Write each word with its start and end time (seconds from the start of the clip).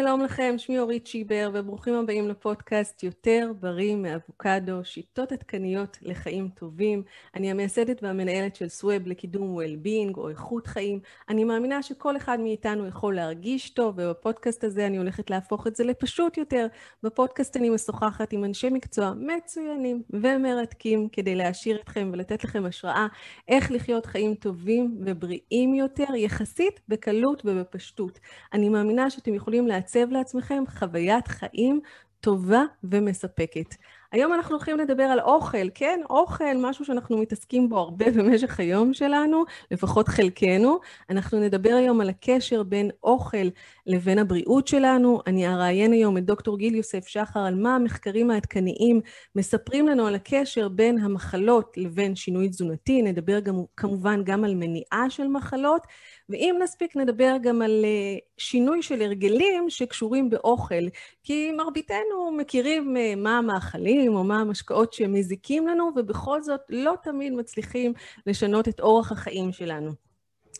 שלום 0.00 0.24
לכם, 0.24 0.54
שמי 0.58 0.78
אורית 0.78 1.06
שיבר, 1.06 1.50
וברוכים 1.54 1.94
הבאים 1.94 2.28
לפודקאסט 2.28 3.02
יותר 3.02 3.52
בריא 3.60 3.96
מאבוקדו, 3.96 4.84
שיטות 4.84 5.32
עדכניות 5.32 5.98
לחיים 6.02 6.48
טובים. 6.48 7.02
אני 7.34 7.50
המייסדת 7.50 8.02
והמנהלת 8.02 8.56
של 8.56 8.68
סווב 8.68 9.06
לקידום 9.06 9.58
well-being 9.58 10.16
או 10.16 10.28
איכות 10.28 10.66
חיים. 10.66 11.00
אני 11.28 11.44
מאמינה 11.44 11.82
שכל 11.82 12.16
אחד 12.16 12.40
מאיתנו 12.40 12.86
יכול 12.86 13.14
להרגיש 13.14 13.70
טוב, 13.70 13.94
ובפודקאסט 13.98 14.64
הזה 14.64 14.86
אני 14.86 14.96
הולכת 14.96 15.30
להפוך 15.30 15.66
את 15.66 15.76
זה 15.76 15.84
לפשוט 15.84 16.38
יותר. 16.38 16.66
בפודקאסט 17.02 17.56
אני 17.56 17.70
משוחחת 17.70 18.32
עם 18.32 18.44
אנשי 18.44 18.70
מקצוע 18.70 19.12
מצוינים 19.16 20.02
ומרתקים, 20.10 21.08
כדי 21.12 21.34
להעשיר 21.34 21.80
אתכם 21.80 22.10
ולתת 22.12 22.44
לכם 22.44 22.64
השראה 22.66 23.06
איך 23.48 23.72
לחיות 23.72 24.06
חיים 24.06 24.34
טובים 24.34 24.98
ובריאים 25.06 25.74
יותר, 25.74 26.14
יחסית 26.14 26.80
בקלות 26.88 27.42
ובפשטות. 27.44 28.18
אני 28.52 28.68
מאמינה 28.68 29.10
שאתם 29.10 29.34
יכולים 29.34 29.66
לעצב 29.88 30.12
לעצמכם 30.12 30.64
חוויית 30.78 31.28
חיים 31.28 31.80
טובה 32.20 32.62
ומספקת. 32.84 33.74
היום 34.12 34.34
אנחנו 34.34 34.54
הולכים 34.54 34.78
לדבר 34.78 35.02
על 35.02 35.20
אוכל, 35.20 35.68
כן, 35.74 36.00
אוכל, 36.10 36.56
משהו 36.56 36.84
שאנחנו 36.84 37.18
מתעסקים 37.18 37.68
בו 37.68 37.78
הרבה 37.78 38.10
במשך 38.16 38.60
היום 38.60 38.94
שלנו, 38.94 39.44
לפחות 39.70 40.08
חלקנו. 40.08 40.78
אנחנו 41.10 41.40
נדבר 41.40 41.74
היום 41.74 42.00
על 42.00 42.08
הקשר 42.08 42.62
בין 42.62 42.90
אוכל 43.02 43.48
לבין 43.86 44.18
הבריאות 44.18 44.68
שלנו. 44.68 45.20
אני 45.26 45.48
אראיין 45.48 45.92
היום 45.92 46.18
את 46.18 46.24
דוקטור 46.24 46.58
גיל 46.58 46.74
יוסף 46.74 47.06
שחר 47.06 47.40
על 47.40 47.54
מה 47.54 47.74
המחקרים 47.74 48.30
העדכניים 48.30 49.00
מספרים 49.36 49.88
לנו 49.88 50.06
על 50.06 50.14
הקשר 50.14 50.68
בין 50.68 50.98
המחלות 50.98 51.72
לבין 51.76 52.16
שינוי 52.16 52.48
תזונתי. 52.48 53.02
נדבר 53.02 53.40
גם, 53.40 53.62
כמובן 53.76 54.24
גם 54.24 54.44
על 54.44 54.54
מניעה 54.54 55.10
של 55.10 55.26
מחלות. 55.26 55.82
ואם 56.28 56.56
נספיק 56.62 56.96
נדבר 56.96 57.36
גם 57.42 57.62
על 57.62 57.84
אה, 57.84 58.18
שינוי 58.38 58.82
של 58.82 59.02
הרגלים 59.02 59.70
שקשורים 59.70 60.30
באוכל, 60.30 60.88
כי 61.22 61.52
מרביתנו 61.52 62.32
מכירים 62.36 62.96
אה, 62.96 63.14
מה 63.16 63.38
המאכלים 63.38 64.14
או 64.14 64.24
מה 64.24 64.40
המשקאות 64.40 64.92
שמזיקים 64.92 65.68
לנו, 65.68 65.90
ובכל 65.96 66.42
זאת 66.42 66.60
לא 66.68 66.94
תמיד 67.02 67.32
מצליחים 67.32 67.92
לשנות 68.26 68.68
את 68.68 68.80
אורח 68.80 69.12
החיים 69.12 69.52
שלנו. 69.52 69.90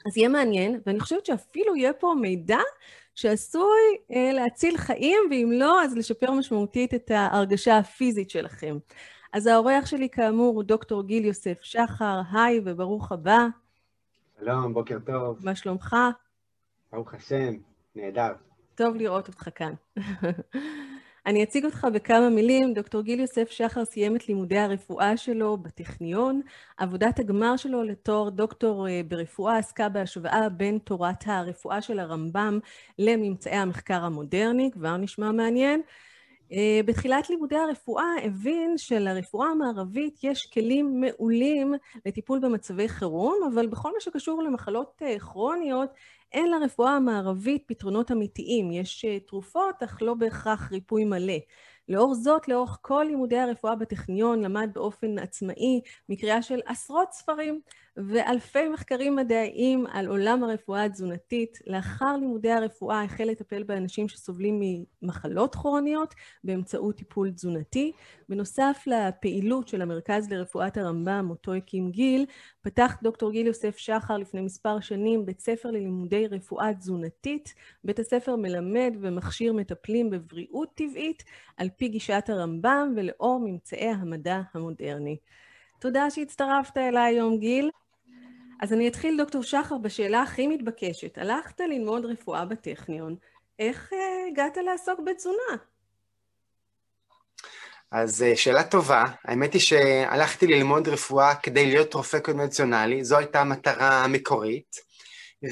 אז 0.07 0.17
יהיה 0.17 0.29
מעניין, 0.29 0.81
ואני 0.87 1.01
חושבת 1.01 1.27
שאפילו 1.27 1.77
יהיה 1.77 1.93
פה 1.93 2.15
מידע 2.21 2.59
שעשוי 3.15 3.81
אה, 4.13 4.33
להציל 4.33 4.77
חיים, 4.77 5.19
ואם 5.31 5.51
לא, 5.53 5.83
אז 5.83 5.97
לשפר 5.97 6.31
משמעותית 6.31 6.95
את 6.95 7.11
ההרגשה 7.11 7.79
הפיזית 7.79 8.31
שלכם. 8.31 8.79
אז 9.33 9.47
האורח 9.47 9.87
שלי 9.87 10.09
כאמור 10.09 10.55
הוא 10.55 10.63
דוקטור 10.65 11.03
גיל 11.07 11.25
יוסף 11.25 11.59
שחר, 11.63 12.21
היי 12.33 12.61
וברוך 12.65 13.13
הבא. 13.13 13.47
שלום, 14.41 14.75
בוקר 14.75 14.99
טוב. 15.07 15.39
מה 15.45 15.55
שלומך? 15.55 15.97
ברוך 16.93 17.15
השם, 17.15 17.55
נהדר. 17.95 18.33
טוב 18.75 18.97
לראות 18.97 19.29
אותך 19.29 19.49
כאן. 19.55 19.73
אני 21.27 21.45
אציג 21.45 21.65
אותך 21.65 21.87
בכמה 21.95 22.29
מילים. 22.31 22.75
דוקטור 22.75 23.03
גיל 23.03 23.21
יוסף 23.21 23.51
שחר 23.51 23.85
סיים 23.85 24.17
את 24.17 24.29
לימודי 24.29 24.59
הרפואה 24.59 25.17
שלו 25.17 25.57
בטכניון. 25.57 26.41
עבודת 26.77 27.19
הגמר 27.19 27.57
שלו 27.57 27.83
לתואר 27.83 28.31
דוקטור 28.31 28.89
אה, 28.89 29.01
ברפואה 29.09 29.59
עסקה 29.59 29.89
בהשוואה 29.89 30.49
בין 30.49 30.79
תורת 30.79 31.25
הרפואה 31.27 31.83
של 31.83 31.99
הרמב"ם 31.99 32.59
לממצאי 32.99 33.57
המחקר 33.57 34.05
המודרני, 34.05 34.71
כבר 34.73 34.97
נשמע 34.97 35.33
מעניין. 35.33 35.83
אה, 36.53 36.81
בתחילת 36.85 37.31
לימודי 37.31 37.57
הרפואה 37.57 38.05
הבין 38.25 38.79
שלרפואה 38.79 39.49
המערבית 39.49 40.25
יש 40.25 40.47
כלים 40.47 41.01
מעולים 41.01 41.75
לטיפול 42.07 42.39
במצבי 42.39 42.89
חירום, 42.89 43.51
אבל 43.53 43.67
בכל 43.67 43.93
מה 43.93 44.01
שקשור 44.01 44.43
למחלות 44.43 45.03
אה, 45.03 45.19
כרוניות, 45.19 45.91
אין 46.33 46.51
לרפואה 46.51 46.91
המערבית 46.91 47.65
פתרונות 47.67 48.13
אמיתיים. 48.13 48.73
יש 48.73 49.05
אה, 49.05 49.21
תרופות, 49.21 49.83
אך 49.83 50.03
לא 50.03 50.15
בהכרח 50.15 50.73
ריפוי 50.73 51.05
מלא. 51.05 51.39
לאור 51.89 52.15
זאת, 52.15 52.49
לאורך 52.49 52.79
כל 52.83 53.05
לימודי 53.09 53.39
הרפואה 53.39 53.75
בטכניון, 53.75 54.43
למד 54.43 54.71
באופן 54.75 55.19
עצמאי 55.19 55.81
מקריאה 56.09 56.43
של 56.43 56.61
עשרות 56.67 57.13
ספרים 57.13 57.61
ואלפי 58.07 58.69
מחקרים 58.69 59.17
מדעיים 59.17 59.87
על 59.87 60.07
עולם 60.07 60.45
הרפואה 60.45 60.85
התזונתית. 60.85 61.59
לאחר 61.67 62.17
לימודי 62.17 62.51
הרפואה 62.51 63.03
החל 63.03 63.25
לטפל 63.25 63.63
באנשים 63.63 64.09
שסובלים 64.09 64.61
ממחלות 65.03 65.55
כרוניות 65.55 66.15
באמצעות 66.45 66.97
טיפול 66.97 67.31
תזונתי. 67.31 67.93
בנוסף 68.29 68.85
לפעילות 68.87 69.69
של 69.69 69.83
המרכז 69.83 70.31
לרפואת 70.31 70.77
הרמב"ם, 70.77 71.27
אותו 71.31 71.55
הקים 71.55 71.91
גיל, 71.91 72.27
פתח 72.63 72.97
דוקטור 73.03 73.31
גיל 73.31 73.47
יוסף 73.47 73.77
שחר 73.77 74.17
לפני 74.17 74.41
מספר 74.41 74.81
שנים 74.81 75.27
בית 75.27 75.41
ספר 75.41 75.71
ללימודי 75.71 76.27
רפואה 76.27 76.75
תזונתית. 76.75 77.55
בית 77.85 77.99
הספר 77.99 78.37
מלמד 78.37 78.95
ומכשיר 79.01 79.53
מטפלים 79.53 80.11
בבריאות 80.11 80.75
טבעית 80.75 81.25
על 81.57 81.69
פי 81.77 81.89
גישת 81.89 82.25
הרמב"ם 82.29 82.93
ולאור 82.97 83.41
ממצאי 83.41 83.89
המדע 83.89 84.41
המודרני. 84.55 85.17
תודה 85.81 86.11
שהצטרפת 86.11 86.77
אליי 86.77 87.15
היום, 87.15 87.39
גיל. 87.39 87.71
אז 88.61 88.73
אני 88.73 88.89
אתחיל, 88.89 89.17
דוקטור 89.19 89.43
שחר, 89.43 89.79
בשאלה 89.79 90.23
הכי 90.23 90.47
מתבקשת. 90.47 91.19
הלכת 91.19 91.61
ללמוד 91.61 92.05
רפואה 92.05 92.45
בטכניון, 92.45 93.17
איך 93.59 93.93
uh, 93.93 93.97
הגעת 94.33 94.57
לעסוק 94.57 95.01
בתזונה? 95.07 95.57
אז 97.91 98.23
uh, 98.33 98.37
שאלה 98.37 98.65
טובה. 98.65 99.05
האמת 99.25 99.53
היא 99.53 99.61
שהלכתי 99.61 100.47
ללמוד 100.47 100.89
רפואה 100.89 101.35
כדי 101.35 101.67
להיות 101.67 101.95
רופא 101.95 102.19
קונבנציונלי, 102.19 103.05
זו 103.05 103.19
הייתה 103.19 103.41
המטרה 103.41 104.05
המקורית, 104.05 104.77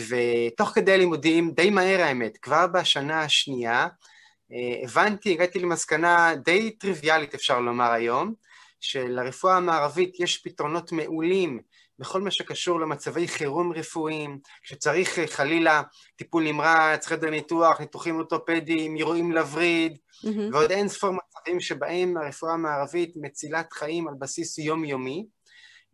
ותוך 0.08 0.68
כדי 0.68 0.92
הלימודים, 0.92 1.50
די 1.50 1.70
מהר 1.70 2.00
האמת, 2.00 2.36
כבר 2.36 2.66
בשנה 2.66 3.22
השנייה, 3.22 3.86
uh, 3.86 4.54
הבנתי, 4.84 5.32
הגעתי 5.32 5.58
למסקנה 5.58 6.34
די 6.44 6.70
טריוויאלית, 6.70 7.34
אפשר 7.34 7.60
לומר 7.60 7.92
היום, 7.92 8.34
שלרפואה 8.80 9.56
המערבית 9.56 10.20
יש 10.20 10.38
פתרונות 10.38 10.92
מעולים 10.92 11.60
בכל 11.98 12.20
מה 12.20 12.30
שקשור 12.30 12.80
למצבי 12.80 13.28
חירום 13.28 13.72
רפואיים, 13.72 14.38
כשצריך 14.62 15.18
אה, 15.18 15.26
חלילה 15.26 15.82
טיפול 16.16 16.44
נמרץ, 16.44 17.06
חדר 17.06 17.30
ניתוח, 17.30 17.80
ניתוחים 17.80 18.16
אורתופדיים, 18.16 18.96
אירועים 18.96 19.32
לווריד, 19.32 19.98
mm-hmm. 19.98 20.28
ועוד 20.52 20.70
אין 20.70 20.88
ספור 20.88 21.10
מצבים 21.10 21.60
שבהם 21.60 22.16
הרפואה 22.16 22.52
המערבית 22.52 23.12
מצילת 23.16 23.72
חיים 23.72 24.08
על 24.08 24.14
בסיס 24.18 24.58
יומיומי, 24.58 25.26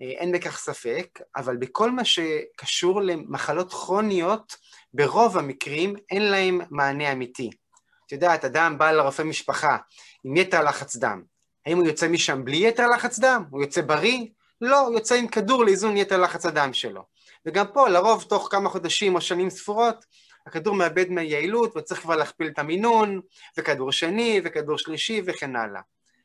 אה, 0.02 0.06
אין 0.06 0.32
בכך 0.32 0.58
ספק, 0.58 1.20
אבל 1.36 1.56
בכל 1.56 1.90
מה 1.90 2.04
שקשור 2.04 3.02
למחלות 3.02 3.72
כרוניות, 3.72 4.56
ברוב 4.94 5.38
המקרים 5.38 5.96
אין 6.10 6.22
להם 6.22 6.60
מענה 6.70 7.12
אמיתי. 7.12 7.50
את 8.06 8.12
יודעת, 8.12 8.44
אדם 8.44 8.78
בא 8.78 8.90
לרופא 8.90 9.22
משפחה 9.22 9.76
עם 10.24 10.36
יתר 10.36 10.62
לחץ 10.62 10.96
דם, 10.96 11.22
האם 11.66 11.76
הוא 11.76 11.86
יוצא 11.86 12.08
משם 12.08 12.44
בלי 12.44 12.68
יתר 12.68 12.86
לחץ 12.88 13.18
דם? 13.18 13.44
הוא 13.50 13.62
יוצא 13.62 13.80
בריא? 13.80 14.26
לא, 14.62 14.88
יוצא 14.94 15.14
עם 15.14 15.26
כדור 15.26 15.64
לאיזון 15.64 15.96
יתר 15.96 16.20
לחץ 16.20 16.46
הדם 16.46 16.72
שלו. 16.72 17.02
וגם 17.46 17.66
פה, 17.72 17.88
לרוב 17.88 18.24
תוך 18.28 18.48
כמה 18.50 18.68
חודשים 18.68 19.14
או 19.14 19.20
שנים 19.20 19.50
ספורות, 19.50 20.04
הכדור 20.46 20.74
מאבד 20.74 21.10
מהיעילות 21.10 21.76
וצריך 21.76 22.00
כבר 22.00 22.16
להכפיל 22.16 22.46
את 22.46 22.58
המינון, 22.58 23.20
וכדור 23.58 23.92
שני, 23.92 24.40
וכדור 24.44 24.78
שלישי, 24.78 25.22
וכן 25.24 25.56
הלאה. 25.56 25.80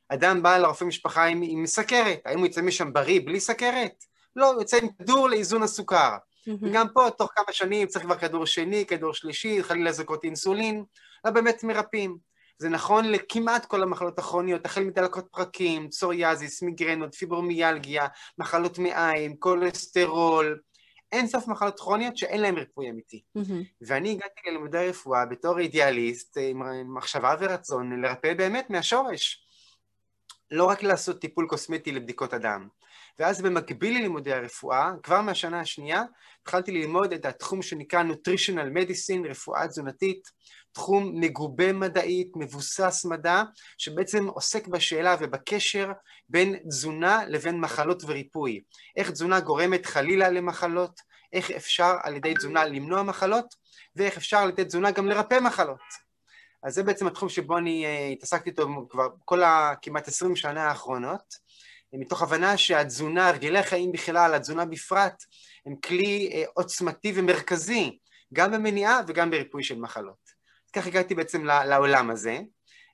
אדם 0.09 0.44
בא 0.44 0.58
לרופא 0.58 0.84
משפחה 0.84 1.26
עם, 1.26 1.42
עם 1.44 1.66
סכרת, 1.66 2.20
האם 2.26 2.40
הוא 2.40 2.47
יוצא 2.47 2.62
משם 2.62 2.94
בריא 2.94 3.22
בלי 3.26 3.40
סכרת? 3.40 4.03
לא, 4.36 4.52
הוא 4.52 4.62
יוצא 4.62 4.78
עם 4.78 4.88
כדור 5.00 5.30
לאיזון 5.30 5.64
הסוכר. 5.64 6.16
Mm-hmm. 6.16 6.52
וגם 6.62 6.88
פה, 6.94 7.09
תוך 7.18 7.31
כמה 7.36 7.53
שנים 7.53 7.88
צריך 7.88 8.06
כבר 8.06 8.18
כדור 8.18 8.46
שני, 8.46 8.86
כדור 8.86 9.14
שלישי, 9.14 9.64
חלילה 9.64 9.92
זריקות 9.92 10.24
אינסולין, 10.24 10.84
לא 11.26 11.31
באמת 11.31 11.64
מרפאים. 11.64 12.17
זה 12.59 12.70
נכון 12.70 13.06
לכמעט 13.06 13.66
כל 13.66 13.84
המחלות 13.84 14.20
הכרוניות, 14.20 14.66
החל 14.66 14.84
מדלקות 14.84 15.28
פרקים, 15.32 15.90
פסוריאזיס, 15.90 16.64
מיגרנות, 16.64 17.16
פיברומיאלגיה, 17.16 18.08
מחלות 18.38 18.80
מעיים, 18.80 19.36
כולסטרול, 19.40 20.59
אין 21.12 21.28
סוף 21.28 21.48
מחלות 21.48 21.80
כרוניות 21.80 22.18
שאין 22.18 22.42
להן 22.42 22.58
ריפוי 22.58 22.90
אמיתי. 22.90 23.22
Mm-hmm. 23.38 23.64
ואני 23.82 24.12
הגעתי 24.12 24.42
ללימודי 24.48 24.90
רפואה 24.90 25.26
בתור 25.26 25.59
אידיאליסט, 25.59 26.38
עם 26.50 26.96
מחשבה 26.98 27.36
ורצון 27.40 28.02
לרפא 28.02 28.34
באמת 28.34 28.70
מהשורש. 28.70 29.44
לא 30.52 30.66
רק 30.66 30.84
לעשות 30.84 31.22
טיפול 31.22 31.48
קוסמטי 31.48 31.92
לבדיקות 31.92 32.34
הדם. 32.34 32.68
ואז 33.20 33.42
במקביל 33.42 33.98
ללימודי 33.98 34.34
הרפואה, 34.34 34.92
כבר 35.04 35.22
מהשנה 35.22 35.59
השנייה, 35.59 36.04
התחלתי 36.42 36.72
ללמוד 36.72 37.14
את 37.14 37.26
התחום 37.26 37.62
שנקרא 37.62 38.04
Nutritional 38.04 38.78
Medicine, 38.78 39.30
רפואה 39.30 39.68
תזונתית, 39.68 40.28
תחום 40.78 41.12
מגובה 41.20 41.74
מדעית, 41.74 42.32
מבוסס 42.35 43.06
מדע, 43.06 43.44
שבעצם 43.78 44.28
עוסק 44.28 44.68
בשאלה 44.68 45.16
ובקשר 45.20 45.91
בין 46.29 46.56
תזונה 46.70 47.26
לבין 47.28 47.59
מחלות 47.59 48.03
וריפוי. 48.06 48.62
איך 48.97 49.12
תזונה 49.12 49.40
גורמת 49.40 49.85
חלילה 49.85 50.29
למחלות, 50.29 51.02
איך 51.34 51.52
אפשר 51.52 51.96
על 52.03 52.16
ידי 52.16 52.34
תזונה 52.34 52.66
למנוע 52.66 53.03
מחלות, 53.03 53.56
ואיך 53.96 54.18
אפשר 54.18 54.38
על 54.38 54.50
ידי 54.50 54.66
תזונה 54.66 54.91
גם 54.91 55.08
לרפא 55.08 55.40
מחלות. 55.40 55.79
אז 56.64 56.74
זה 56.74 56.84
בעצם 56.84 57.08
התחום 57.08 57.30
שבו 57.30 57.58
אני 57.58 57.85
uh, 57.85 58.14
התעסקתי 58.14 58.50
איתו 58.50 58.68
כבר 58.90 59.08
כל 59.26 59.44
הכמעט 59.44 60.08
עשרים 60.08 60.35
שנה 60.35 60.68
האחרונות. 60.68 61.47
מתוך 61.94 62.22
הבנה 62.22 62.58
שהתזונה, 62.58 63.30
הרגלי 63.30 63.59
החיים 63.59 63.91
בכלל, 63.91 64.34
התזונה 64.34 64.66
בפרט, 64.66 65.23
הם 65.66 65.76
כלי 65.76 66.30
אה, 66.34 66.44
עוצמתי 66.53 67.14
ומרכזי, 67.16 67.97
גם 68.34 68.52
במניעה 68.52 69.02
וגם 69.08 69.30
בריפוי 69.30 69.64
של 69.64 69.80
מחלות. 69.80 70.36
כך 70.78 70.88
הגעתי 70.88 71.16
בעצם 71.16 71.46
לעולם 71.46 72.09
הזה. 72.09 72.40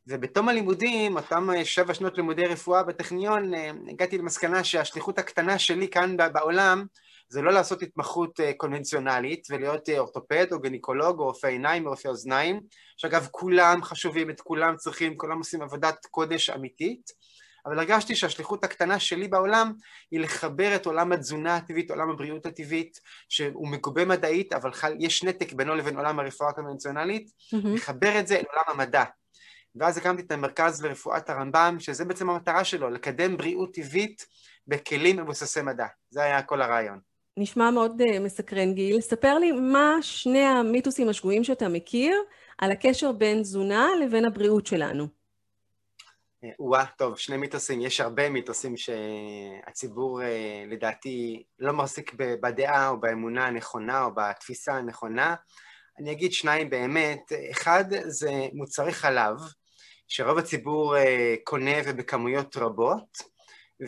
ובתום 0.08 0.50
הלימודים, 0.50 1.16
אותם 1.16 1.50
שבע 1.64 1.94
שנות 1.94 2.18
לימודי 2.18 2.46
רפואה 2.46 2.84
בטכניון, 2.84 3.52
הגעתי 3.92 4.18
למסקנה 4.18 4.64
שהשליחות 4.64 5.20
הקטנה 5.20 5.60
שלי 5.60 5.88
כאן 5.88 6.18
בעולם 6.34 6.86
זה 7.30 7.42
לא 7.42 7.52
לעשות 7.52 7.82
התמחות 7.82 8.40
קונבנציונלית 8.58 9.48
ולהיות 9.50 9.90
אורתופד 9.90 10.46
או 10.52 10.60
גניקולוג 10.60 11.20
או 11.20 11.26
רופא 11.26 11.48
עיניים 11.48 11.86
או 11.86 11.92
רופא 11.92 12.08
אוזניים, 12.08 12.62
שאגב 12.98 13.28
כולם 13.32 13.84
חשובים, 13.84 14.30
את 14.30 14.42
כולם 14.42 14.76
צריכים, 14.76 15.18
כולם 15.18 15.38
עושים 15.38 15.62
עבודת 15.62 16.06
קודש 16.12 16.50
אמיתית, 16.50 17.12
אבל 17.66 17.80
הרגשתי 17.80 18.16
שהשליחות 18.16 18.64
הקטנה 18.64 19.00
שלי 19.00 19.28
בעולם 19.28 19.74
היא 20.12 20.20
לחבר 20.20 20.76
את 20.76 20.86
עולם 20.86 21.12
התזונה 21.12 21.56
הטבעית, 21.56 21.92
עולם 21.92 22.10
הבריאות 22.10 22.46
הטבעית, 22.46 23.00
שהוא 23.30 23.68
מגובה 23.68 24.06
מדעית, 24.06 24.54
אבל 24.54 24.74
חל, 24.74 24.96
יש 25.00 25.24
נתק 25.24 25.54
בינו 25.54 25.76
לבין 25.76 25.98
עולם 25.98 26.20
הרפואה 26.20 26.50
הקונבנציונלית, 26.50 27.28
mm-hmm. 27.30 27.68
לחבר 27.68 28.20
את 28.20 28.28
זה 28.28 28.36
אל 28.36 28.44
עולם 28.52 28.64
המדע. 28.68 29.04
ואז 29.76 29.98
הקמתי 29.98 30.22
את 30.22 30.32
המרכז 30.32 30.86
לרפואת 30.86 31.30
הרמב"ם, 31.30 31.76
שזה 31.80 32.06
בעצם 32.06 32.30
המטרה 32.30 32.64
שלו, 32.64 32.90
לקדם 32.90 33.38
בריאות 33.38 33.74
טבעית 33.74 34.26
בכלים 34.68 35.18
מבוססי 35.18 35.62
מדע. 35.62 35.86
זה 36.10 36.24
היה 36.24 36.42
כל 36.42 36.62
הרעיון. 36.62 37.00
נשמע 37.38 37.72
מאוד 37.72 38.02
uh, 38.02 38.20
מסקרן, 38.20 38.74
גיל. 38.74 39.02
ספר 39.02 39.38
לי 39.38 39.52
מה 39.52 39.98
שני 40.02 40.44
המיתוסים 40.46 41.10
השגויים 41.10 41.44
שאתה 41.44 41.70
מכיר 41.70 42.16
על 42.58 42.72
הקשר 42.72 43.12
בין 43.12 43.42
תזונה 43.42 43.88
לבין 44.02 44.26
הבריאות 44.26 44.66
שלנו. 44.66 45.23
וואה, 46.60 46.86
טוב, 46.98 47.18
שני 47.18 47.38
מיתוסים. 47.38 47.82
יש 47.82 48.02
הרבה 48.02 48.30
מיתוסים 48.30 48.76
שהציבור 48.78 50.24
אה, 50.24 50.64
לדעתי 50.68 51.44
לא 51.60 51.74
מחזיק 51.74 52.14
בדעה 52.18 52.90
או 52.90 53.00
באמונה 53.00 53.48
הנכונה 53.48 54.04
או 54.04 54.12
בתפיסה 54.16 54.74
הנכונה. 54.74 55.36
אני 56.00 56.12
אגיד 56.12 56.34
שניים 56.34 56.70
באמת. 56.70 57.32
אחד 57.52 57.86
זה 58.06 58.32
מוצרי 58.54 58.94
חלב, 58.94 59.38
שרוב 60.08 60.38
הציבור 60.38 60.98
אה, 60.98 61.36
קונה 61.44 61.76
ובכמויות 61.86 62.58
רבות, 62.58 63.34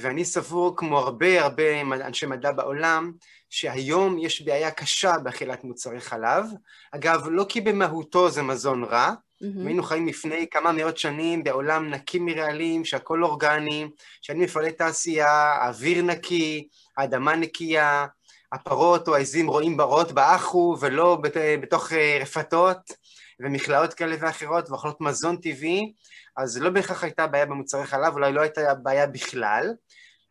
ואני 0.02 0.26
סבור, 0.26 0.78
כמו 0.78 1.00
הרבה 1.00 1.44
הרבה 1.44 1.82
אנשי 1.82 2.26
מדע 2.26 2.52
בעולם, 2.52 3.12
שהיום 3.50 4.18
יש 4.20 4.42
בעיה 4.42 4.72
קשה 4.72 5.18
באכילת 5.24 5.64
מוצרי 5.64 6.00
חלב. 6.00 6.46
אגב, 6.92 7.28
לא 7.28 7.46
כי 7.50 7.62
במהותו 7.62 8.30
זה 8.30 8.42
מזון 8.42 8.84
רע, 8.84 9.14
Mm-hmm. 9.44 9.66
היינו 9.66 9.84
חיים 9.84 10.08
לפני 10.08 10.48
כמה 10.52 10.72
מאות 10.72 10.98
שנים 10.98 11.44
בעולם 11.44 11.90
נקי 11.90 12.20
מרעלים, 12.20 12.86
שהכל 12.86 13.24
אורגני, 13.24 13.88
שאין 14.22 14.40
מפעלי 14.40 14.72
תעשייה, 14.72 15.32
האוויר 15.32 16.02
נקי, 16.02 16.68
האדמה 16.98 17.36
נקייה, 17.36 18.06
הפרות 18.52 19.08
או 19.08 19.16
העזים 19.16 19.48
רואים 19.48 19.78
ברות 19.78 20.12
באחו 20.12 20.78
ולא 20.80 21.16
בת, 21.16 21.38
בתוך 21.62 21.94
אה, 21.94 22.18
רפתות 22.22 22.78
ומכלאות 23.40 23.94
כאלה 23.94 24.16
ואחרות 24.20 24.70
ואוכלות 24.70 25.02
מזון 25.02 25.38
טבעי, 25.38 25.94
אז 26.38 26.58
לא 26.58 26.70
בהכרח 26.70 27.04
הייתה 27.04 27.28
בעיה 27.28 27.46
במוצרי 27.46 27.86
חלב, 27.86 28.14
אולי 28.14 28.34
לא 28.34 28.42
הייתה 28.42 28.74
בעיה 28.74 29.08
בכלל. 29.08 29.74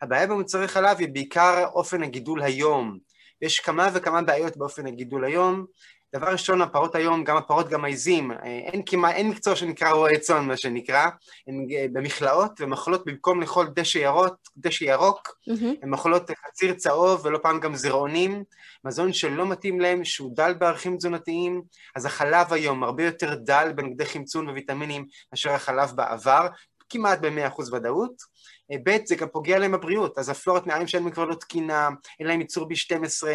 הבעיה 0.02 0.26
במוצרי 0.26 0.68
חלב 0.68 0.98
היא 0.98 1.08
בעיקר 1.08 1.66
אופן 1.66 2.02
הגידול 2.02 2.42
היום. 2.42 2.98
יש 3.42 3.60
כמה 3.60 3.90
וכמה 3.94 4.22
בעיות 4.22 4.56
באופן 4.56 4.86
הגידול 4.86 5.24
היום, 5.24 5.66
דבר 6.14 6.26
ראשון, 6.26 6.62
הפרות 6.62 6.94
היום, 6.94 7.24
גם 7.24 7.36
הפרות, 7.36 7.68
גם 7.68 7.84
העיזים, 7.84 8.32
אה, 8.32 8.36
אין 8.44 8.82
כמעט, 8.86 9.14
אין 9.14 9.28
מקצוע 9.28 9.56
שנקרא 9.56 9.90
רועה 9.90 10.18
צאן, 10.18 10.46
מה 10.46 10.56
שנקרא, 10.56 11.08
הן 11.46 11.66
אה, 11.72 11.86
במכלאות, 11.92 12.60
והן 12.60 12.72
אוכלות 12.72 13.04
במקום 13.06 13.40
לאכול 13.40 13.66
דשא 13.74 13.98
ירוק, 13.98 14.34
דשא 14.56 14.84
ירוק, 14.84 15.28
mm-hmm. 15.28 15.82
הן 15.82 15.92
אוכלות 15.92 16.30
חציר 16.46 16.74
צהוב 16.74 17.20
ולא 17.24 17.38
פעם 17.42 17.60
גם 17.60 17.76
זרעונים, 17.76 18.44
מזון 18.84 19.12
שלא 19.12 19.46
מתאים 19.46 19.80
להם, 19.80 20.04
שהוא 20.04 20.36
דל 20.36 20.54
בערכים 20.54 20.96
תזונתיים, 20.96 21.62
אז 21.96 22.06
החלב 22.06 22.52
היום 22.52 22.84
הרבה 22.84 23.04
יותר 23.04 23.34
דל 23.34 23.72
בנוגדי 23.74 24.04
חמצון 24.04 24.48
וויטמינים 24.48 25.06
מאשר 25.32 25.50
החלב 25.50 25.92
בעבר, 25.94 26.46
כמעט 26.88 27.18
ב-100% 27.20 27.74
ודאות. 27.74 28.34
אה, 28.72 28.76
ב', 28.84 29.06
זה 29.06 29.16
גם 29.16 29.28
פוגע 29.28 29.58
להם 29.58 29.72
בבריאות, 29.72 30.18
אז 30.18 30.28
הפלורת 30.28 30.66
מעיים 30.66 30.86
שלהם 30.86 31.10
כבר 31.10 31.24
לא 31.24 31.34
תקינה, 31.34 31.88
אין 32.20 32.28
להם 32.28 32.40
ייצור 32.40 32.68
B12, 32.68 33.26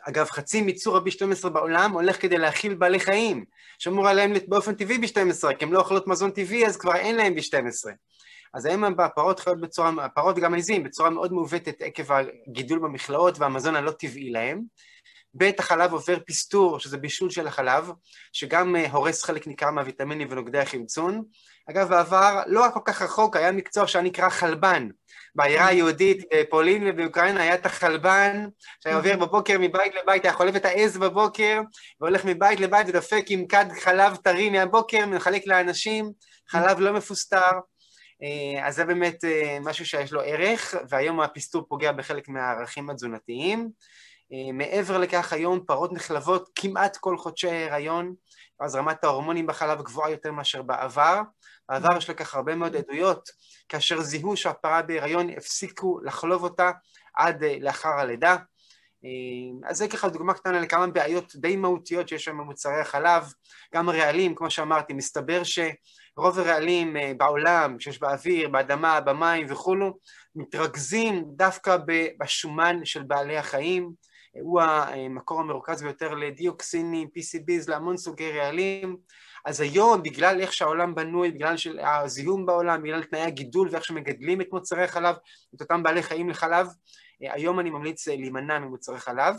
אגב, 0.00 0.26
חצי 0.26 0.62
מיצור 0.62 0.96
ה-B12 0.96 1.48
בעולם 1.48 1.92
הולך 1.92 2.22
כדי 2.22 2.38
להאכיל 2.38 2.74
בעלי 2.74 3.00
חיים, 3.00 3.44
שאמור 3.78 4.08
עליהם 4.08 4.32
באופן 4.48 4.74
טבעי 4.74 4.96
B12, 4.96 5.54
כי 5.58 5.64
הם 5.64 5.72
לא 5.72 5.78
אוכלות 5.78 6.06
מזון 6.06 6.30
טבעי, 6.30 6.66
אז 6.66 6.76
כבר 6.76 6.96
אין 6.96 7.16
להם 7.16 7.34
B12. 7.34 7.90
אז 8.54 8.66
היום 8.66 8.84
הפרות 8.84 9.40
חיות 9.40 9.60
בצורה, 9.60 9.90
הפרות 10.04 10.38
וגם 10.38 10.54
עזים, 10.54 10.82
בצורה 10.82 11.10
מאוד 11.10 11.32
מעוותת 11.32 11.82
עקב 11.82 12.12
הגידול 12.48 12.78
במכלאות 12.78 13.38
והמזון 13.38 13.76
הלא 13.76 13.90
טבעי 13.90 14.30
להם. 14.30 14.62
ב' 15.34 15.50
החלב 15.58 15.92
עובר 15.92 16.18
פסטור, 16.26 16.80
שזה 16.80 16.96
בישול 16.96 17.30
של 17.30 17.46
החלב, 17.46 17.90
שגם 18.32 18.76
אה, 18.76 18.90
הורס 18.90 19.24
חלק 19.24 19.46
ניכר 19.46 19.70
מהוויטמינים 19.70 20.28
ונוגדי 20.30 20.58
החמצון. 20.58 21.22
אגב, 21.70 21.88
בעבר, 21.88 22.42
לא 22.46 22.66
כל 22.74 22.80
כך 22.84 23.02
רחוק, 23.02 23.36
היה 23.36 23.52
מקצוע 23.52 23.86
שהיה 23.86 24.04
נקרא 24.04 24.28
חלבן. 24.28 24.88
בעיירה 25.34 25.66
היהודית 25.66 26.24
בפולין 26.34 26.82
ובאוקראינה 26.86 27.42
היה 27.42 27.54
את 27.54 27.66
החלבן, 27.66 28.46
שהיה 28.82 28.96
עובר 28.96 29.16
בבוקר 29.16 29.56
מבית 29.60 29.94
לבית, 29.94 30.24
היה 30.24 30.34
חולב 30.34 30.56
את 30.56 30.64
העז 30.64 30.96
בבוקר, 30.96 31.60
והולך 32.00 32.24
מבית 32.24 32.60
לבית 32.60 32.88
ודופק 32.88 33.24
עם 33.28 33.46
כד 33.46 33.64
חלב 33.80 34.16
טרי 34.16 34.50
מהבוקר, 34.50 35.06
מחלק 35.06 35.46
לאנשים, 35.46 36.12
חלב 36.48 36.80
לא 36.80 36.92
מפוסטר. 36.92 37.50
אה, 38.22 38.66
אז 38.66 38.74
זה 38.74 38.84
באמת 38.84 39.24
אה, 39.24 39.58
משהו 39.60 39.86
שיש 39.86 40.12
לו 40.12 40.20
ערך, 40.20 40.74
והיום 40.88 41.20
הפסטור 41.20 41.62
פוגע 41.68 41.92
בחלק 41.92 42.28
מהערכים 42.28 42.90
התזונתיים. 42.90 43.70
אה, 44.32 44.52
מעבר 44.52 44.98
לכך, 44.98 45.32
היום 45.32 45.60
פרות 45.66 45.92
נחלבות 45.92 46.48
כמעט 46.54 46.96
כל 46.96 47.18
חודשי 47.18 47.48
ההיריון, 47.48 48.14
אז 48.60 48.74
רמת 48.74 49.04
ההורמונים 49.04 49.46
בחלב 49.46 49.82
גבוהה 49.82 50.10
יותר 50.10 50.32
מאשר 50.32 50.62
בעבר. 50.62 51.20
בעבר 51.68 51.96
יש 51.96 52.10
לכך 52.10 52.34
הרבה 52.34 52.54
מאוד 52.54 52.76
עדויות, 52.76 53.28
כאשר 53.68 54.00
זיהו 54.00 54.36
שהפרה 54.36 54.82
בהיריון 54.82 55.30
הפסיקו 55.30 56.00
לחלוב 56.04 56.42
אותה 56.42 56.70
עד 57.14 57.42
אה, 57.42 57.56
לאחר 57.60 57.88
הלידה. 57.88 58.36
אה, 59.04 59.70
אז 59.70 59.76
זה 59.76 59.88
ככה 59.88 60.08
דוגמה 60.08 60.34
קטנה 60.34 60.60
לכמה 60.60 60.86
בעיות 60.86 61.36
די 61.36 61.56
מהותיות 61.56 62.08
שיש 62.08 62.24
שם 62.24 62.38
במוצרי 62.38 62.80
החלב. 62.80 63.32
גם 63.74 63.88
הרעלים, 63.88 64.34
כמו 64.34 64.50
שאמרתי, 64.50 64.92
מסתבר 64.92 65.42
שרוב 65.44 66.38
הרעלים 66.38 66.96
בעולם, 67.16 67.80
שיש 67.80 68.00
באוויר, 68.00 68.48
באדמה, 68.48 69.00
במים 69.00 69.46
וכולו, 69.50 69.98
מתרכזים 70.36 71.24
דווקא 71.26 71.76
בשומן 72.18 72.84
של 72.84 73.02
בעלי 73.02 73.36
החיים. 73.36 73.92
הוא 74.40 74.60
המקור 74.60 75.40
המרוכז 75.40 75.82
ביותר 75.82 76.14
לדיוקסינים, 76.14 77.08
PCBs, 77.08 77.64
להמון 77.68 77.96
סוגי 77.96 78.32
רעלים. 78.32 78.96
אז 79.44 79.60
היום, 79.60 80.02
בגלל 80.02 80.40
איך 80.40 80.52
שהעולם 80.52 80.94
בנוי, 80.94 81.30
בגלל 81.30 81.54
הזיהום 81.80 82.46
בעולם, 82.46 82.82
בגלל 82.82 83.02
תנאי 83.02 83.20
הגידול 83.20 83.68
ואיך 83.72 83.84
שמגדלים 83.84 84.40
את 84.40 84.48
מוצרי 84.52 84.88
חלב, 84.88 85.16
את 85.54 85.60
אותם 85.60 85.82
בעלי 85.82 86.02
חיים 86.02 86.28
לחלב, 86.28 86.66
היום 87.20 87.60
אני 87.60 87.70
ממליץ 87.70 88.08
להימנע 88.08 88.58
ממוצרי 88.58 88.98
חלב. 88.98 89.34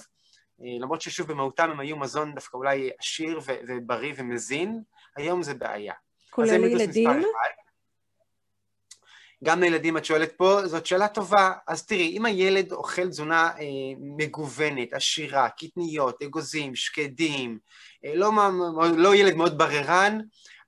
למרות 0.60 1.02
ששוב 1.02 1.28
במהותם 1.28 1.70
הם 1.72 1.80
היו 1.80 1.98
מזון 1.98 2.36
דווקא 2.36 2.58
אולי 2.58 2.90
עשיר 3.00 3.40
ובריא 3.46 4.14
ומזין, 4.18 4.82
היום 5.16 5.44
זה 5.44 5.54
בעיה. 5.54 5.94
כולל 6.30 6.64
ילדים? 6.64 7.10
גם 9.44 9.60
לילדים 9.60 9.98
את 9.98 10.06
שואלת 10.06 10.32
פה, 10.38 10.68
זאת 10.68 10.86
שאלה 10.86 11.08
טובה. 11.08 11.52
אז 11.68 11.86
תראי, 11.86 12.18
אם 12.18 12.26
הילד 12.26 12.72
אוכל 12.72 13.08
תזונה 13.08 13.50
אה, 13.60 13.66
מגוונת, 14.18 14.94
עשירה, 14.94 15.50
קטניות, 15.50 16.22
אגוזים, 16.24 16.76
שקדים, 16.76 17.52
אה, 17.52 17.58
לא, 18.04 18.32
לא 18.96 19.16
ילד 19.16 19.36
מאוד 19.36 19.58
בררן, 19.58 20.20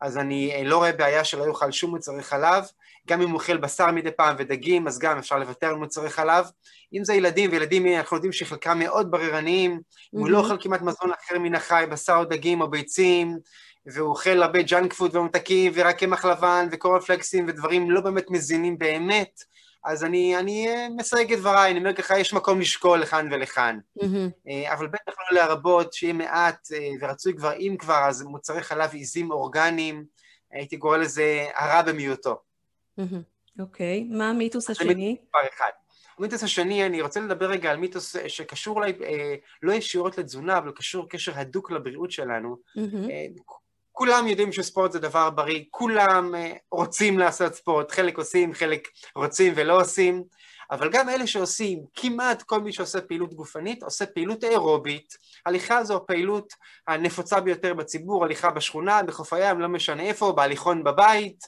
אז 0.01 0.17
אני 0.17 0.51
אה, 0.55 0.63
לא 0.63 0.77
רואה 0.77 0.91
בעיה 0.91 1.23
שלא 1.23 1.43
יאכל 1.43 1.71
שום 1.71 1.91
מוצרי 1.91 2.23
חלב. 2.23 2.63
גם 3.07 3.21
אם 3.21 3.29
הוא 3.29 3.35
אוכל 3.35 3.57
בשר 3.57 3.91
מדי 3.91 4.11
פעם 4.11 4.35
ודגים, 4.39 4.87
אז 4.87 4.99
גם 4.99 5.17
אפשר 5.17 5.39
לוותר 5.39 5.67
על 5.67 5.75
מוצרי 5.75 6.09
חלב. 6.09 6.45
אם 6.93 7.03
זה 7.03 7.13
ילדים, 7.13 7.51
וילדים 7.51 7.87
אנחנו 7.87 8.17
יודעים 8.17 8.33
שחלקם 8.33 8.79
מאוד 8.79 9.11
בררניים, 9.11 9.79
mm-hmm. 9.79 10.07
הוא 10.09 10.29
לא 10.29 10.39
אוכל 10.39 10.57
כמעט 10.59 10.81
מזון 10.81 11.11
אחר 11.11 11.39
מן 11.39 11.55
החי, 11.55 11.85
בשר 11.91 12.15
או 12.15 12.25
דגים 12.25 12.61
או 12.61 12.69
ביצים, 12.69 13.37
והוא 13.85 14.09
אוכל 14.09 14.43
הרבה 14.43 14.61
ג'אנק 14.61 14.93
פוד 14.93 15.15
וממתקים 15.15 15.71
ורק 15.75 15.99
קמח 15.99 16.25
לבן 16.25 16.67
וקורנפלקסים 16.71 17.45
ודברים 17.47 17.91
לא 17.91 18.01
באמת 18.01 18.31
מזינים 18.31 18.77
באמת, 18.77 19.39
אז 19.85 20.03
אני, 20.03 20.37
אני 20.37 20.67
אה, 20.67 20.87
מסייג 20.89 21.33
את 21.33 21.39
דבריי, 21.39 21.71
אני 21.71 21.79
אומר 21.79 21.93
ככה, 21.93 22.19
יש 22.19 22.33
מקום 22.33 22.61
לשקול 22.61 22.99
לכאן 22.99 23.33
ולכאן. 23.33 23.79
Mm-hmm. 23.99 24.73
אבל 24.73 24.87
בטח 24.87 25.13
לא 25.31 25.37
להרבות, 25.37 25.93
שיהיה 25.93 26.13
מעט, 26.13 26.67
אה, 26.73 26.89
ורצוי 27.01 27.33
כבר, 27.37 27.53
אם 27.53 27.75
כבר, 27.79 28.05
אז 28.07 28.21
מוצרי 28.21 28.63
חלב 28.63 28.93
עיזים 28.93 29.31
אורגניים, 29.31 30.05
הייתי 30.51 30.77
קורא 30.77 30.97
לזה 30.97 31.45
הרע 31.55 31.81
במיעוטו. 31.81 32.35
אוקיי, 33.59 34.03
מה 34.03 34.29
המיתוס 34.29 34.69
השני? 34.69 35.17
המיתוס 36.17 36.43
השני, 36.43 36.85
אני 36.85 37.01
רוצה 37.01 37.19
לדבר 37.19 37.49
רגע 37.49 37.71
על 37.71 37.77
מיתוס 37.77 38.15
שקשור 38.27 38.75
אולי, 38.75 38.93
לא 39.61 39.73
ישירות 39.73 40.17
לתזונה, 40.17 40.57
אבל 40.57 40.71
קשור 40.71 41.09
קשר 41.09 41.31
הדוק 41.35 41.71
לבריאות 41.71 42.11
שלנו. 42.11 42.57
כולם 43.97 44.27
יודעים 44.27 44.51
שספורט 44.51 44.91
זה 44.91 44.99
דבר 44.99 45.29
בריא, 45.29 45.63
כולם 45.71 46.33
רוצים 46.71 47.19
לעשות 47.19 47.53
ספורט, 47.53 47.91
חלק 47.91 48.17
עושים, 48.17 48.53
חלק 48.53 48.87
רוצים 49.15 49.53
ולא 49.55 49.81
עושים, 49.81 50.23
אבל 50.71 50.89
גם 50.89 51.09
אלה 51.09 51.27
שעושים, 51.27 51.79
כמעט 51.95 52.41
כל 52.41 52.61
מי 52.61 52.73
שעושה 52.73 53.01
פעילות 53.01 53.33
גופנית, 53.33 53.83
עושה 53.83 54.05
פעילות 54.05 54.43
אירובית. 54.43 55.13
הליכה 55.45 55.83
זו 55.83 55.97
הפעילות 55.97 56.53
הנפוצה 56.87 57.39
ביותר 57.39 57.73
בציבור, 57.73 58.25
הליכה 58.25 58.51
בשכונה, 58.51 59.03
בחוף 59.03 59.33
הים, 59.33 59.59
לא 59.59 59.67
משנה 59.67 60.03
איפה, 60.03 60.31
בהליכון 60.31 60.83
בבית, 60.83 61.39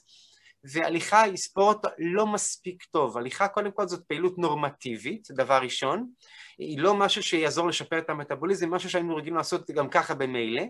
והליכה 0.64 1.22
היא 1.22 1.38
ספורט 1.38 1.86
לא 2.00 2.28
מספיק 2.28 2.84
טוב. 2.84 3.18
הליכה 3.18 3.48
קודם 3.48 3.72
כל 3.72 3.88
זאת 3.88 4.04
פעילות 4.08 4.38
נורמטיבית, 4.38 5.28
דבר 5.32 5.60
ראשון, 5.62 6.10
היא 6.58 6.80
לא 6.80 6.94
משהו 6.94 7.24
שיעזור 7.24 7.68
לשפר 7.68 7.98
את 7.98 8.10
המטאבוליזם, 8.10 8.74
משהו 8.74 8.90
שהיינו 8.90 9.16
רגילים 9.16 9.38
לעשות 9.38 9.72
גם 9.72 9.90
ככה 9.90 10.14
במילא. 10.14 10.64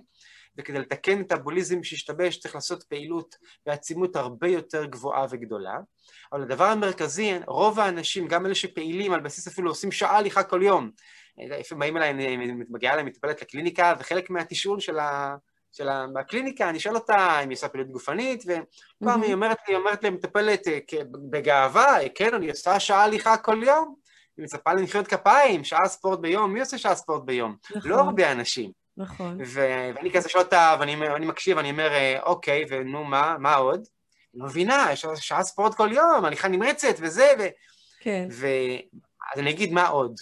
וכדי 0.57 0.79
לתקן 0.79 1.19
מטאבוליזם 1.19 1.83
שהשתבש 1.83 2.37
צריך 2.37 2.55
לעשות 2.55 2.83
פעילות 2.83 3.35
בעצימות 3.65 4.15
הרבה 4.15 4.47
יותר 4.47 4.85
גבוהה 4.85 5.25
וגדולה. 5.29 5.77
אבל 6.33 6.41
הדבר 6.41 6.65
המרכזי, 6.65 7.33
רוב 7.47 7.79
האנשים, 7.79 8.27
גם 8.27 8.45
אלה 8.45 8.55
שפעילים 8.55 9.13
על 9.13 9.19
בסיס 9.19 9.47
אפילו 9.47 9.71
עושים 9.71 9.91
שעה 9.91 10.17
הליכה 10.17 10.43
כל 10.43 10.63
יום, 10.63 10.91
לפעמים 11.37 11.79
באים 11.79 11.97
אליי, 11.97 12.37
מגיעה 12.69 12.93
אליי 12.93 13.03
מטפלת 13.03 13.41
לקליניקה, 13.41 13.93
וחלק 13.99 14.29
מהתשאול 14.29 14.79
של 14.79 14.99
ה... 14.99 15.35
של 15.71 15.87
הקליניקה, 16.19 16.69
אני 16.69 16.79
שואל 16.79 16.95
אותה 16.95 17.39
אם 17.43 17.49
היא 17.49 17.55
עושה 17.55 17.67
פעילות 17.69 17.91
גופנית, 17.91 18.43
ופעם 18.43 19.21
היא 19.21 19.33
אומרת 19.33 19.57
לי, 19.67 19.75
אומרת 19.75 20.03
לי, 20.03 20.09
מטפלת 20.09 20.67
אה, 20.67 20.79
בגאווה, 21.29 21.97
כן, 22.15 22.33
אני 22.33 22.49
עושה 22.49 22.79
שעה 22.79 23.03
הליכה 23.03 23.37
כל 23.37 23.63
יום, 23.63 23.95
היא 24.37 24.43
מצפה 24.43 24.73
למחיאות 24.73 25.07
כפיים, 25.07 25.63
שעה 25.63 25.87
ספורט 25.87 26.19
ביום, 26.19 26.53
מי 26.53 26.59
עושה 26.59 26.77
שעה 26.77 26.95
ספורט 26.95 27.23
ביום? 27.23 27.55
נכון. 27.75 27.91
לא 27.91 27.95
הרבה 27.95 28.31
אנשים. 28.31 28.86
נכון. 28.97 29.37
ו- 29.45 29.91
ואני 29.95 30.11
כזה 30.11 30.29
שואל 30.29 30.43
אותה, 30.43 30.75
ואני, 30.79 30.95
ואני 30.95 31.25
מקשיב, 31.25 31.57
אני 31.57 31.71
אומר, 31.71 31.91
אה, 31.91 32.21
אוקיי, 32.23 32.65
ונו, 32.69 33.03
מה, 33.03 33.35
מה 33.39 33.55
עוד? 33.55 33.79
אני 34.33 34.41
לא 34.41 34.45
מבינה, 34.45 34.87
יש 34.91 35.05
שעה 35.15 35.43
ספורט 35.43 35.75
כל 35.75 35.89
יום, 35.91 36.25
הליכה 36.25 36.47
נמרצת 36.47 36.95
וזה, 36.99 37.33
ו... 37.39 37.43
כן. 37.99 38.27
ו... 38.31 38.47
אז 39.33 39.39
אני 39.39 39.49
אגיד 39.49 39.71
מה 39.71 39.87
עוד. 39.87 40.15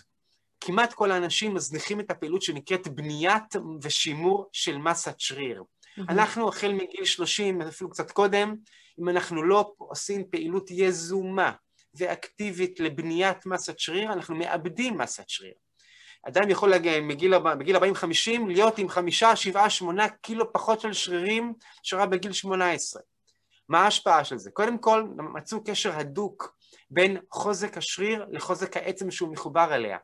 כמעט 0.62 0.94
כל 0.94 1.12
האנשים 1.12 1.53
מזניחים 1.53 2.00
את 2.00 2.12
הפעילות 2.12 2.41
שנקראת 2.41 2.88
בניית 2.88 3.55
ושימור 3.82 4.50
של 4.51 4.77
מסת 4.77 5.20
שריר. 5.20 5.63
Mm-hmm. 5.63 6.01
אנחנו 6.10 6.50
החל 6.50 6.74
מגיל 6.74 7.05
30, 7.05 7.62
אפילו 7.62 7.89
קצת 7.89 8.12
קודם, 8.12 8.55
אם 9.00 9.10
אנחנו 9.10 9.44
לא 9.44 9.74
עושים 9.77 10.24
פעילות 10.32 10.72
יזומה 10.72 11.51
ואקטיבית 11.94 12.79
לבניית 12.79 13.46
מסת 13.46 13.79
שריר, 13.79 14.13
אנחנו 14.13 14.36
מאבדים 14.36 14.98
מסת 14.98 15.29
שריר. 15.29 15.53
אדם 16.27 16.50
יכול 16.50 16.70
להגיע 16.70 17.01
מגיל, 17.01 17.38
בגיל 17.39 17.77
40-50 17.77 17.82
להיות 18.48 18.77
עם 18.77 18.89
חמישה, 18.89 19.36
שבעה, 19.36 19.70
שמונה 19.70 20.10
קילו 20.10 20.53
פחות 20.53 20.82
של 20.82 20.94
שרירים 20.94 21.53
שרה 21.84 22.05
בגיל 22.05 22.32
18. 22.32 23.01
מה 23.70 23.84
ההשפעה 23.84 24.24
של 24.24 24.38
זה? 24.38 24.51
קודם 24.51 24.77
כל, 24.77 25.03
מצאו 25.17 25.63
קשר 25.63 26.00
הדוק 26.00 26.55
בין 26.89 27.17
חוזק 27.32 27.77
השריר 27.77 28.25
לחוזק 28.32 28.77
העצם 28.77 29.12
שהוא 29.12 29.32
מחובר 29.32 29.75
אליה. 29.75 29.98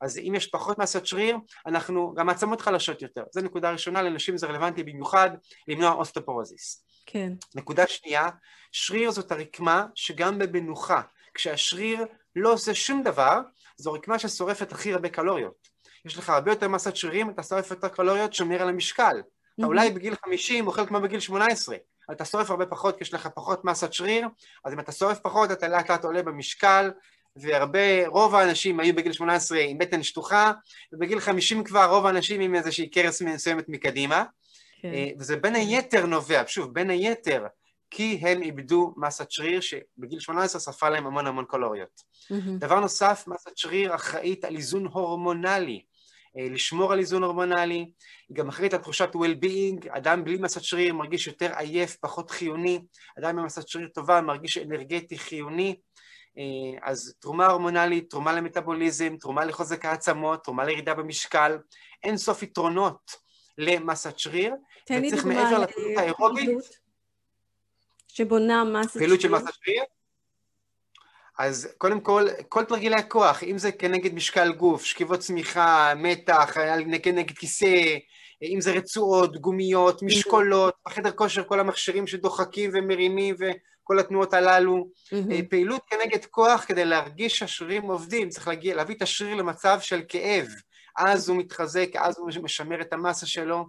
אז 0.00 0.18
אם 0.18 0.32
יש 0.36 0.46
פחות 0.46 0.78
מסת 0.78 1.06
שריר, 1.06 1.36
אנחנו, 1.66 2.14
גם 2.16 2.28
העצמות 2.28 2.60
חלשות 2.60 3.02
יותר. 3.02 3.24
זו 3.32 3.40
נקודה 3.40 3.70
ראשונה, 3.70 4.02
לנשים 4.02 4.36
זה 4.36 4.46
רלוונטי 4.46 4.82
במיוחד 4.82 5.30
למנוע 5.68 5.92
אוסטופורוזיס. 5.92 6.84
כן. 7.06 7.32
נקודה 7.54 7.86
שנייה, 7.86 8.28
שריר 8.72 9.10
זאת 9.10 9.32
הרקמה 9.32 9.86
שגם 9.94 10.38
במנוחה, 10.38 11.02
כשהשריר 11.34 12.06
לא 12.36 12.52
עושה 12.52 12.74
שום 12.74 13.02
דבר, 13.02 13.40
זו 13.78 13.92
רקמה 13.92 14.18
ששורפת 14.18 14.72
הכי 14.72 14.92
הרבה 14.92 15.08
קלוריות. 15.08 15.68
יש 16.04 16.18
לך 16.18 16.30
הרבה 16.30 16.52
יותר 16.52 16.68
מסת 16.68 16.96
שרירים, 16.96 17.30
אתה 17.30 17.42
שורף 17.42 17.70
יותר 17.70 17.88
קלוריות, 17.88 18.34
שומר 18.34 18.62
על 18.62 18.68
המשקל. 18.68 19.22
אתה 19.58 19.66
אולי 19.66 19.90
בגיל 19.90 20.14
50 20.24 20.66
אוכל 20.66 20.86
כמו 20.86 21.00
בגיל 21.00 21.20
18, 21.20 21.76
אבל 22.08 22.16
אתה 22.16 22.24
שורף 22.24 22.50
הרבה 22.50 22.66
פחות 22.66 22.96
כי 22.96 23.04
יש 23.04 23.14
לך 23.14 23.28
פחות 23.34 23.64
מסת 23.64 23.92
שריר, 23.92 24.28
אז 24.64 24.72
אם 24.72 24.80
אתה 24.80 24.92
שורף 24.92 25.18
פחות 25.18 25.50
אתה 25.50 25.68
לאט 25.68 25.90
לאט 25.90 26.04
עולה 26.04 26.22
במשקל, 26.22 26.90
והרבה, 27.36 28.06
רוב 28.06 28.34
האנשים 28.34 28.80
היו 28.80 28.94
בגיל 28.94 29.12
18 29.12 29.58
עם 29.58 29.78
בטן 29.78 30.02
שטוחה, 30.02 30.52
ובגיל 30.92 31.20
50 31.20 31.64
כבר 31.64 31.84
רוב 31.84 32.06
האנשים 32.06 32.40
עם 32.40 32.54
איזושהי 32.54 32.90
קרס 32.90 33.22
מסוימת 33.22 33.68
מקדימה, 33.68 34.24
כן. 34.82 34.88
אה, 34.92 35.08
וזה 35.18 35.36
בין 35.36 35.54
היתר 35.54 36.06
נובע, 36.06 36.42
שוב, 36.46 36.74
בין 36.74 36.90
היתר, 36.90 37.46
כי 37.90 38.18
הם 38.22 38.42
איבדו 38.42 38.94
מסת 38.96 39.30
שריר 39.30 39.60
שבגיל 39.60 40.20
18 40.20 40.60
שרפה 40.60 40.88
להם 40.88 41.06
המון 41.06 41.26
המון 41.26 41.44
קלוריות. 41.48 42.00
Mm-hmm. 42.00 42.58
דבר 42.58 42.80
נוסף, 42.80 43.24
מסת 43.26 43.56
שריר 43.56 43.94
אחראית 43.94 44.44
על 44.44 44.56
איזון 44.56 44.86
הורמונלי. 44.86 45.82
אה, 46.38 46.46
לשמור 46.50 46.92
על 46.92 46.98
איזון 46.98 47.22
הורמונלי, 47.22 47.90
היא 48.28 48.36
גם 48.36 48.48
אחראית 48.48 48.74
על 48.74 48.80
תחושת 48.80 49.08
well-being, 49.14 49.88
אדם 49.90 50.24
בלי 50.24 50.36
מסת 50.36 50.62
שריר 50.62 50.94
מרגיש 50.94 51.26
יותר 51.26 51.52
עייף, 51.56 51.96
פחות 52.00 52.30
חיוני, 52.30 52.80
אדם 53.18 53.38
עם 53.38 53.44
מסת 53.44 53.68
שריר 53.68 53.88
טובה 53.88 54.20
מרגיש 54.20 54.58
אנרגטי 54.58 55.18
חיוני, 55.18 55.76
אה, 56.38 56.88
אז 56.90 57.14
תרומה 57.20 57.46
הורמונלית, 57.46 58.10
תרומה 58.10 58.32
למטאבוליזם, 58.32 59.16
תרומה 59.16 59.44
לחוזק 59.44 59.84
העצמות, 59.84 60.44
תרומה 60.44 60.64
לירידה 60.64 60.94
במשקל, 60.94 61.58
אין 62.04 62.16
סוף 62.16 62.42
יתרונות 62.42 63.28
למסת 63.58 64.18
שריר, 64.18 64.54
וצריך 64.84 65.24
מעבר 65.24 65.58
לפעילות 65.58 65.98
האירובית, 65.98 66.48
שבונה 68.18 68.64
מסת. 68.64 68.98
פעילות 68.98 69.20
של 69.20 69.28
מסת 69.28 69.54
שריר? 69.64 69.82
אז 71.38 71.68
קודם 71.78 72.00
כל, 72.00 72.26
כל 72.48 72.64
תרגילי 72.64 72.96
הכוח, 72.96 73.42
אם 73.42 73.58
זה 73.58 73.72
כנגד 73.72 74.14
משקל 74.14 74.52
גוף, 74.52 74.84
שכיבות 74.84 75.20
צמיחה, 75.20 75.92
מתח, 75.96 76.56
נגד 76.86 77.36
כיסא, 77.38 77.96
אם 78.42 78.60
זה 78.60 78.72
רצועות, 78.72 79.36
גומיות, 79.36 80.02
משקולות, 80.02 80.74
בחדר 80.86 81.10
כושר 81.10 81.44
כל 81.44 81.60
המכשירים 81.60 82.06
שדוחקים 82.06 82.70
ומרימים 82.74 83.34
וכל 83.38 83.98
התנועות 83.98 84.34
הללו. 84.34 84.88
Mm-hmm. 84.96 85.48
פעילות 85.50 85.82
כנגד 85.86 86.24
כוח 86.24 86.64
כדי 86.68 86.84
להרגיש 86.84 87.38
שהשרירים 87.38 87.82
עובדים, 87.82 88.28
צריך 88.28 88.48
להגיע, 88.48 88.74
להביא 88.74 88.94
את 88.94 89.02
השריר 89.02 89.34
למצב 89.34 89.78
של 89.80 90.02
כאב. 90.08 90.46
אז 90.96 91.28
הוא 91.28 91.38
מתחזק, 91.38 91.88
אז 91.96 92.18
הוא 92.18 92.30
משמר 92.42 92.80
את 92.80 92.92
המסה 92.92 93.26
שלו, 93.26 93.66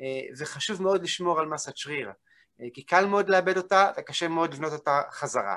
אה, 0.00 0.06
וחשוב 0.38 0.82
מאוד 0.82 1.02
לשמור 1.02 1.40
על 1.40 1.46
מסת 1.46 1.76
שריר. 1.76 2.10
אה, 2.62 2.66
כי 2.74 2.82
קל 2.82 3.06
מאוד 3.06 3.28
לאבד 3.28 3.56
אותה 3.56 3.90
וקשה 3.98 4.28
מאוד 4.28 4.54
לבנות 4.54 4.72
אותה 4.72 5.00
חזרה. 5.10 5.56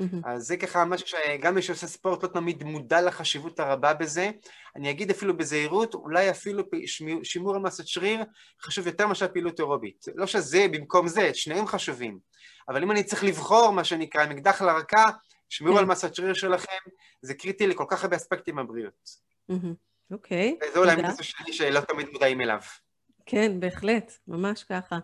Mm-hmm. 0.00 0.16
אז 0.24 0.46
זה 0.46 0.56
ככה 0.56 0.84
משהו 0.84 1.06
שגם 1.06 1.54
מי 1.54 1.62
שעושה 1.62 1.86
ספורט 1.86 2.22
לא 2.22 2.28
תמיד 2.28 2.64
מודע 2.64 3.00
לחשיבות 3.00 3.60
הרבה 3.60 3.94
בזה. 3.94 4.30
אני 4.76 4.90
אגיד 4.90 5.10
אפילו 5.10 5.36
בזהירות, 5.36 5.94
אולי 5.94 6.30
אפילו 6.30 6.64
שימור 7.22 7.54
על 7.54 7.60
מסת 7.60 7.86
שריר 7.86 8.24
חשוב 8.62 8.86
יותר 8.86 9.06
מאשר 9.06 9.28
פעילות 9.28 9.58
אירובית. 9.58 10.04
לא 10.14 10.26
שזה 10.26 10.66
במקום 10.72 11.08
זה, 11.08 11.34
שניהם 11.34 11.66
חשובים. 11.66 12.18
אבל 12.68 12.82
אם 12.82 12.90
אני 12.90 13.04
צריך 13.04 13.24
לבחור, 13.24 13.70
מה 13.70 13.84
שנקרא, 13.84 14.22
עם 14.22 14.30
אקדח 14.30 14.62
לרקה, 14.62 15.04
שימור 15.48 15.78
על 15.78 15.84
mm-hmm. 15.84 15.88
מסת 15.88 16.14
שריר 16.14 16.34
שלכם, 16.34 16.90
זה 17.22 17.34
קריטי 17.34 17.66
לכל 17.66 17.84
כך 17.88 18.04
הרבה 18.04 18.16
אספקטים 18.16 18.56
בבריאות. 18.56 19.08
Mm-hmm. 19.50 19.74
אוקיי, 20.10 20.58
וזה 20.70 20.78
אולי 20.78 20.96
מיתוס 20.96 21.20
שלי 21.20 21.52
שלא 21.52 21.80
תמיד 21.80 22.08
מודעים 22.12 22.40
אליו. 22.40 22.60
כן, 23.26 23.60
בהחלט, 23.60 24.12
ממש 24.28 24.64
ככה. 24.64 24.98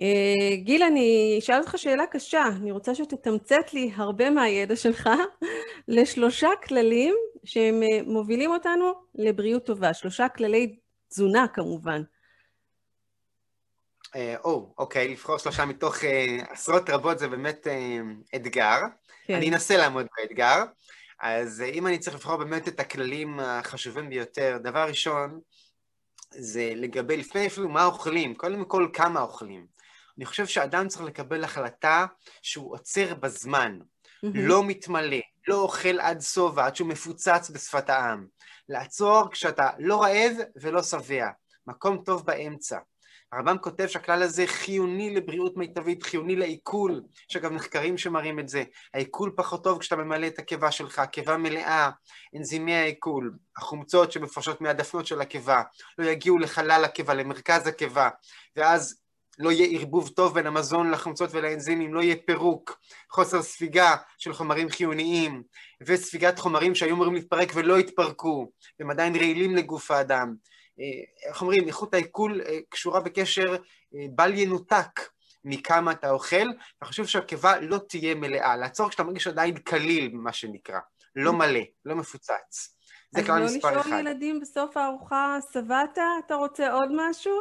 אה, 0.00 0.56
גיל, 0.56 0.82
אני 0.82 1.36
אשאל 1.38 1.58
אותך 1.58 1.78
שאלה 1.78 2.06
קשה, 2.06 2.44
אני 2.56 2.72
רוצה 2.72 2.94
שתתמצת 2.94 3.72
לי 3.72 3.92
הרבה 3.96 4.30
מהידע 4.30 4.76
שלך 4.76 5.08
לשלושה 5.88 6.48
כללים 6.64 7.14
שהם 7.44 7.82
אה, 7.82 8.02
מובילים 8.06 8.50
אותנו 8.50 8.92
לבריאות 9.14 9.66
טובה, 9.66 9.94
שלושה 9.94 10.28
כללי 10.28 10.76
תזונה 11.08 11.46
כמובן. 11.54 12.02
אה, 14.16 14.34
או, 14.44 14.74
אוקיי, 14.78 15.08
לבחור 15.08 15.38
שלושה 15.38 15.64
מתוך 15.64 15.96
עשרות 16.48 16.90
רבות 16.90 17.18
זה 17.18 17.28
באמת 17.28 17.66
אתגר. 18.36 18.78
כן. 19.26 19.34
אני 19.34 19.50
אנסה 19.50 19.76
לעמוד 19.76 20.06
באתגר. 20.16 20.64
אז 21.20 21.62
אם 21.72 21.86
אני 21.86 21.98
צריך 21.98 22.16
לבחור 22.16 22.36
באמת 22.36 22.68
את 22.68 22.80
הכללים 22.80 23.40
החשובים 23.40 24.10
ביותר, 24.10 24.58
דבר 24.62 24.88
ראשון, 24.88 25.40
זה 26.30 26.72
לגבי, 26.76 27.16
לפני 27.16 27.46
אפילו 27.46 27.68
מה 27.68 27.84
אוכלים, 27.84 28.34
קודם 28.34 28.64
כל 28.64 28.88
כמה 28.92 29.20
אוכלים. 29.20 29.75
אני 30.18 30.26
חושב 30.26 30.46
שאדם 30.46 30.88
צריך 30.88 31.02
לקבל 31.02 31.44
החלטה 31.44 32.06
שהוא 32.42 32.74
עוצר 32.74 33.14
בזמן, 33.14 33.78
mm-hmm. 33.80 34.28
לא 34.34 34.64
מתמלא, 34.64 35.20
לא 35.48 35.54
אוכל 35.54 36.00
עד 36.00 36.20
סוף, 36.20 36.58
עד 36.58 36.76
שהוא 36.76 36.88
מפוצץ 36.88 37.50
בשפת 37.54 37.90
העם. 37.90 38.26
לעצור 38.68 39.30
כשאתה 39.30 39.70
לא 39.78 40.02
רעב 40.02 40.32
ולא 40.62 40.82
שבע, 40.82 41.28
מקום 41.66 42.02
טוב 42.04 42.26
באמצע. 42.26 42.78
הרמב"ם 43.32 43.58
כותב 43.58 43.86
שהכלל 43.86 44.22
הזה 44.22 44.46
חיוני 44.46 45.14
לבריאות 45.14 45.56
מיטבית, 45.56 46.02
חיוני 46.02 46.36
לעיכול, 46.36 47.02
יש 47.30 47.36
אגב 47.36 47.52
מחקרים 47.52 47.98
שמראים 47.98 48.38
את 48.38 48.48
זה, 48.48 48.64
העיכול 48.94 49.32
פחות 49.36 49.64
טוב 49.64 49.78
כשאתה 49.78 49.96
ממלא 49.96 50.26
את 50.26 50.38
הקיבה 50.38 50.70
שלך, 50.70 51.02
קיבה 51.12 51.36
מלאה, 51.36 51.90
אנזימי 52.36 52.74
העיכול, 52.74 53.32
החומצות 53.56 54.12
שמפרשות 54.12 54.60
מהדפנות 54.60 55.06
של 55.06 55.20
הקיבה, 55.20 55.62
לא 55.98 56.10
יגיעו 56.10 56.38
לחלל 56.38 56.84
הקיבה, 56.84 57.14
למרכז 57.14 57.66
הקיבה, 57.66 58.08
ואז 58.56 59.00
לא 59.38 59.52
יהיה 59.52 59.78
ערבוב 59.78 60.08
טוב 60.08 60.34
בין 60.34 60.46
המזון 60.46 60.90
לחומצות 60.90 61.30
ולאנזימים, 61.32 61.94
לא 61.94 62.00
יהיה 62.00 62.16
פירוק, 62.26 62.80
חוסר 63.10 63.42
ספיגה 63.42 63.96
של 64.18 64.32
חומרים 64.32 64.70
חיוניים, 64.70 65.42
וספיגת 65.86 66.38
חומרים 66.38 66.74
שהיו 66.74 66.94
אמורים 66.94 67.14
להתפרק 67.14 67.48
ולא 67.54 67.78
התפרקו, 67.78 68.50
והם 68.80 68.90
עדיין 68.90 69.16
רעילים 69.16 69.56
לגוף 69.56 69.90
האדם. 69.90 70.34
אה, 70.80 71.28
איך 71.28 71.42
אומרים, 71.42 71.66
איכות 71.66 71.94
העיכול 71.94 72.40
אה, 72.46 72.58
קשורה 72.68 73.00
בקשר 73.00 73.56
אה, 73.94 74.06
בל 74.10 74.38
ינותק 74.38 75.00
מכמה 75.44 75.92
אתה 75.92 76.10
אוכל, 76.10 76.46
וחשוב 76.82 77.06
שהקיבה 77.06 77.60
לא 77.60 77.78
תהיה 77.88 78.14
מלאה, 78.14 78.56
לעצור 78.56 78.88
כשאתה 78.88 79.04
מרגיש 79.04 79.26
עדיין 79.26 79.58
קליל, 79.58 80.10
מה 80.12 80.32
שנקרא. 80.32 80.78
לא 81.16 81.32
מלא, 81.32 81.60
לא 81.84 81.94
מפוצץ. 81.94 82.76
זה 83.10 83.24
כלל 83.24 83.44
מספר 83.44 83.58
אחד. 83.58 83.68
אז 83.68 83.74
לא 83.74 83.80
לשאול 83.80 83.98
ילדים 83.98 84.40
בסוף 84.40 84.76
הארוחה, 84.76 85.38
שבעת? 85.52 85.98
אתה 86.26 86.34
רוצה 86.34 86.72
עוד 86.72 86.88
משהו? 86.92 87.32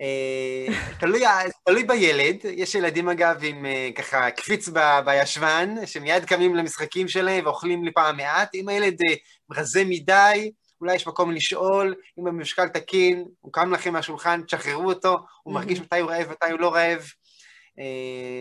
אה, 0.00 0.66
תלוי, 1.00 1.22
תלוי 1.64 1.84
בילד, 1.84 2.36
יש 2.44 2.74
ילדים 2.74 3.08
אגב 3.08 3.40
עם 3.42 3.66
אה, 3.66 3.90
ככה 3.94 4.30
קפיץ 4.30 4.68
ב, 4.68 4.78
בישבן, 5.04 5.74
שמיד 5.86 6.24
קמים 6.24 6.54
למשחקים 6.54 7.08
שלהם 7.08 7.46
ואוכלים 7.46 7.84
לי 7.84 7.92
פעם 7.92 8.16
מעט, 8.16 8.54
אם 8.54 8.68
הילד 8.68 8.96
אה, 9.08 9.14
רזה 9.56 9.82
מדי, 9.84 10.50
אולי 10.80 10.94
יש 10.94 11.06
מקום 11.06 11.32
לשאול, 11.32 11.94
אם 12.18 12.24
במשקל 12.24 12.68
תקין, 12.68 13.24
הוא 13.40 13.52
קם 13.52 13.72
לכם 13.72 13.92
מהשולחן, 13.92 14.42
תשחררו 14.42 14.88
אותו, 14.88 15.18
הוא 15.42 15.54
מרגיש 15.54 15.80
מתי 15.80 16.00
הוא 16.00 16.10
רעב, 16.10 16.30
מתי 16.30 16.50
הוא 16.50 16.60
לא 16.60 16.74
רעב. 16.74 17.06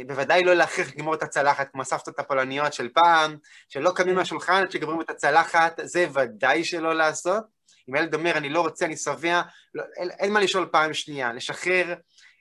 בוודאי 0.07 0.43
לא 0.43 0.53
להכריח 0.53 0.87
לגמור 0.87 1.13
את 1.13 1.23
הצלחת, 1.23 1.67
כמו 1.71 1.81
הסבתות 1.81 2.19
הפולניות 2.19 2.73
של 2.73 2.89
פעם, 2.93 3.37
שלא 3.69 3.91
קמים 3.95 4.09
כן. 4.09 4.15
מהשולחן 4.15 4.61
עד 4.61 4.71
שגמרים 4.71 5.01
את 5.01 5.09
הצלחת, 5.09 5.79
זה 5.83 6.07
ודאי 6.13 6.63
שלא 6.63 6.95
לעשות. 6.95 7.56
אם 7.89 7.95
הילד 7.95 8.13
אומר, 8.13 8.37
אני 8.37 8.49
לא 8.49 8.61
רוצה, 8.61 8.85
אני 8.85 8.97
שבע, 8.97 9.41
לא, 9.73 9.83
אין, 9.97 10.09
אין 10.11 10.33
מה 10.33 10.39
לשאול 10.39 10.69
פעם 10.71 10.93
שנייה, 10.93 11.33
לשחרר, 11.33 11.95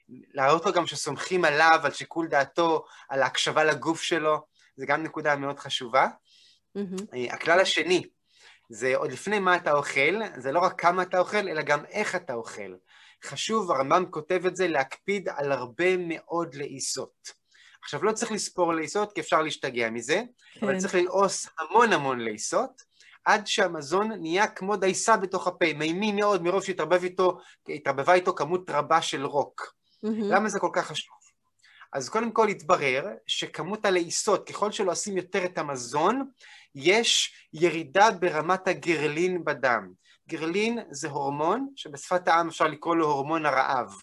להראות 0.09 0.67
לו 0.67 0.73
גם 0.73 0.87
שסומכים 0.87 1.45
עליו, 1.45 1.81
על 1.83 1.93
שיקול 1.93 2.29
דעתו, 2.29 2.85
על 3.09 3.23
ההקשבה 3.23 3.65
לגוף 3.65 4.03
שלו, 4.03 4.47
זה 4.77 4.87
גם 4.87 5.03
נקודה 5.03 5.37
מאוד 5.37 5.59
חשובה. 5.59 6.09
Mm-hmm. 6.79 7.17
הכלל 7.31 7.61
השני, 7.61 8.03
זה 8.69 8.97
עוד 8.97 9.13
לפני 9.13 9.39
מה 9.39 9.57
אתה 9.57 9.73
אוכל, 9.73 10.21
זה 10.37 10.53
לא 10.53 10.61
רק 10.61 10.81
כמה 10.81 11.03
אתה 11.03 11.19
אוכל, 11.19 11.49
אלא 11.49 11.63
גם 11.63 11.85
איך 11.85 12.17
אתה 12.17 12.35
אוכל. 12.35 12.75
חשוב, 13.25 13.71
הרמב"ם 13.71 14.05
כותב 14.11 14.47
את 14.47 14.57
זה, 14.57 14.69
להקפיד 14.69 15.29
על 15.29 15.53
הרבה 15.53 15.97
מאוד 15.97 16.55
לעיסות. 16.55 17.47
עכשיו, 17.83 18.05
לא 18.05 18.13
צריך 18.13 18.33
לספור 18.33 18.75
לעיסות, 18.75 19.13
כי 19.13 19.21
אפשר 19.21 19.43
להשתגע 19.43 19.91
מזה, 19.91 20.23
כן. 20.53 20.67
אבל 20.67 20.79
צריך 20.79 20.95
ללעוס 20.95 21.49
המון 21.59 21.93
המון 21.93 22.21
לעיסות, 22.21 22.83
עד 23.27 23.47
שהמזון 23.47 24.13
נהיה 24.13 24.47
כמו 24.47 24.77
דייסה 24.77 25.17
בתוך 25.17 25.47
הפה, 25.47 25.67
מימי 25.75 26.13
מאוד 26.13 26.43
מרוב 26.43 26.63
שהתערבבה 26.65 28.15
איתו 28.15 28.35
כמות 28.35 28.71
רבה 28.71 29.03
של 29.03 29.27
רוק. 29.27 29.75
Mm-hmm. 30.07 30.09
למה 30.23 30.49
זה 30.49 30.61
כל 30.61 30.71
כך 30.73 30.87
חשוב? 30.87 31.17
אז 31.93 32.09
קודם 32.09 32.33
כל 32.33 32.49
התברר 32.49 33.07
שכמות 33.27 33.85
הלעיסות, 33.85 34.49
ככל 34.49 34.73
שלא 34.73 34.93
עושים 34.93 35.17
יותר 35.17 35.45
את 35.45 35.59
המזון, 35.59 36.31
יש 36.75 37.35
ירידה 37.53 38.11
ברמת 38.11 38.69
הגרלין 38.69 39.45
בדם. 39.45 39.93
גרלין 40.29 40.79
זה 40.91 41.09
הורמון 41.09 41.69
שבשפת 41.77 42.29
העם 42.29 42.49
אפשר 42.49 42.67
לקרוא 42.67 42.97
לו 42.97 43.07
הורמון 43.07 43.47
הרעב. 43.47 43.95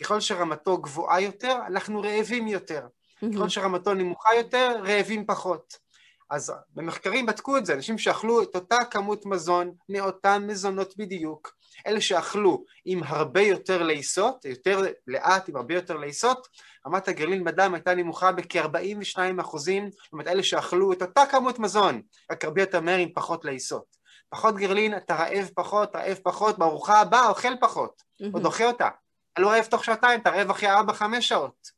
ככל 0.00 0.20
שרמתו 0.20 0.78
גבוהה 0.78 1.20
יותר, 1.20 1.58
אנחנו 1.66 2.00
רעבים 2.00 2.48
יותר. 2.48 2.86
Mm-hmm. 2.86 3.34
ככל 3.34 3.48
שרמתו 3.48 3.94
נמוכה 3.94 4.34
יותר, 4.34 4.80
רעבים 4.84 5.26
פחות. 5.26 5.87
אז 6.30 6.52
במחקרים 6.74 7.26
בדקו 7.26 7.56
את 7.56 7.66
זה, 7.66 7.74
אנשים 7.74 7.98
שאכלו 7.98 8.42
את 8.42 8.54
אותה 8.54 8.78
כמות 8.90 9.26
מזון 9.26 9.72
מאותן 9.88 10.46
מזונות 10.46 10.96
בדיוק, 10.96 11.54
אלה 11.86 12.00
שאכלו 12.00 12.64
עם 12.84 13.00
הרבה 13.02 13.40
יותר 13.40 13.82
לעיסות, 13.82 14.44
יותר 14.44 14.80
לאט, 15.06 15.48
עם 15.48 15.56
הרבה 15.56 15.74
יותר 15.74 15.96
לעיסות, 15.96 16.48
רמת 16.86 17.08
הגרלין 17.08 17.44
בדם 17.44 17.74
הייתה 17.74 17.94
נמוכה 17.94 18.32
בכ-42 18.32 19.18
אחוזים, 19.40 19.90
זאת 19.90 20.12
אומרת 20.12 20.26
אלה 20.26 20.42
שאכלו 20.42 20.92
את 20.92 21.02
אותה 21.02 21.26
כמות 21.30 21.58
מזון, 21.58 22.02
רק 22.32 22.44
הרבה 22.44 22.62
יותר 22.62 22.80
מהר 22.80 22.98
עם 22.98 23.08
פחות 23.14 23.44
לעיסות. 23.44 23.98
פחות 24.30 24.56
גרלין, 24.56 24.96
אתה 24.96 25.14
רעב 25.14 25.50
פחות, 25.54 25.96
רעב 25.96 26.18
פחות, 26.22 26.58
בארוחה 26.58 27.00
הבאה 27.00 27.28
אוכל 27.28 27.56
פחות, 27.60 28.02
mm-hmm. 28.02 28.26
עוד 28.32 28.42
דוחה 28.42 28.64
אותה. 28.64 28.88
אתה 29.32 29.42
לא 29.42 29.50
רעב 29.50 29.64
תוך 29.64 29.84
שעתיים, 29.84 30.20
אתה 30.20 30.30
רעב 30.30 30.50
אחרי 30.50 30.70
ארבע, 30.70 30.92
חמש 30.92 31.28
שעות. 31.28 31.77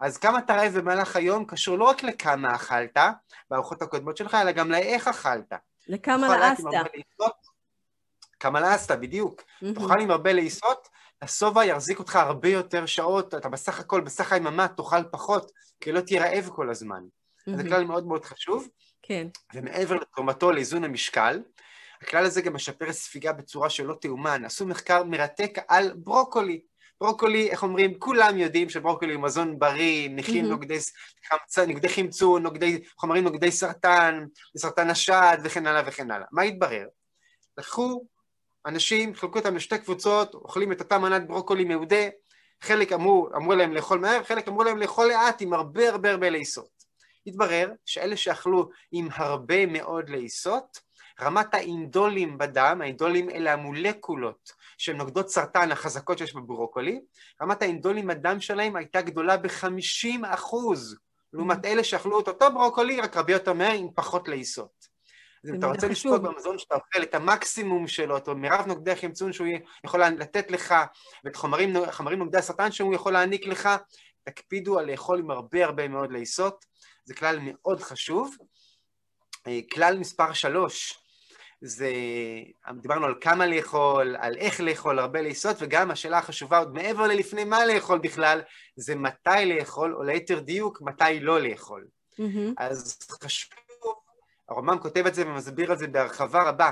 אז 0.00 0.18
כמה 0.18 0.38
אתה 0.38 0.54
רעב 0.54 0.78
במהלך 0.78 1.16
היום 1.16 1.44
קשור 1.44 1.78
לא 1.78 1.84
רק 1.84 2.02
לכמה 2.02 2.54
אכלת 2.54 2.96
בארוחות 3.50 3.82
הקודמות 3.82 4.16
שלך, 4.16 4.34
אלא 4.34 4.52
גם 4.52 4.70
לאיך 4.70 5.08
אכלת. 5.08 5.52
לכמה 5.88 6.36
לעסת. 6.36 6.64
כמה 8.40 8.60
לעסת, 8.60 8.98
בדיוק. 8.98 9.40
Mm-hmm. 9.40 9.74
תאכל 9.74 10.00
עם 10.00 10.10
הרבה 10.10 10.32
לעיסות, 10.32 10.88
השובע 11.22 11.64
יחזיק 11.64 11.98
אותך 11.98 12.16
הרבה 12.16 12.48
יותר 12.48 12.86
שעות, 12.86 13.34
אתה 13.34 13.48
בסך 13.48 13.80
הכל, 13.80 14.00
בסך 14.00 14.32
היממה 14.32 14.68
תאכל 14.68 15.04
פחות, 15.10 15.52
כי 15.80 15.92
לא 15.92 16.00
תהיה 16.00 16.22
רעב 16.22 16.48
כל 16.48 16.70
הזמן. 16.70 17.02
Mm-hmm. 17.02 17.56
זה 17.56 17.62
כלל 17.62 17.84
מאוד 17.84 18.06
מאוד 18.06 18.24
חשוב. 18.24 18.68
כן. 19.02 19.26
ומעבר 19.54 19.94
לתרומתו 19.94 20.52
לאיזון 20.52 20.84
המשקל, 20.84 21.42
הכלל 22.02 22.24
הזה 22.24 22.42
גם 22.42 22.54
משפר 22.54 22.92
ספיגה 22.92 23.32
בצורה 23.32 23.70
שלא 23.70 23.94
תאומן. 24.00 24.44
עשו 24.44 24.66
מחקר 24.66 25.04
מרתק 25.04 25.58
על 25.68 25.92
ברוקולי. 25.96 26.60
ברוקולי, 27.00 27.50
איך 27.50 27.62
אומרים, 27.62 27.98
כולם 27.98 28.38
יודעים 28.38 28.70
שברוקולי 28.70 29.14
הוא 29.14 29.22
מזון 29.22 29.58
בריא, 29.58 30.08
מכיל 30.10 30.44
mm-hmm. 30.44 30.48
נוגדי, 30.48 30.78
נוגדי 31.68 31.88
חמצון, 31.88 32.42
נוגדי, 32.42 32.82
חומרים 32.96 33.24
נוגדי 33.24 33.52
סרטן, 33.52 34.26
סרטן 34.56 34.90
השד 34.90 35.38
וכן 35.44 35.66
הלאה 35.66 35.82
וכן 35.86 36.10
הלאה. 36.10 36.26
מה 36.32 36.42
התברר? 36.42 36.86
לקחו 37.58 38.04
אנשים, 38.66 39.14
חלקו 39.14 39.38
אותם 39.38 39.56
לשתי 39.56 39.78
קבוצות, 39.78 40.34
אוכלים 40.34 40.72
את 40.72 40.80
אותה 40.80 40.98
מנת 40.98 41.26
ברוקולי 41.26 41.64
מעודה, 41.64 42.08
חלק 42.60 42.92
אמרו, 42.92 43.28
אמרו 43.36 43.54
להם 43.54 43.72
לאכול 43.72 43.98
מהר, 43.98 44.24
חלק 44.24 44.48
אמרו 44.48 44.64
להם 44.64 44.76
לאכול 44.76 45.08
לאט 45.08 45.42
עם 45.42 45.52
הרבה 45.52 45.88
הרבה 45.88 46.10
הרבה 46.10 46.30
לעיסות. 46.30 46.70
התברר 47.26 47.70
שאלה 47.86 48.16
שאכלו 48.16 48.70
עם 48.92 49.08
הרבה 49.12 49.66
מאוד 49.66 50.10
לעיסות, 50.10 50.80
רמת 51.20 51.54
האינדולים 51.54 52.38
בדם, 52.38 52.78
האינדולים 52.82 53.30
אלה 53.30 53.52
המולקולות 53.52 54.52
שהן 54.78 54.96
נוגדות 54.96 55.28
סרטן 55.28 55.72
החזקות 55.72 56.18
שיש 56.18 56.34
בברוקולי, 56.34 57.00
רמת 57.42 57.62
האינדולים 57.62 58.06
בדם 58.06 58.40
שלהם 58.40 58.76
הייתה 58.76 59.02
גדולה 59.02 59.36
ב-50 59.36 60.20
אחוז, 60.26 60.98
לעומת 61.32 61.64
אלה 61.64 61.84
שאכלו 61.84 62.20
את 62.20 62.28
אותו 62.28 62.52
ברוקולי, 62.52 63.00
רק 63.00 63.16
הרבה 63.16 63.32
יותר 63.32 63.52
מהר 63.52 63.72
עם 63.72 63.88
פחות 63.94 64.28
לעיסות. 64.28 64.90
אז 65.44 65.50
אם 65.50 65.58
אתה 65.58 65.66
רוצה 65.66 65.88
לשפוט 65.88 66.20
במזון 66.20 66.58
שאתה 66.58 66.74
אוכל 66.74 67.02
את 67.02 67.14
המקסימום 67.14 67.88
שלו, 67.88 68.16
את 68.16 68.28
מירב 68.28 68.66
נוגדי 68.66 68.90
החמצון 68.90 69.32
שהוא 69.32 69.48
יכול 69.84 70.00
לתת 70.04 70.50
לך, 70.50 70.74
ואת 71.24 71.36
חומרים, 71.36 71.74
חומרים 71.90 72.18
נוגדי 72.18 72.38
הסרטן 72.38 72.72
שהוא 72.72 72.94
יכול 72.94 73.12
להעניק 73.12 73.46
לך, 73.46 73.68
תקפידו 74.24 74.78
על 74.78 74.90
לאכול 74.90 75.18
עם 75.18 75.30
הרבה 75.30 75.64
הרבה 75.64 75.88
מאוד 75.88 76.12
לעיסות, 76.12 76.64
זה 77.04 77.14
כלל 77.14 77.38
מאוד 77.42 77.80
חשוב. 77.80 78.36
אה, 79.46 79.60
כלל 79.72 79.98
מספר 79.98 80.32
שלוש, 80.32 80.99
זה, 81.62 81.90
דיברנו 82.80 83.06
על 83.06 83.14
כמה 83.20 83.46
לאכול, 83.46 84.16
על 84.18 84.36
איך 84.36 84.60
לאכול, 84.60 84.98
הרבה 84.98 85.20
לעיסות, 85.20 85.56
וגם 85.60 85.90
השאלה 85.90 86.18
החשובה 86.18 86.58
עוד 86.58 86.74
מעבר 86.74 87.06
ללפני 87.06 87.44
מה 87.44 87.66
לאכול 87.66 87.98
בכלל, 87.98 88.42
זה 88.76 88.94
מתי 88.94 89.44
לאכול, 89.46 89.94
או 89.94 90.02
ליתר 90.02 90.38
דיוק, 90.38 90.82
מתי 90.82 91.20
לא 91.20 91.40
לאכול. 91.40 91.86
Mm-hmm. 92.12 92.54
אז 92.58 92.98
חשוב, 93.24 93.50
הרמב"ם 94.48 94.78
כותב 94.78 95.06
את 95.06 95.14
זה 95.14 95.26
ומסביר 95.26 95.72
את 95.72 95.78
זה 95.78 95.86
בהרחבה 95.86 96.42
רבה, 96.42 96.70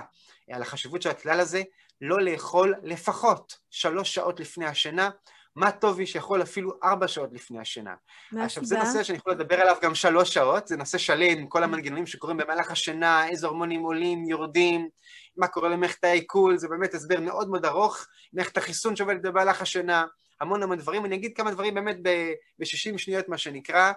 על 0.53 0.63
החשיבות 0.63 1.03
של 1.03 1.11
הכלל 1.11 1.41
הזה, 1.41 1.63
לא 2.01 2.21
לאכול 2.21 2.75
לפחות 2.83 3.59
שלוש 3.71 4.15
שעות 4.15 4.41
לפני 4.41 4.67
השינה, 4.67 5.11
מה 5.59 5.73
טוב 5.73 5.99
מי 5.99 6.07
שיכול 6.07 6.43
אפילו 6.43 6.73
ארבע 6.85 7.09
שעות 7.09 7.31
לפני 7.33 7.61
השינה. 7.61 7.95
מה 8.33 8.45
עכשיו, 8.45 8.65
זה 8.65 8.79
נושא 8.79 9.03
שאני 9.03 9.19
יכול 9.19 9.33
לדבר 9.33 9.61
עליו 9.61 9.77
גם 9.83 9.95
שלוש 9.95 10.35
שעות, 10.35 10.69
זה 10.69 10.77
נושא 10.77 10.99
שלם, 10.99 11.47
כל 11.47 11.65
המנגנונים 11.65 12.07
שקורים 12.07 12.37
במהלך 12.37 12.71
השינה, 12.71 13.29
איזה 13.29 13.47
הורמונים 13.47 13.83
עולים, 13.83 14.25
יורדים, 14.25 14.89
מה 15.37 15.47
קורה 15.47 15.69
למערכת 15.69 16.05
העיכול, 16.05 16.57
זה 16.57 16.69
באמת 16.69 16.95
הסבר 16.95 17.21
מאוד 17.21 17.51
מאוד 17.51 17.65
ארוך, 17.65 18.07
מערכת 18.33 18.57
החיסון 18.57 18.97
שעובדת 18.97 19.23
במהלך 19.23 19.63
השינה, 19.63 20.05
המון 20.41 20.63
המון 20.63 20.79
דברים, 20.79 21.05
אני 21.05 21.17
אגיד 21.17 21.33
כמה 21.37 21.51
דברים 21.51 21.75
באמת 21.75 21.97
ב-60 22.03 22.99
שניות, 22.99 23.29
מה 23.29 23.39
שנקרא. 23.39 23.93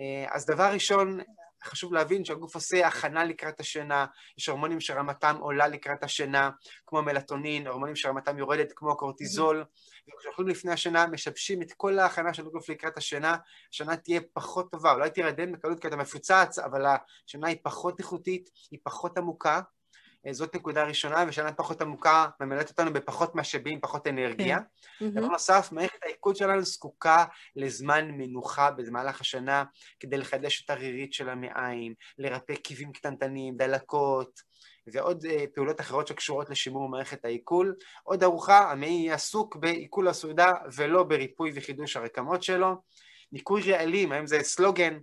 אה, 0.00 0.26
אז 0.30 0.46
דבר 0.46 0.72
ראשון, 0.72 1.20
חשוב 1.64 1.92
להבין 1.92 2.24
שהגוף 2.24 2.54
עושה 2.54 2.86
הכנה 2.86 3.24
לקראת 3.24 3.60
השינה, 3.60 4.06
יש 4.38 4.48
הורמונים 4.48 4.80
שרמתם 4.80 5.36
עולה 5.40 5.68
לקראת 5.68 6.04
השינה, 6.04 6.50
כמו 6.86 7.02
מלטונין, 7.02 7.66
הורמונים 7.66 7.96
שרמתם 7.96 8.38
יורדת 8.38 8.72
כמו 8.76 8.96
קורטיזול, 8.96 9.64
וכשאוכלים 10.08 10.48
לפני 10.48 10.72
השינה 10.72 11.06
משבשים 11.06 11.62
את 11.62 11.72
כל 11.72 11.98
ההכנה 11.98 12.34
של 12.34 12.46
הגוף 12.46 12.68
לקראת 12.68 12.98
השינה, 12.98 13.36
השינה 13.72 13.96
תהיה 13.96 14.20
פחות 14.32 14.70
טובה, 14.70 14.92
אולי 14.92 15.10
תירדם 15.10 15.52
בקלות 15.52 15.80
כי 15.80 15.88
אתה 15.88 15.96
מפוצץ, 15.96 16.58
אבל 16.64 16.84
השינה 17.26 17.48
היא 17.48 17.56
פחות 17.62 17.98
איכותית, 17.98 18.50
היא 18.70 18.78
פחות 18.82 19.18
עמוקה, 19.18 19.60
זאת 20.30 20.56
נקודה 20.56 20.84
ראשונה, 20.84 21.24
ושנה 21.28 21.52
פחות 21.52 21.80
עמוקה 21.82 22.26
ממלאת 22.40 22.68
אותנו 22.68 22.92
בפחות 22.92 23.34
משאבים, 23.34 23.80
פחות 23.80 24.06
אנרגיה. 24.06 24.58
כן. 24.98 25.10
דבר 25.10 25.26
mm-hmm. 25.26 25.32
נוסף, 25.32 25.68
מערכת 25.72 25.98
העיכול 26.04 26.34
שלנו 26.34 26.62
זקוקה 26.62 27.24
לזמן 27.56 28.10
מנוחה 28.10 28.70
במהלך 28.70 29.20
השנה 29.20 29.64
כדי 30.00 30.16
לחדש 30.16 30.64
את 30.64 30.70
הרירית 30.70 31.12
של 31.12 31.28
המעיים, 31.28 31.94
לרפא 32.18 32.54
קיבים 32.54 32.92
קטנטנים, 32.92 33.56
דלקות, 33.56 34.40
ועוד 34.86 35.24
uh, 35.24 35.28
פעולות 35.54 35.80
אחרות 35.80 36.06
שקשורות 36.06 36.50
לשימור 36.50 36.88
מערכת 36.88 37.24
העיכול. 37.24 37.74
עוד 38.02 38.22
ארוחה, 38.22 38.72
המעי 38.72 39.10
עסוק 39.10 39.56
בעיכול 39.56 40.08
הסעודה 40.08 40.52
ולא 40.76 41.02
בריפוי 41.02 41.52
וחידוש 41.54 41.96
הרקמות 41.96 42.42
שלו. 42.42 42.76
ניקוי 43.32 43.72
רעלים, 43.72 44.12
האם 44.12 44.26
זה 44.26 44.42
סלוגן, 44.42 44.98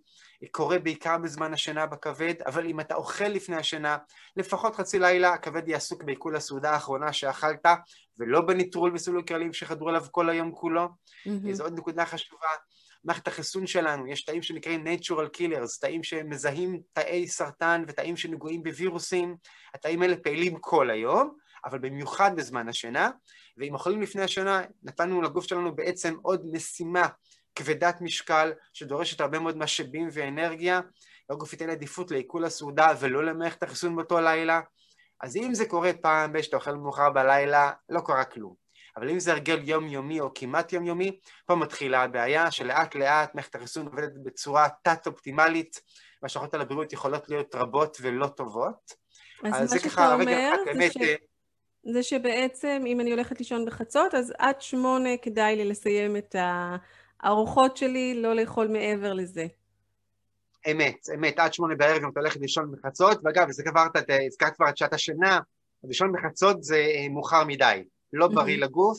קורה 0.52 0.80
בעיקר 0.80 1.18
בזמן 1.18 1.54
השינה 1.54 1.86
בכבד, 1.86 2.34
אבל 2.46 2.66
אם 2.66 2.80
אתה 2.80 2.96
אוכל 2.96 3.28
לפני 3.28 3.56
השינה, 3.56 3.98
לפחות 4.38 4.76
חצי 4.76 5.00
לילה 5.00 5.34
הכבד 5.34 5.68
יהיה 5.68 5.78
עסוק 5.78 6.04
בעיכול 6.04 6.36
הסעודה 6.36 6.72
האחרונה 6.72 7.14
שאכלת, 7.14 7.66
ולא 8.20 8.42
בניטרול 8.42 8.92
וסילוק 8.94 9.28
קרלים 9.28 9.54
שחדרו 9.54 9.90
עליו 9.90 10.06
כל 10.12 10.30
היום 10.30 10.52
כולו. 10.52 10.88
Mm-hmm. 10.88 11.52
זו 11.52 11.64
עוד 11.64 11.78
נקודה 11.78 12.06
חשובה. 12.06 12.48
מערכת 13.04 13.28
החיסון 13.28 13.68
שלנו, 13.68 14.08
יש 14.08 14.26
תאים 14.26 14.42
שנקראים 14.42 14.88
natural 14.88 15.38
killers, 15.38 15.80
תאים 15.82 16.04
שמזהים 16.04 16.82
תאי 16.94 17.28
סרטן 17.28 17.84
ותאים 17.88 18.18
שנגועים 18.18 18.64
בווירוסים, 18.64 19.36
התאים 19.74 20.02
האלה 20.02 20.16
פעילים 20.18 20.58
כל 20.60 20.90
היום, 20.90 21.38
אבל 21.66 21.80
במיוחד 21.80 22.32
בזמן 22.36 22.70
השינה, 22.70 23.10
ואם 23.58 23.74
אוכלים 23.74 24.02
לפני 24.02 24.22
השינה, 24.22 24.62
נתנו 24.84 25.22
לגוף 25.22 25.46
שלנו 25.46 25.76
בעצם 25.76 26.16
עוד 26.22 26.46
משימה 26.52 27.08
כבדת 27.58 28.02
משקל, 28.02 28.54
שדורשת 28.74 29.22
הרבה 29.22 29.40
מאוד 29.40 29.58
משאבים 29.58 30.10
ואנרגיה, 30.12 30.82
והגוף 31.30 31.54
ייתן 31.54 31.70
עדיפות 31.70 32.12
לעיכול 32.12 32.46
הסעודה 32.46 32.94
ולא 33.00 33.26
למערכת 33.26 33.64
החיסון 33.64 33.96
באותו 33.96 34.20
לילה. 34.22 34.62
אז 35.22 35.38
אם 35.38 35.54
זה 35.54 35.66
קורה 35.66 35.92
פעם 36.02 36.34
ב- 36.34 36.42
שאתה 36.42 36.56
אוכל 36.56 36.76
מאוחר 36.76 37.10
בלילה, 37.10 37.72
לא 37.90 38.02
קרה 38.06 38.24
כלום. 38.24 38.68
אבל 38.98 39.10
אם 39.10 39.20
זה 39.20 39.32
הרגל 39.32 39.60
יומיומי 39.64 40.20
או 40.20 40.34
כמעט 40.36 40.74
יומיומי, 40.74 41.20
פה 41.46 41.56
מתחילה 41.56 42.04
הבעיה 42.04 42.52
שלאט 42.52 42.96
לאט 42.96 43.36
מערכת 43.36 43.56
החיסון 43.56 43.86
עובדת 43.86 44.12
בצורה 44.24 44.68
תת-אופטימלית, 44.84 45.82
והשלכות 46.22 46.54
על 46.54 46.62
הבריאות 46.62 46.94
יכולות 46.94 47.30
להיות 47.30 47.56
רבות 47.56 47.98
ולא 48.02 48.28
טובות. 48.28 48.94
אז, 49.44 49.64
אז 49.64 49.74
מה 49.74 49.80
שאתה 49.80 50.14
אומר 50.14 50.26
זה, 50.26 50.72
באמת, 50.74 50.94
ש... 50.94 50.98
אה, 50.98 51.16
זה 51.94 52.04
שבעצם 52.04 52.84
אם 52.88 53.02
אני 53.02 53.12
הולכת 53.12 53.40
לישון 53.40 53.66
בחצות, 53.66 54.14
אז 54.14 54.34
עד 54.38 54.62
שמונה 54.62 55.10
כדאי 55.22 55.56
לי 55.56 55.66
לסיים 55.66 56.18
את 56.18 56.36
הארוחות 57.20 57.78
שלי, 57.78 58.22
לא 58.22 58.36
לאכול 58.36 58.68
מעבר 58.68 59.14
לזה. 59.14 59.48
אמת, 60.72 61.08
אמת, 61.16 61.40
עד 61.40 61.54
שמונה 61.54 61.76
בערב 61.76 62.04
אם 62.04 62.10
אתה 62.10 62.20
הולך 62.20 62.38
לישון 62.38 62.72
בחצות, 62.72 63.20
ואגב, 63.24 63.52
זה 63.52 63.64
כבר, 63.64 63.88
הזכרת 64.28 64.56
כבר 64.56 64.70
את 64.70 64.78
שעת 64.78 64.94
השינה, 64.94 65.40
לישון 65.84 66.12
בחצות 66.12 66.64
זה 66.64 66.76
אה, 66.76 67.10
מאוחר 67.10 67.44
מדי. 67.44 67.84
לא 68.14 68.28
בריא 68.28 68.58
לגוף, 68.58 68.98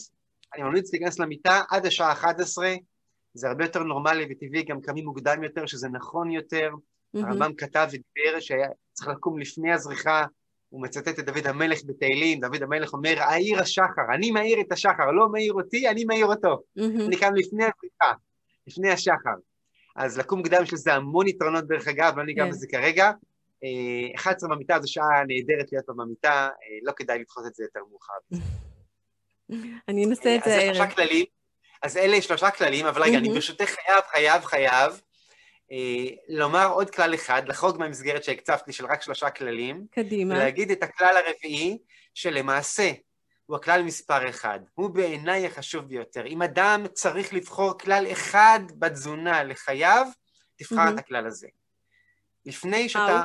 אני 0.55 0.63
ממליץ 0.63 0.93
להיכנס 0.93 1.19
למיטה 1.19 1.63
עד 1.71 1.87
השעה 1.87 2.13
11, 2.13 2.75
זה 3.35 3.49
הרבה 3.49 3.65
יותר 3.65 3.83
נורמלי 3.83 4.27
וטבעי, 4.31 4.63
גם 4.63 4.81
קמים 4.81 5.05
מוקדם 5.05 5.45
יותר, 5.45 5.67
שזה 5.67 5.89
נכון 5.89 6.31
יותר. 6.31 6.71
הרמב"ם 7.15 7.55
כתב 7.55 7.89
ודיבר 7.89 8.41
שצריך 8.41 9.09
לקום 9.09 9.39
לפני 9.39 9.73
הזריחה, 9.73 10.25
הוא 10.69 10.83
מצטט 10.83 11.19
את 11.19 11.25
דוד 11.25 11.47
המלך 11.47 11.79
בתהילים, 11.87 12.41
דוד 12.41 12.63
המלך 12.63 12.93
אומר, 12.93 13.15
העיר 13.19 13.61
השחר, 13.61 14.15
אני 14.15 14.31
מאיר 14.31 14.61
את 14.61 14.73
השחר, 14.73 15.11
לא 15.11 15.29
מאיר 15.33 15.53
אותי, 15.53 15.89
אני 15.89 16.05
מאיר 16.05 16.27
אותו. 16.27 16.63
אני 16.79 17.17
קם 17.17 17.35
לפני 17.35 17.65
הזריחה, 17.65 18.13
לפני 18.67 18.91
השחר. 18.91 19.35
אז 19.97 20.19
לקום 20.19 20.39
מוקדם 20.39 20.63
יש 20.63 20.73
לזה 20.73 20.95
המון 20.95 21.29
יתרונות 21.29 21.67
דרך 21.67 21.89
אגב, 21.89 22.19
לא 22.19 22.25
ניגע 22.25 22.45
כן. 22.45 22.51
בזה 22.51 22.67
כרגע. 22.67 23.11
11 24.17 24.51
אה, 24.51 24.55
במיטה 24.55 24.81
זו 24.81 24.93
שעה 24.93 25.25
נהדרת 25.27 25.73
להיות 25.73 25.87
במיטה, 25.89 26.31
אה, 26.31 26.79
לא 26.83 26.93
כדאי 26.93 27.19
לדחות 27.19 27.47
את 27.47 27.55
זה 27.55 27.65
יותר 27.65 27.81
מאוחר. 27.91 28.13
אני 29.89 30.05
אנסה 30.05 30.37
את 30.37 30.45
זה 30.45 30.55
הערב. 30.55 30.71
אז 30.71 30.77
שלושה 30.77 30.95
כללים, 30.95 31.25
אז 31.83 31.97
אלה 31.97 32.23
שלושה 32.23 32.51
כללים, 32.51 32.87
אבל 32.87 33.03
רגע, 33.03 33.19
אני 33.19 33.29
ברשותך 33.29 33.65
חייב, 33.65 34.01
חייב, 34.11 34.45
חייב 34.45 34.93
אה, 34.93 35.08
לומר 36.29 36.67
עוד 36.67 36.91
כלל 36.91 37.15
אחד, 37.15 37.49
לחרוג 37.49 37.79
מהמסגרת 37.79 38.25
שהקצבת 38.25 38.67
לי 38.67 38.73
של 38.73 38.87
רק 38.87 39.03
שלושה 39.03 39.31
כללים. 39.31 39.87
קדימה. 39.91 40.35
ולהגיד 40.35 40.71
את 40.71 40.83
הכלל 40.83 41.17
הרביעי, 41.17 41.79
שלמעשה 42.15 42.93
הוא 43.47 43.57
הכלל 43.57 43.83
מספר 43.83 44.29
אחד. 44.29 44.61
הוא 44.75 44.91
בעיניי 44.91 45.47
החשוב 45.47 45.85
ביותר. 45.85 46.27
אם 46.27 46.43
אדם 46.43 46.85
צריך 46.93 47.35
לבחור 47.35 47.79
כלל 47.79 48.07
אחד 48.13 48.61
בתזונה 48.79 49.45
לחייו, 49.45 50.07
תבחר 50.57 50.89
את 50.95 50.99
הכלל 50.99 51.27
הזה. 51.27 51.49
לפני 52.47 52.89
שאתה 52.89 53.25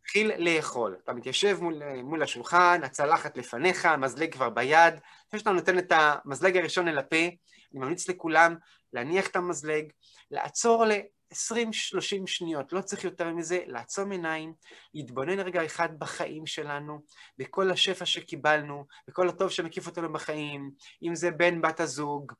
מתחיל 0.00 0.32
לאכול. 0.38 0.96
אתה 1.04 1.12
מתיישב 1.12 1.58
מול, 1.60 1.82
מול 2.02 2.22
השולחן, 2.22 2.80
הצלחת 2.84 3.36
לפניך, 3.36 3.86
המזלג 3.86 4.32
כבר 4.32 4.50
ביד. 4.50 4.94
לפני 5.26 5.38
שאתה 5.38 5.50
נותן 5.50 5.78
את 5.78 5.92
המזלג 5.94 6.56
הראשון 6.56 6.88
אל 6.88 6.98
הפה, 6.98 7.16
אני 7.16 7.80
ממליץ 7.80 8.08
לכולם 8.08 8.56
להניח 8.92 9.26
את 9.26 9.36
המזלג, 9.36 9.84
לעצור 10.30 10.84
ל-20-30 11.32 12.26
שניות, 12.26 12.72
לא 12.72 12.80
צריך 12.80 13.04
יותר 13.04 13.30
מזה, 13.30 13.60
לעצום 13.66 14.12
עיניים, 14.12 14.52
להתבונן 14.94 15.40
רגע 15.40 15.64
אחד 15.64 15.98
בחיים 15.98 16.46
שלנו, 16.46 17.00
בכל 17.38 17.70
השפע 17.70 18.06
שקיבלנו, 18.06 18.84
בכל 19.08 19.28
הטוב 19.28 19.50
שמקיף 19.50 19.86
אותנו 19.86 20.12
בחיים, 20.12 20.70
אם 21.02 21.14
זה 21.14 21.30
בן 21.30 21.60
בת 21.60 21.80
הזוג, 21.80 22.32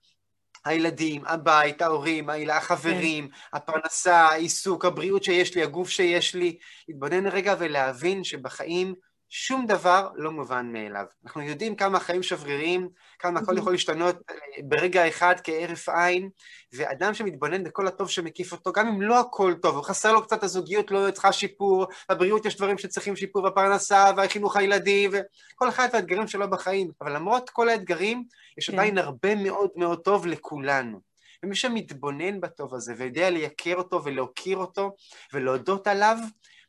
הילדים, 0.65 1.23
הבית, 1.27 1.83
ההורים, 1.83 2.31
החברים, 2.51 3.29
כן. 3.29 3.57
הפרנסה, 3.57 4.17
העיסוק, 4.17 4.85
הבריאות 4.85 5.25
שיש 5.25 5.55
לי, 5.55 5.63
הגוף 5.63 5.89
שיש 5.89 6.35
לי, 6.35 6.59
להתבונן 6.89 7.27
רגע 7.27 7.55
ולהבין 7.59 8.25
שבחיים 8.25 8.95
שום 9.29 9.67
דבר 9.67 10.09
לא 10.15 10.31
מובן 10.31 10.73
מאליו. 10.73 11.05
אנחנו 11.25 11.43
יודעים 11.43 11.77
כמה 11.77 11.99
החיים 11.99 12.23
שבריריים, 12.23 12.89
כמה 13.19 13.41
הכל 13.41 13.59
יכול 13.59 13.73
להשתנות 13.73 14.17
אה, 14.31 14.37
ברגע 14.65 15.09
אחד 15.09 15.35
כהרף 15.45 15.89
עין, 15.89 16.29
ואדם 16.73 17.15
שמתבונן 17.15 17.65
בכל 17.65 17.87
הטוב 17.87 18.11
שמקיף 18.11 18.53
אותו, 18.53 18.73
גם 18.73 18.89
אם 18.89 19.03
לא 19.03 19.21
הכל 19.21 19.55
טוב, 19.63 19.83
חסר 19.83 20.13
לו 20.13 20.23
קצת 20.23 20.43
הזוגיות, 20.43 20.91
לא 20.91 21.11
צריכה 21.11 21.33
שיפור, 21.33 21.87
בבריאות 22.11 22.47
יש 22.47 22.57
דברים 22.57 22.79
שצריכים 22.79 23.17
שיפור, 23.17 23.43
בפרנסה, 23.49 24.11
והחינוך 24.17 24.57
הילדים, 24.57 25.11
וכל 25.53 25.69
אחד 25.69 25.89
והאתגרים 25.93 26.29
שלו 26.29 26.51
בחיים. 26.51 26.91
אבל 27.01 27.13
למרות 27.15 27.51
כל 27.51 27.69
האתגרים, 27.69 28.25
יש 28.59 28.71
כן. 28.71 28.73
עדיין 28.73 28.99
הרבה 28.99 29.35
מאוד 29.35 29.71
מאוד 29.77 30.01
טוב 30.01 30.27
לכולנו. 30.27 31.01
ומי 31.43 31.55
שמתבונן 31.55 32.41
בטוב 32.41 32.75
הזה 32.75 32.95
ויודע 32.97 33.31
לייקר 33.31 33.75
אותו 33.75 34.05
ולהוקיר 34.05 34.57
אותו 34.57 34.97
ולהודות 35.33 35.87
עליו, 35.87 36.17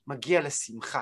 מגיע 0.07 0.41
לשמחה. 0.41 1.01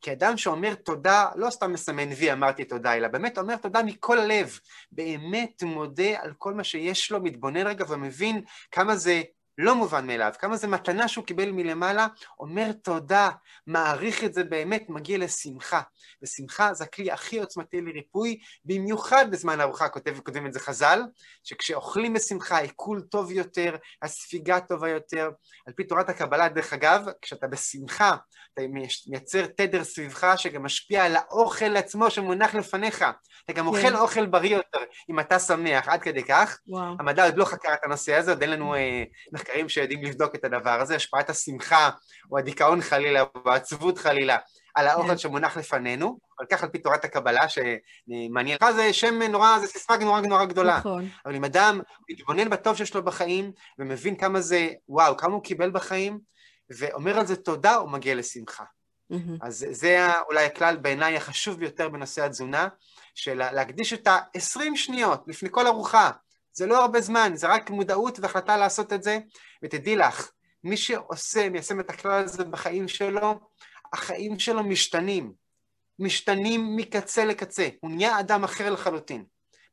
כי 0.00 0.12
אדם 0.12 0.36
שאומר 0.36 0.74
תודה, 0.74 1.28
לא 1.36 1.50
סתם 1.50 1.72
מסמן 1.72 2.08
וי 2.08 2.32
אמרתי 2.32 2.64
תודה, 2.64 2.94
אלא 2.94 3.08
באמת 3.08 3.38
אומר 3.38 3.56
תודה 3.56 3.82
מכל 3.82 4.18
הלב, 4.18 4.58
באמת 4.92 5.62
מודה 5.62 6.22
על 6.22 6.32
כל 6.38 6.54
מה 6.54 6.64
שיש 6.64 7.10
לו, 7.10 7.22
מתבונן 7.22 7.66
רגע 7.66 7.84
ומבין 7.88 8.42
כמה 8.70 8.96
זה 8.96 9.22
לא 9.58 9.74
מובן 9.74 10.06
מאליו, 10.06 10.32
כמה 10.38 10.56
זה 10.56 10.66
מתנה 10.66 11.08
שהוא 11.08 11.24
קיבל 11.24 11.50
מלמעלה, 11.50 12.06
אומר 12.40 12.72
תודה, 12.72 13.30
מעריך 13.66 14.24
את 14.24 14.34
זה 14.34 14.44
באמת, 14.44 14.84
מגיע 14.88 15.18
לשמחה. 15.18 15.80
ושמחה 16.22 16.74
זה 16.74 16.84
הכלי 16.84 17.10
הכי 17.10 17.38
עוצמתי 17.38 17.80
לריפוי, 17.80 18.40
במיוחד 18.64 19.30
בזמן 19.30 19.60
ארוחה, 19.60 19.88
כותב, 19.88 20.20
כותבים 20.24 20.46
את 20.46 20.52
זה 20.52 20.60
חז"ל, 20.60 21.02
שכשאוכלים 21.44 22.12
בשמחה, 22.12 22.58
עיכול 22.58 23.00
טוב 23.00 23.30
יותר, 23.30 23.76
הספיגה 24.02 24.60
טובה 24.60 24.88
יותר. 24.88 25.30
על 25.66 25.72
פי 25.72 25.84
תורת 25.84 26.08
הקבלה, 26.08 26.48
דרך 26.48 26.72
אגב, 26.72 27.06
כשאתה 27.22 27.46
בשמחה, 27.46 28.16
אתה 28.54 28.62
מייצר 29.06 29.46
תדר 29.46 29.84
סביבך 29.84 30.32
שגם 30.36 30.62
משפיע 30.62 31.04
על 31.04 31.16
האוכל 31.16 31.76
עצמו 31.76 32.10
שמונח 32.10 32.54
לפניך. 32.54 33.04
אתה 33.44 33.52
גם 33.52 33.66
אוכל 33.66 33.80
כן. 33.80 33.94
אוכל 33.94 34.26
בריא 34.26 34.56
יותר, 34.56 34.78
אם 35.10 35.20
אתה 35.20 35.38
שמח, 35.38 35.88
עד 35.88 36.02
כדי 36.02 36.24
כך. 36.24 36.58
וואו. 36.68 36.94
המדע 36.98 37.24
עוד 37.24 37.36
לא 37.36 37.44
חקר 37.44 37.74
את 37.74 37.84
הנושא 37.84 38.14
הזה, 38.14 38.30
עוד 38.30 38.42
אין 38.42 38.50
לנו 38.50 38.74
אה, 38.74 39.04
מחקרים 39.48 39.68
שיודעים 39.68 40.02
לבדוק 40.02 40.34
את 40.34 40.44
הדבר 40.44 40.80
הזה, 40.80 40.96
השפעת 40.96 41.30
השמחה, 41.30 41.90
או 42.30 42.38
הדיכאון 42.38 42.80
חלילה, 42.80 43.22
או 43.22 43.50
העצבות 43.50 43.98
חלילה, 43.98 44.36
על 44.74 44.86
האוכל 44.86 45.08
כן. 45.08 45.18
שמונח 45.18 45.56
לפנינו, 45.56 46.18
אבל 46.38 46.46
כך 46.50 46.62
על 46.62 46.68
פי 46.68 46.78
תורת 46.78 47.04
הקבלה, 47.04 47.46
שמעניין 47.48 48.58
לך, 48.62 48.70
זה 48.70 48.92
שם 48.92 49.22
נורא, 49.22 49.58
זה 49.58 49.66
סיסמה 49.66 49.96
נורא 49.96 50.20
נורא 50.20 50.44
גדולה. 50.44 50.78
נכון. 50.78 51.08
אבל 51.26 51.34
אם 51.34 51.44
אדם 51.44 51.80
מתבונן 52.10 52.50
בטוב 52.50 52.76
שיש 52.76 52.94
לו 52.94 53.04
בחיים, 53.04 53.52
ומבין 53.78 54.16
כמה 54.16 54.40
זה, 54.40 54.68
וואו, 54.88 55.16
כמה 55.16 55.34
הוא 55.34 55.42
קיבל 55.42 55.70
בחיים, 55.70 56.18
ואומר 56.78 57.18
על 57.18 57.26
זה 57.26 57.36
תודה, 57.36 57.74
הוא 57.74 57.90
מגיע 57.90 58.14
לשמחה. 58.14 58.64
Mm-hmm. 59.12 59.16
אז 59.42 59.66
זה 59.70 60.08
אולי 60.28 60.44
הכלל 60.44 60.76
בעיניי 60.76 61.16
החשוב 61.16 61.58
ביותר 61.58 61.88
בנושא 61.88 62.24
התזונה, 62.24 62.68
של 63.14 63.34
להקדיש 63.34 63.92
את 63.92 64.06
ה-20 64.06 64.60
שניות 64.74 65.24
לפני 65.26 65.48
כל 65.52 65.66
ארוחה. 65.66 66.10
זה 66.58 66.66
לא 66.66 66.82
הרבה 66.82 67.00
זמן, 67.00 67.32
זה 67.34 67.48
רק 67.48 67.70
מודעות 67.70 68.20
והחלטה 68.20 68.56
לעשות 68.56 68.92
את 68.92 69.02
זה, 69.02 69.18
ותדעי 69.62 69.96
לך, 69.96 70.30
מי 70.64 70.76
שעושה, 70.76 71.48
מיישם 71.48 71.80
את 71.80 71.90
הכלל 71.90 72.24
הזה 72.24 72.44
בחיים 72.44 72.88
שלו, 72.88 73.40
החיים 73.92 74.38
שלו 74.38 74.64
משתנים. 74.64 75.32
משתנים 75.98 76.76
מקצה 76.76 77.24
לקצה. 77.24 77.68
הוא 77.80 77.90
נהיה 77.90 78.20
אדם 78.20 78.44
אחר 78.44 78.70
לחלוטין. 78.70 79.24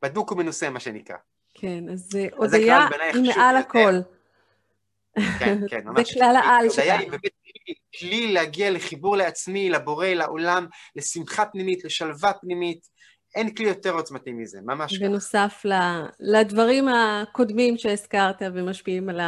בדוק 0.02 0.32
ומנוסה, 0.32 0.70
מה 0.70 0.80
שנקרא. 0.80 1.16
כן, 1.54 1.90
אז 1.94 2.10
הודיה 2.38 2.88
היא 3.14 3.22
מעל 3.36 3.58
הכל. 3.58 3.94
כן, 5.40 5.58
כן, 5.70 5.82
ממש. 5.86 6.08
זה 6.08 6.14
כלל 6.14 6.36
העל 6.36 6.70
שלך. 6.70 6.80
הודיה 6.80 7.00
היא 7.00 7.12
באמת 7.12 7.32
כלי 8.00 8.34
להגיע 8.34 8.72
לחיבור 8.72 9.18
לעצמי, 9.18 9.70
לבורא, 9.70 10.08
לעולם, 10.08 10.68
לשמחה 10.96 11.46
פנימית, 11.46 11.86
לשלווה 11.86 12.34
פנימית. 12.34 12.88
אין 13.36 13.56
כלי 13.56 13.68
יותר 13.68 13.94
עוצמתי 13.94 14.32
מזה, 14.32 14.60
ממש 14.64 14.98
ככה. 14.98 15.08
בנוסף 15.08 15.66
לדברים 16.20 16.88
הקודמים 16.88 17.78
שהזכרת 17.78 18.42
ומשפיעים 18.54 19.10
על 19.10 19.20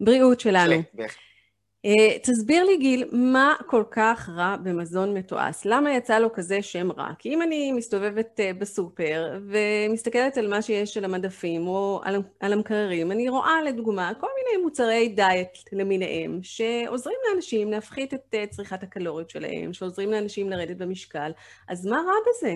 הבריאות 0.00 0.40
שלנו. 0.40 0.82
בהחלט. 0.94 1.28
אה, 1.84 2.18
תסביר 2.18 2.64
לי 2.64 2.76
גיל, 2.76 3.08
מה 3.12 3.54
כל 3.66 3.84
כך 3.90 4.28
רע 4.28 4.56
במזון 4.56 5.14
מתועש? 5.14 5.56
למה 5.64 5.94
יצא 5.94 6.18
לו 6.18 6.32
כזה 6.32 6.62
שם 6.62 6.92
רע? 6.92 7.08
כי 7.18 7.34
אם 7.34 7.42
אני 7.42 7.72
מסתובבת 7.72 8.40
אה, 8.40 8.52
בסופר 8.52 9.38
ומסתכלת 9.48 10.38
על 10.38 10.48
מה 10.48 10.62
שיש 10.62 10.96
על 10.96 11.04
המדפים 11.04 11.66
או 11.66 12.00
על, 12.04 12.22
על 12.40 12.52
המקררים, 12.52 13.12
אני 13.12 13.28
רואה 13.28 13.62
לדוגמה 13.62 14.12
כל 14.20 14.26
מיני 14.36 14.64
מוצרי 14.64 15.08
דיאט 15.08 15.58
למיניהם 15.72 16.40
שעוזרים 16.42 17.16
לאנשים 17.30 17.70
להפחית 17.70 18.14
את 18.14 18.34
אה, 18.34 18.46
צריכת 18.46 18.82
הקלוריות 18.82 19.30
שלהם, 19.30 19.72
שעוזרים 19.72 20.10
לאנשים 20.10 20.50
לרדת 20.50 20.76
במשקל, 20.76 21.30
אז 21.68 21.86
מה 21.86 21.96
רע 21.96 22.14
בזה? 22.28 22.54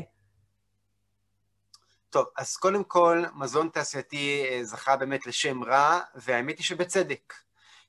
טוב, 2.13 2.27
אז 2.37 2.57
קודם 2.57 2.85
כל, 2.85 3.23
מזון 3.35 3.69
תעשייתי 3.69 4.45
זכה 4.63 4.97
באמת 4.97 5.27
לשם 5.27 5.65
רע, 5.65 6.01
והאמת 6.15 6.59
היא 6.59 6.65
שבצדק. 6.65 7.35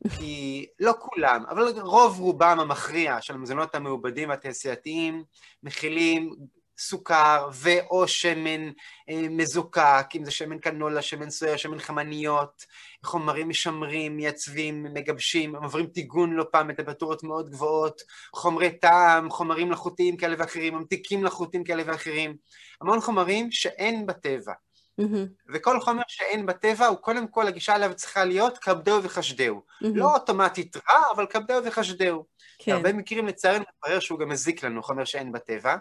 כי 0.17 0.65
לא 0.79 0.93
כולם, 0.99 1.43
אבל 1.49 1.79
רוב 1.79 2.19
רובם 2.19 2.59
המכריע 2.59 3.21
של 3.21 3.33
המזונות 3.33 3.75
המעובדים 3.75 4.29
והתעשייתיים 4.29 5.23
מכילים 5.63 6.35
סוכר 6.77 7.49
ואו 7.53 8.07
שמן 8.07 8.71
אה, 9.09 9.27
מזוקק, 9.29 10.07
אם 10.15 10.25
זה 10.25 10.31
שמן 10.31 10.59
קנולה, 10.59 11.01
שמן 11.01 11.29
סויה, 11.29 11.57
שמן 11.57 11.79
חמניות, 11.79 12.65
חומרים 13.03 13.49
משמרים, 13.49 14.17
מייצבים, 14.17 14.83
מגבשים, 14.83 15.55
עוברים 15.55 15.87
טיגון 15.87 16.33
לא 16.33 16.45
פעם 16.51 16.67
בטמפרטורות 16.67 17.23
מאוד 17.23 17.49
גבוהות, 17.49 18.01
חומרי 18.35 18.71
טעם, 18.71 19.29
חומרים 19.29 19.67
מלאכותיים 19.67 20.17
כאלה 20.17 20.35
ואחרים, 20.39 20.75
ממתיקים 20.75 21.21
מלאכותיים 21.21 21.63
כאלה 21.63 21.83
ואחרים, 21.85 22.35
המון 22.81 23.01
חומרים 23.01 23.51
שאין 23.51 24.05
בטבע. 24.05 24.53
Mm-hmm. 25.01 25.53
וכל 25.53 25.79
חומר 25.79 26.01
שאין 26.07 26.45
בטבע, 26.45 26.85
הוא 26.85 26.97
קודם 26.97 27.27
כל, 27.27 27.47
הגישה 27.47 27.75
אליו 27.75 27.93
צריכה 27.95 28.25
להיות 28.25 28.57
כבדהו 28.57 29.03
וחשדהו. 29.03 29.61
Mm-hmm. 29.67 29.87
לא 29.93 30.13
אוטומטית 30.13 30.77
רע, 30.77 31.01
אבל 31.15 31.25
כבדהו 31.25 31.63
וחשדהו. 31.65 32.25
כן. 32.59 32.71
בהרבה 32.71 32.93
מקרים 32.93 33.27
לצערנו 33.27 33.65
מתברר 33.75 33.99
שהוא 33.99 34.19
גם 34.19 34.29
מזיק 34.29 34.63
לנו, 34.63 34.83
חומר 34.83 35.05
שאין 35.05 35.31
בטבע. 35.31 35.75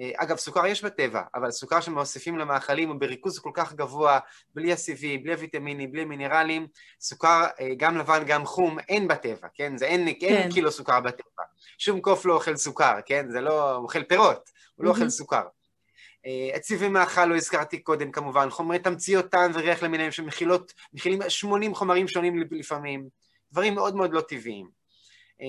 אה, 0.00 0.10
אגב, 0.16 0.36
סוכר 0.36 0.66
יש 0.66 0.84
בטבע, 0.84 1.22
אבל 1.34 1.50
סוכר 1.50 1.80
שמוסיפים 1.80 2.38
למאכלים 2.38 2.88
הוא 2.88 3.00
בריכוז 3.00 3.38
כל 3.38 3.50
כך 3.54 3.72
גבוה, 3.72 4.18
בלי 4.54 4.72
הסיבים, 4.72 5.22
בלי 5.22 5.32
הוויטמינים, 5.32 5.92
בלי 5.92 6.02
המינרלים, 6.02 6.66
סוכר 7.00 7.44
אה, 7.60 7.68
גם 7.76 7.98
לבן, 7.98 8.22
גם 8.26 8.46
חום, 8.46 8.78
אין 8.78 9.08
בטבע, 9.08 9.48
כן? 9.54 9.78
זה 9.78 9.86
אין, 9.86 10.08
כן. 10.20 10.26
אין 10.26 10.52
קילו 10.52 10.72
סוכר 10.72 11.00
בטבע. 11.00 11.42
שום 11.78 12.00
קוף 12.00 12.26
לא 12.26 12.34
אוכל 12.34 12.56
סוכר, 12.56 12.94
כן? 13.06 13.26
זה 13.30 13.40
לא, 13.40 13.70
הוא 13.70 13.82
אוכל 13.82 14.02
פירות, 14.02 14.50
הוא 14.74 14.84
לא 14.84 14.90
אוכל 14.90 15.08
סוכר. 15.08 15.42
הציבי 16.54 16.84
אה, 16.84 16.90
מאכל 16.90 17.24
לא 17.24 17.36
הזכרתי 17.36 17.78
קודם 17.78 18.12
כמובן, 18.12 18.50
חומרי 18.50 18.78
תמציות 18.78 19.30
טעם 19.30 19.50
וריח 19.54 19.82
למיניהם 19.82 20.10
שמכילים 20.10 21.20
80 21.28 21.74
חומרים 21.74 22.08
שונים 22.08 22.42
לפעמים, 22.50 23.08
דברים 23.52 23.74
מאוד 23.74 23.96
מאוד 23.96 24.12
לא 24.12 24.20
טבעיים. 24.20 24.83
אה, 25.40 25.46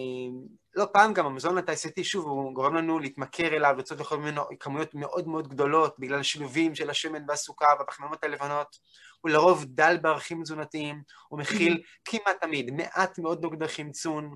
לא 0.76 0.86
פעם 0.94 1.14
גם 1.14 1.26
המזון 1.26 1.58
התעשייתי, 1.58 2.04
שוב, 2.04 2.26
הוא 2.26 2.54
גורם 2.54 2.76
לנו 2.76 3.00
להתמכר 3.00 3.56
אליו, 3.56 3.76
לצאת 3.78 4.00
לכל 4.00 4.18
מיני 4.18 4.42
כמויות 4.60 4.96
מאוד 4.96 5.28
מאוד 5.28 5.48
גדולות 5.48 6.00
בגלל 6.00 6.24
שילובים 6.24 6.76
של 6.76 6.90
השמן 6.90 7.24
והסוכר 7.28 7.74
והפחמימות 7.80 8.24
הלבנות, 8.24 8.78
הוא 9.22 9.32
לרוב 9.32 9.66
דל 9.66 9.98
בערכים 10.02 10.44
תזונתיים, 10.44 11.02
הוא 11.28 11.40
מכיל 11.40 11.82
כמעט 12.06 12.42
תמיד 12.42 12.72
מעט 12.72 13.20
מאוד 13.20 13.44
נוגדי 13.44 13.68
חמצון, 13.68 14.36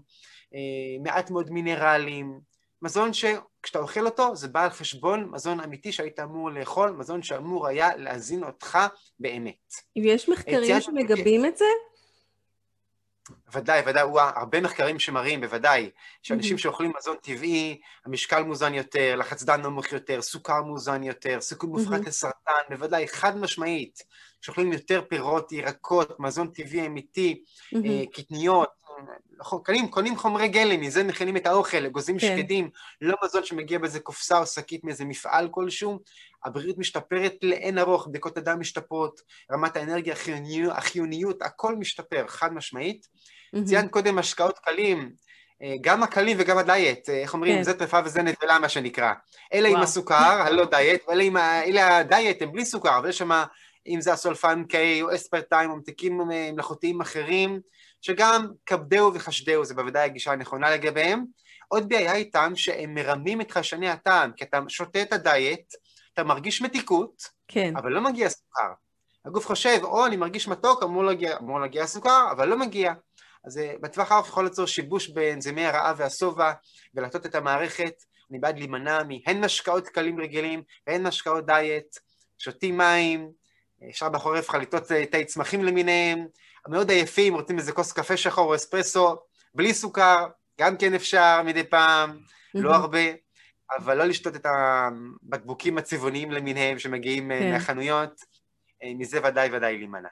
אה, 0.54 1.04
מעט 1.04 1.32
מאוד 1.32 1.52
מינרלים, 1.52 2.40
מזון 2.82 3.14
שכשאתה 3.14 3.80
אוכל 3.80 4.06
אותו 4.06 4.36
זה 4.36 4.48
בא 4.48 4.64
על 4.64 4.70
חשבון 4.70 5.30
מזון 5.32 5.60
אמיתי 5.60 5.92
שהיית 5.92 6.20
אמור 6.20 6.52
לאכול, 6.52 6.92
מזון 6.92 7.24
שאמור 7.24 7.68
היה 7.68 7.96
להזין 7.96 8.44
אותך 8.44 8.78
באמת. 9.20 9.74
יש 9.96 10.30
מחקרים 10.30 10.82
שמגבים 10.82 11.46
את 11.46 11.58
זה? 11.58 11.66
ודאי, 13.54 13.82
ודאי, 13.86 14.04
הוא 14.04 14.20
הרבה 14.20 14.62
מחקרים 14.62 15.00
שמראים, 15.00 15.42
בוודאי, 15.42 15.90
שאנשים 16.24 16.56
mm-hmm. 16.56 16.60
שאוכלים 16.60 16.94
מזון 16.98 17.16
טבעי, 17.22 17.80
המשקל 18.06 18.44
מוזן 18.44 18.74
יותר, 18.74 19.16
לחץ 19.16 19.44
דם 19.44 19.62
נמוך 19.62 19.92
יותר, 19.92 20.22
סוכר 20.22 20.62
מוזן 20.62 21.04
יותר, 21.04 21.42
סיכון 21.42 21.70
מופחת 21.70 22.02
mm-hmm. 22.02 22.08
לסרטן, 22.08 22.62
בוודאי, 22.70 23.08
חד 23.08 23.38
משמעית, 23.38 24.04
שאוכלים 24.42 24.74
יותר 24.74 25.02
פירות, 25.10 25.52
ירקות, 25.52 26.20
מזון 26.20 26.48
טבעי 26.48 26.88
אמיתי, 26.88 27.44
mm-hmm. 27.76 28.14
קטניות, 28.14 28.70
קונים, 29.64 29.88
קונים 29.88 30.18
חומרי 30.18 30.48
גלם, 30.48 30.82
מזה 30.82 31.04
מכינים 31.04 31.38
את 31.38 31.46
האוכל, 31.46 31.86
אגוזים 31.86 32.20
כן. 32.20 32.38
שקדים, 32.38 32.70
לא 33.02 33.16
מזון 33.24 33.44
שמגיע 33.46 33.80
באיזה 33.80 34.00
קופסה 34.00 34.40
או 34.40 34.46
שקית 34.46 34.84
מאיזה 34.84 35.06
מפעל 35.06 35.48
כלשהו, 35.52 36.00
הבריאות 36.46 36.78
משתפרת 36.78 37.34
לאין 37.42 37.78
ארוך, 37.78 38.08
בדיקות 38.08 38.38
הדם 38.38 38.60
משתפרות, 38.60 39.22
רמת 39.52 39.76
האנרגיה, 39.76 40.14
החיוניות, 40.14 40.74
החיוניות 40.78 41.42
הכל 41.42 41.76
משתפר, 41.76 42.28
חד 42.28 42.54
משמעית. 42.54 43.08
Mm-hmm. 43.56 43.66
ציינת 43.66 43.92
קודם 43.92 44.18
השקעות 44.18 44.60
קלים, 44.60 45.12
אה, 45.62 45.76
גם 45.82 46.04
הקלים 46.04 46.38
וגם 46.40 46.58
הדיאט, 46.58 47.10
אה, 47.10 47.22
איך 47.22 47.34
אומרים, 47.34 47.56
כן. 47.56 47.64
זה 47.64 47.74
טרפה 47.74 48.00
וזה 48.06 48.22
נבלה 48.22 48.60
מה 48.60 48.70
שנקרא. 48.70 49.14
אלה 49.54 49.70
וואו. 49.70 49.78
עם 49.78 49.84
הסוכר, 49.84 50.42
הלא 50.46 50.66
דיאט, 50.66 51.02
ואלה 51.08 51.24
עם 51.24 51.38
ה... 51.38 51.64
אלה 51.64 51.98
הדיאט, 51.98 52.42
הם 52.42 52.52
בלי 52.52 52.66
סוכר, 52.66 52.98
אבל 52.98 53.10
יש 53.10 53.18
שם, 53.18 53.44
אם 53.88 54.02
זה 54.02 54.14
הסולפן 54.14 54.64
K 54.72 54.76
או 55.02 55.16
אספרטיים 55.16 55.70
או 55.70 55.76
ממתיקים 55.76 56.32
אה, 56.32 56.52
מלאכותיים 56.52 57.02
אחרים, 57.02 57.60
שגם 58.02 58.48
כבדהו 58.66 59.14
וחשדהו, 59.14 59.66
זה 59.66 59.74
בוודאי 59.74 60.06
הגישה 60.06 60.32
הנכונה 60.32 60.72
לגביהם. 60.72 61.26
עוד 61.68 61.90
בעיה 61.90 62.16
איתם 62.16 62.52
שהם 62.56 62.94
מרמים 62.94 63.42
את 63.42 63.52
חשני 63.52 63.90
הטעם, 63.90 64.32
כי 64.32 64.44
אתה 64.44 64.60
שותה 64.68 65.02
את 65.02 65.14
הדיאט, 65.14 65.74
אתה 66.14 66.24
מרגיש 66.24 66.62
מתיקות, 66.62 67.24
כן. 67.48 67.74
אבל 67.78 67.92
לא 67.92 68.02
מגיע 68.02 68.30
סוכר. 68.30 68.72
הגוף 69.26 69.46
חושב, 69.46 69.80
או 69.84 70.06
אני 70.06 70.18
מרגיש 70.18 70.48
מתוק, 70.48 70.84
אמור 70.84 71.04
להגיע, 71.04 71.38
אמור 71.38 71.60
להגיע 71.60 71.88
סוכר, 71.88 72.28
אבל 72.32 72.48
לא 72.48 72.58
מגיע. 72.58 72.94
אז 73.45 73.58
אה, 73.58 73.73
בטווח 73.82 74.12
הארוך 74.12 74.28
יכול 74.28 74.43
ליצור 74.43 74.65
שיבוש 74.65 75.10
באנזימי 75.10 75.65
הרעב 75.65 75.95
והשובע 75.99 76.52
ולהטות 76.93 77.25
את 77.25 77.36
המערכת. 77.36 78.04
אני 78.32 78.39
בעד 78.39 78.58
להימנע 78.58 79.02
מהן 79.04 79.45
משקאות 79.45 79.88
קלים 79.88 80.21
רגילים 80.21 80.63
והן 80.88 81.08
משקאות 81.08 81.45
דיאט, 81.45 81.97
שותים 82.38 82.78
מים, 82.78 83.32
אפשר 83.89 84.10
בחורף 84.10 84.49
חליטות 84.49 84.91
אה, 84.91 85.06
תה 85.06 85.23
צמחים 85.23 85.63
למיניהם, 85.63 86.28
המאוד 86.65 86.89
עייפים, 86.89 87.36
רוצים 87.36 87.58
איזה 87.58 87.71
כוס 87.71 87.91
קפה 87.91 88.17
שחור 88.17 88.49
או 88.49 88.56
אספרסו, 88.56 89.15
בלי 89.56 89.73
סוכר, 89.73 90.28
גם 90.60 90.78
כן 90.78 90.93
אפשר 90.93 91.41
מדי 91.45 91.63
פעם, 91.63 92.10
mm-hmm. 92.10 92.60
לא 92.60 92.75
הרבה, 92.75 92.99
אבל 93.78 93.97
לא 93.97 94.06
לשתות 94.06 94.36
את 94.36 94.45
הבקבוקים 94.45 95.78
הצבעוניים 95.78 96.32
למיניהם 96.32 96.80
שמגיעים 96.80 97.32
אה, 97.32 97.39
כן. 97.39 97.52
מהחנויות, 97.52 98.21
אה, 98.84 98.93
מזה 98.93 99.19
ודאי 99.23 99.49
ודאי 99.52 99.78
להימנע. 99.78 100.10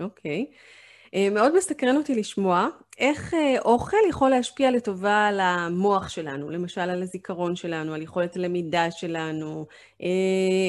אוקיי. 0.00 0.46
Mm-hmm. 0.50 0.52
Okay. 0.52 0.85
מאוד 1.30 1.56
מסקרן 1.56 1.96
אותי 1.96 2.14
לשמוע 2.14 2.68
איך 2.98 3.34
אוכל 3.64 3.96
יכול 4.08 4.30
להשפיע 4.30 4.70
לטובה 4.70 5.26
על 5.26 5.40
המוח 5.40 6.08
שלנו, 6.08 6.50
למשל 6.50 6.80
על 6.80 7.02
הזיכרון 7.02 7.56
שלנו, 7.56 7.94
על 7.94 8.02
יכולת 8.02 8.36
הלמידה 8.36 8.90
שלנו, 8.90 9.66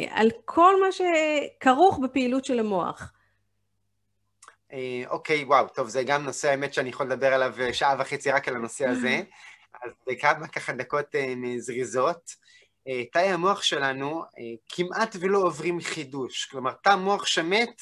על 0.09 0.29
כל 0.45 0.81
מה 0.81 0.87
שכרוך 0.91 1.99
בפעילות 2.03 2.45
של 2.45 2.59
המוח. 2.59 3.11
אה, 4.73 5.03
אוקיי, 5.09 5.43
וואו, 5.43 5.67
טוב, 5.67 5.87
זה 5.87 6.03
גם 6.03 6.23
נושא, 6.23 6.49
האמת 6.49 6.73
שאני 6.73 6.89
יכול 6.89 7.05
לדבר 7.05 7.33
עליו 7.33 7.53
אה, 7.59 7.73
שעה 7.73 7.95
וחצי 7.99 8.31
רק 8.31 8.47
על 8.47 8.55
הנושא 8.55 8.87
הזה, 8.91 9.21
אז 9.83 9.91
כמה 10.19 10.47
ככה 10.47 10.73
דקות 10.73 11.15
אה, 11.15 11.33
זריזות. 11.57 12.47
תאי 13.11 13.27
המוח 13.27 13.63
שלנו 13.63 14.23
כמעט 14.69 15.15
ולא 15.19 15.37
עוברים 15.37 15.81
חידוש, 15.81 16.45
כלומר, 16.45 16.71
תא 16.71 16.95
מוח 16.95 17.25
שמת, 17.25 17.81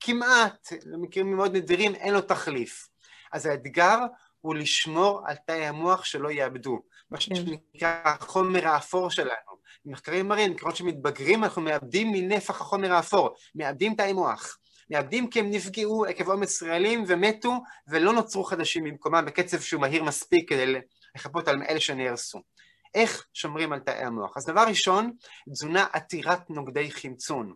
כמעט, 0.00 0.72
במקרים 0.86 1.36
מאוד 1.36 1.56
נדירים, 1.56 1.94
אין 1.94 2.14
לו 2.14 2.20
תחליף. 2.20 2.88
אז 3.32 3.46
האתגר 3.46 3.98
הוא 4.40 4.54
לשמור 4.54 5.22
על 5.26 5.36
תאי 5.46 5.66
המוח 5.66 6.04
שלא 6.04 6.30
יאבדו, 6.30 6.82
מה 7.10 7.18
כן. 7.18 7.34
שנקרא 7.34 8.00
החומר 8.04 8.68
האפור 8.68 9.10
שלנו. 9.10 9.60
מחקרים 9.84 10.28
מראים, 10.28 10.54
ככל 10.54 10.74
שמתבגרים 10.74 11.44
אנחנו 11.44 11.62
מאבדים 11.62 12.12
מנפח 12.12 12.60
החומר 12.60 12.92
האפור, 12.92 13.36
מאבדים 13.54 13.94
תאי 13.94 14.12
מוח. 14.12 14.58
מאבדים 14.90 15.30
כי 15.30 15.40
הם 15.40 15.50
נפגעו 15.50 16.04
עקב 16.04 16.28
עומס 16.28 16.50
ישראלים 16.50 17.04
ומתו 17.06 17.52
ולא 17.88 18.12
נוצרו 18.12 18.44
חדשים 18.44 18.84
במקומם 18.84 19.24
בקצב 19.26 19.60
שהוא 19.60 19.80
מהיר 19.80 20.02
מספיק 20.02 20.48
כדי 20.48 20.80
לחפות 21.14 21.48
על 21.48 21.62
אלה 21.68 21.80
שנהרסו. 21.80 22.40
איך 22.94 23.26
שומרים 23.34 23.72
על 23.72 23.80
תאי 23.80 24.04
המוח? 24.04 24.36
אז 24.36 24.46
דבר 24.46 24.64
ראשון, 24.68 25.12
תזונה 25.52 25.86
עתירת 25.92 26.50
נוגדי 26.50 26.90
חמצון. 26.90 27.54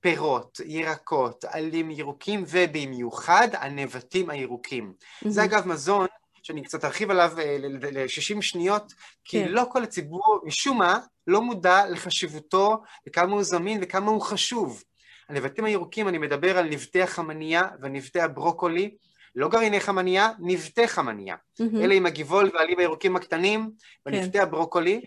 פירות, 0.00 0.60
ירקות, 0.64 1.44
עלים 1.44 1.90
ירוקים 1.90 2.44
ובמיוחד 2.48 3.48
הנבטים 3.52 4.30
הירוקים. 4.30 4.92
Mm-hmm. 4.98 5.28
זה 5.28 5.44
אגב 5.44 5.68
מזון 5.68 6.06
שאני 6.42 6.62
קצת 6.62 6.84
ארחיב 6.84 7.10
עליו 7.10 7.32
אה, 7.38 7.56
ל-60 7.60 8.42
שניות, 8.42 8.92
כי 9.24 9.44
כן. 9.44 9.52
לא 9.52 9.62
כל 9.72 9.82
הציבור, 9.82 10.40
משום 10.44 10.78
מה, 10.78 10.98
לא 11.26 11.42
מודע 11.42 11.90
לחשיבותו 11.90 12.82
וכמה 13.08 13.32
הוא 13.32 13.42
זמין 13.42 13.78
וכמה 13.82 14.10
הוא 14.10 14.22
חשוב. 14.22 14.82
הנבטים 15.28 15.64
הירוקים, 15.64 16.08
אני 16.08 16.18
מדבר 16.18 16.58
על 16.58 16.68
נבטי 16.68 17.02
החמניה 17.02 17.62
ונבטי 17.82 18.20
הברוקולי, 18.20 18.96
לא 19.34 19.48
גרעיני 19.48 19.80
חמניה, 19.80 20.30
נבטי 20.38 20.88
חמניה. 20.88 21.36
Mm-hmm. 21.36 21.84
אלה 21.84 21.94
עם 21.94 22.06
הגבעול 22.06 22.50
והעלים 22.54 22.78
הירוקים 22.78 23.16
הקטנים, 23.16 23.70
ונבטי 24.06 24.38
כן. 24.38 24.40
הברוקולי. 24.40 25.00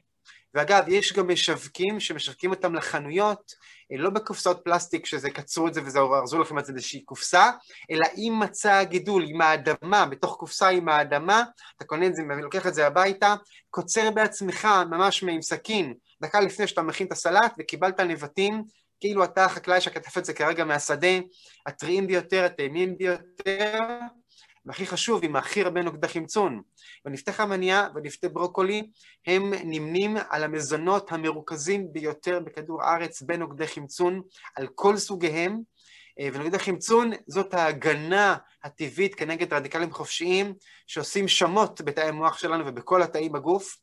ואגב, 0.53 0.83
יש 0.87 1.13
גם 1.13 1.27
משווקים 1.27 1.99
שמשווקים 1.99 2.51
אותם 2.51 2.75
לחנויות, 2.75 3.53
אה, 3.91 3.97
לא 3.97 4.09
בקופסאות 4.09 4.61
פלסטיק 4.63 5.05
שזה 5.05 5.29
קצרו 5.29 5.67
את 5.67 5.73
זה 5.73 5.81
וזה 5.85 5.99
ארזו 5.99 6.39
לכם 6.39 6.59
את 6.59 6.65
זה 6.65 6.73
איזושהי 6.73 7.01
קופסה, 7.01 7.51
אלא 7.91 8.05
עם 8.15 8.39
מצע 8.39 8.77
הגידול, 8.77 9.25
עם 9.27 9.41
האדמה, 9.41 10.05
בתוך 10.05 10.35
קופסה 10.35 10.67
עם 10.67 10.89
האדמה, 10.89 11.43
אתה 11.77 11.85
קונה 11.85 12.05
את 12.05 12.15
זה 12.15 12.21
ולוקח 12.29 12.67
את 12.67 12.73
זה 12.73 12.87
הביתה, 12.87 13.35
קוצר 13.69 14.11
בעצמך 14.11 14.67
ממש 14.89 15.23
עם 15.23 15.41
סכין, 15.41 15.93
דקה 16.21 16.39
לפני 16.39 16.67
שאתה 16.67 16.81
מכין 16.81 17.07
את 17.07 17.11
הסלט 17.11 17.53
וקיבלת 17.59 17.99
נבטים, 17.99 18.63
כאילו 18.99 19.23
אתה 19.23 19.45
החקלאי 19.45 19.81
שכתב 19.81 20.19
את 20.19 20.25
זה 20.25 20.33
כרגע 20.33 20.65
מהשדה, 20.65 21.17
הטריים 21.65 22.07
ביותר, 22.07 22.43
הטעימים 22.43 22.97
ביותר, 22.97 23.79
והכי 24.65 24.87
חשוב, 24.87 25.23
עם 25.23 25.35
הכי 25.35 25.61
הרבה 25.61 25.81
נוגדי 25.81 26.07
חמצון. 26.07 26.61
ונפתח 27.05 27.39
המניעה 27.39 27.87
ונפתה 27.95 28.29
ברוקולי 28.29 28.89
הם 29.27 29.53
נמנים 29.63 30.17
על 30.29 30.43
המזונות 30.43 31.11
המרוכזים 31.11 31.93
ביותר 31.93 32.39
בכדור 32.39 32.83
הארץ 32.83 33.21
בנוגדי 33.21 33.67
חמצון 33.67 34.21
על 34.55 34.67
כל 34.75 34.97
סוגיהם, 34.97 35.61
אה, 36.19 36.29
ונוגדי 36.33 36.59
חמצון 36.59 37.11
זאת 37.27 37.53
ההגנה 37.53 38.37
הטבעית 38.63 39.15
כנגד 39.15 39.53
רדיקלים 39.53 39.91
חופשיים 39.91 40.53
שעושים 40.87 41.27
שמות 41.27 41.81
בתאי 41.81 42.07
המוח 42.07 42.37
שלנו 42.37 42.65
ובכל 42.67 43.01
התאים 43.01 43.31
בגוף. 43.31 43.77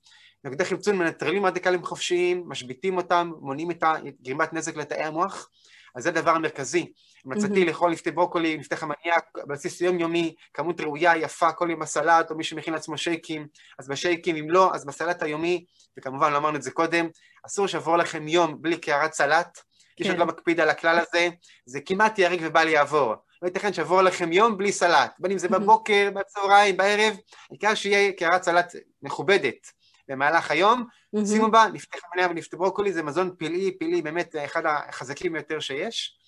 נוגדי 0.45 0.65
חמצון 0.65 0.97
מנטרלים 0.97 1.47
רדיקלים 1.47 1.85
חופשיים, 1.85 2.45
משביתים 2.47 2.97
אותם, 2.97 3.33
מונעים 3.41 3.71
את 3.71 3.83
גרימת 4.23 4.53
נזק 4.53 4.77
לתאי 4.77 5.03
המוח, 5.03 5.49
אז 5.96 6.02
זה 6.02 6.09
הדבר 6.09 6.30
המרכזי. 6.30 6.92
מצאתי 7.24 7.62
mm-hmm. 7.62 7.66
לאכול 7.66 7.92
לפתי 7.92 8.11
ברוקולי, 8.11 8.56
לפתי 8.56 8.76
חמניה, 8.76 9.14
בסיס 9.48 9.80
יומיומי, 9.80 10.35
כמות 10.54 10.80
ראויה, 10.80 11.16
יפה, 11.16 11.52
כל 11.52 11.70
יום 11.70 11.80
בסלט, 11.80 12.30
או 12.30 12.37
מי 12.37 12.44
שמכין 12.44 12.74
לעצמו 12.74 12.98
שייקים, 12.98 13.46
אז 13.78 13.88
בשייקים, 13.88 14.37
אם 14.37 14.50
לא, 14.50 14.74
אז 14.74 14.85
בסלט 14.85 15.22
היומי, 15.22 15.64
וכמובן, 15.98 16.32
לא 16.32 16.37
אמרנו 16.37 16.56
את 16.56 16.62
זה 16.62 16.70
קודם, 16.70 17.09
אסור 17.46 17.66
שעבור 17.66 17.96
לכם 17.96 18.28
יום 18.28 18.62
בלי 18.62 18.76
קערת 18.76 19.12
סלט, 19.12 19.59
כי 19.96 20.04
כן. 20.04 20.11
שעוד 20.11 20.18
לא 20.18 20.26
מקפיד 20.26 20.61
על 20.61 20.70
הכלל 20.70 20.98
הזה, 20.98 21.28
זה 21.66 21.80
כמעט 21.80 22.18
ייהרג 22.18 22.40
ובל 22.42 22.68
יעבור. 22.68 23.14
לא 23.42 23.46
ייתכן 23.46 23.72
שעבור 23.72 24.02
לכם 24.02 24.32
יום 24.32 24.59
בלי 24.59 24.72
סלט, 24.72 25.14
בין 25.18 25.32
אם 25.32 25.38
זה 25.38 25.48
בבוקר, 25.48 26.11
בצהריים, 26.14 26.76
בערב, 26.76 27.16
העיקר 27.50 27.74
שיהיה 27.74 28.12
קערת 28.12 28.42
סלט 28.42 28.72
מכובדת. 29.02 29.76
במהלך 30.09 30.51
היום, 30.51 30.85
mm-hmm. 31.16 31.27
שימו 31.27 31.51
בה 31.51 31.66
נפתה 31.73 31.99
חמניה 32.01 32.29
ונפתה 32.31 32.57
ברוקולי, 32.57 32.92
זה 32.92 33.03
מזון 33.03 33.35
פלאי, 33.38 33.79
פלאי 33.79 34.03
באמת 34.03 34.35
אחד 34.45 34.62
החזקים 34.66 35.33
ביותר 35.33 35.61
שיש. 35.61 36.19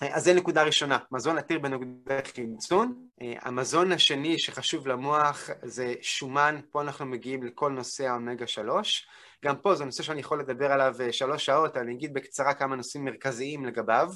אז 0.00 0.24
זה 0.24 0.34
נקודה 0.34 0.62
ראשונה, 0.62 0.98
מזון 1.12 1.38
עתיר 1.38 1.58
בנוגדי 1.58 2.18
חמצון. 2.36 3.06
המזון 3.20 3.92
השני 3.92 4.38
שחשוב 4.38 4.88
למוח 4.88 5.50
זה 5.62 5.94
שומן, 6.00 6.60
פה 6.70 6.80
אנחנו 6.80 7.06
מגיעים 7.06 7.42
לכל 7.42 7.70
נושא 7.70 8.06
האומגה 8.08 8.46
3. 8.46 9.06
גם 9.44 9.56
פה 9.56 9.74
זה 9.74 9.84
נושא 9.84 10.02
שאני 10.02 10.20
יכול 10.20 10.40
לדבר 10.40 10.72
עליו 10.72 10.94
אה, 11.00 11.12
שלוש 11.12 11.44
שעות, 11.44 11.76
אני 11.76 11.92
אגיד 11.92 12.14
בקצרה 12.14 12.54
כמה 12.54 12.76
נושאים 12.76 13.04
מרכזיים 13.04 13.66
לגביו. 13.66 14.08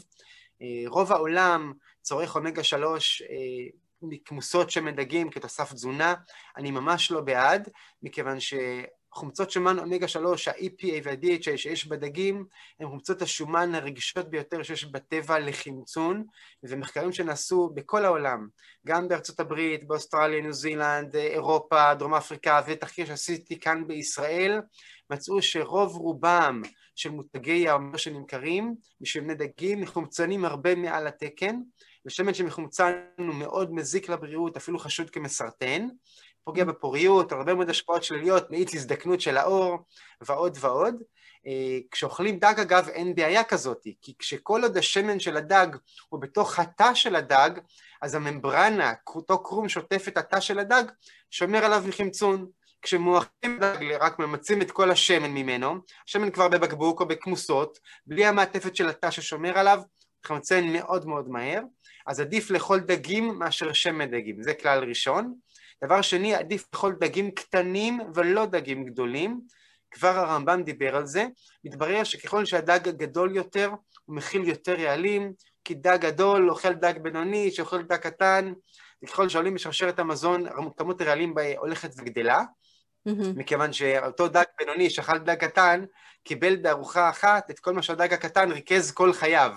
אה, 0.62 0.66
רוב 0.86 1.12
העולם 1.12 1.72
צורך 2.02 2.36
אומגה 2.36 2.62
3 2.62 3.22
מכמוסות 4.02 4.70
שמן 4.70 4.96
דגים 4.96 5.30
כתוסף 5.30 5.72
תזונה, 5.72 6.14
אני 6.56 6.70
ממש 6.70 7.10
לא 7.10 7.20
בעד, 7.20 7.68
מכיוון 8.02 8.36
שחומצות 8.40 9.50
שומן 9.50 9.78
אומגה 9.78 10.08
3, 10.08 10.48
ה-EPA 10.48 11.00
וה-DHA 11.04 11.56
שיש 11.56 11.86
בדגים, 11.86 12.44
הן 12.80 12.88
חומצות 12.88 13.22
השומן 13.22 13.74
הרגישות 13.74 14.30
ביותר 14.30 14.62
שיש 14.62 14.84
בטבע 14.84 15.38
לחמצון, 15.38 16.24
ומחקרים 16.62 17.12
שנעשו 17.12 17.70
בכל 17.74 18.04
העולם, 18.04 18.48
גם 18.86 19.08
בארצות 19.08 19.40
הברית, 19.40 19.86
באוסטרליה, 19.88 20.42
ניו 20.42 20.52
זילנד, 20.52 21.16
אירופה, 21.16 21.94
דרום 21.94 22.14
אפריקה, 22.14 22.60
ותחקיר 22.66 23.06
שעשיתי 23.06 23.60
כאן 23.60 23.86
בישראל, 23.86 24.60
מצאו 25.10 25.42
שרוב 25.42 25.96
רובם 25.96 26.62
של 26.94 27.10
מותגי 27.10 27.68
האומר 27.68 27.96
שנמכרים, 27.96 28.74
משמני 29.00 29.34
דגים, 29.34 29.80
מחומצנים 29.80 30.44
הרבה 30.44 30.74
מעל 30.74 31.06
התקן, 31.06 31.56
ושמן 32.06 32.34
שמחומצן 32.34 32.92
הוא 33.18 33.34
מאוד 33.34 33.72
מזיק 33.72 34.08
לבריאות, 34.08 34.56
אפילו 34.56 34.78
חשוד 34.78 35.10
כמסרטן, 35.10 35.88
פוגע. 36.44 36.64
בפוריות, 36.64 37.32
הרבה 37.32 37.54
מאוד 37.54 37.70
השפעות 37.70 38.04
שליליות, 38.04 38.50
מאיץ 38.50 38.74
הזדקנות 38.74 39.20
של 39.20 39.36
האור 39.36 39.78
ועוד 40.20 40.58
ועוד. 40.60 40.94
אה, 41.46 41.78
כשאוכלים 41.90 42.38
דג 42.38 42.60
אגב 42.60 42.88
אין 42.88 43.14
בעיה 43.14 43.44
כזאת, 43.44 43.82
כי 44.02 44.14
כשכל 44.18 44.60
עוד 44.62 44.76
השמן 44.76 45.20
של 45.20 45.36
הדג 45.36 45.66
הוא 46.08 46.20
בתוך 46.20 46.58
התא 46.58 46.94
של 46.94 47.16
הדג, 47.16 47.50
אז 48.02 48.14
הממברנה, 48.14 48.92
אותו 49.06 49.42
קרום 49.42 49.68
שוטף 49.68 50.08
את 50.08 50.16
התא 50.16 50.40
של 50.40 50.58
הדג, 50.58 50.84
שומר 51.30 51.64
עליו 51.64 51.84
מחמצון. 51.88 52.46
כשמואכים 52.82 53.58
דג, 53.60 53.84
רק 54.00 54.18
ממצים 54.18 54.62
את 54.62 54.70
כל 54.70 54.90
השמן 54.90 55.30
ממנו, 55.30 55.74
השמן 56.08 56.30
כבר 56.30 56.48
בבקבוק 56.48 57.00
או 57.00 57.08
בכמוסות, 57.08 57.78
בלי 58.06 58.26
המעטפת 58.26 58.76
של 58.76 58.88
התא 58.88 59.10
ששומר 59.10 59.58
עליו, 59.58 59.80
חמצן 60.26 60.64
מאוד 60.64 61.06
מאוד 61.06 61.28
מהר, 61.28 61.62
אז 62.06 62.20
עדיף 62.20 62.50
לאכול 62.50 62.80
דגים 62.80 63.38
מאשר 63.38 63.72
שמן 63.72 64.10
דגים, 64.10 64.42
זה 64.42 64.54
כלל 64.54 64.84
ראשון. 64.84 65.34
דבר 65.84 66.02
שני, 66.02 66.34
עדיף 66.34 66.64
לאכול 66.72 66.96
דגים 67.00 67.30
קטנים 67.30 68.00
ולא 68.14 68.46
דגים 68.46 68.84
גדולים, 68.84 69.40
כבר 69.90 70.08
הרמב"ם 70.08 70.62
דיבר 70.62 70.96
על 70.96 71.06
זה, 71.06 71.26
מתברר 71.64 72.04
שככל 72.04 72.44
שהדג 72.44 72.88
גדול 72.88 73.36
יותר, 73.36 73.70
הוא 74.04 74.16
מכיל 74.16 74.48
יותר 74.48 74.74
רעלים, 74.74 75.32
כי 75.64 75.74
דג 75.74 75.98
גדול 76.00 76.50
אוכל 76.50 76.72
דג 76.72 76.94
בינוני, 77.02 77.50
שאוכל 77.50 77.82
דג 77.82 77.96
קטן, 77.96 78.52
וככל 79.04 79.28
שעולים 79.28 79.54
בשרשרת 79.54 79.98
המזון, 79.98 80.44
כמות 80.76 81.00
הרעלים 81.00 81.34
הולכת 81.56 81.90
וגדלה, 81.96 82.42
mm-hmm. 83.08 83.12
מכיוון 83.36 83.72
שאותו 83.72 84.28
דג 84.28 84.44
בינוני 84.58 84.90
שאכל 84.90 85.18
דג 85.18 85.36
קטן, 85.36 85.84
קיבל 86.24 86.56
בארוחה 86.56 87.10
אחת 87.10 87.50
את 87.50 87.58
כל 87.58 87.72
מה 87.72 87.82
שהדג 87.82 88.12
הקטן 88.12 88.52
ריכז 88.52 88.92
כל 88.92 89.12
חייו. 89.12 89.52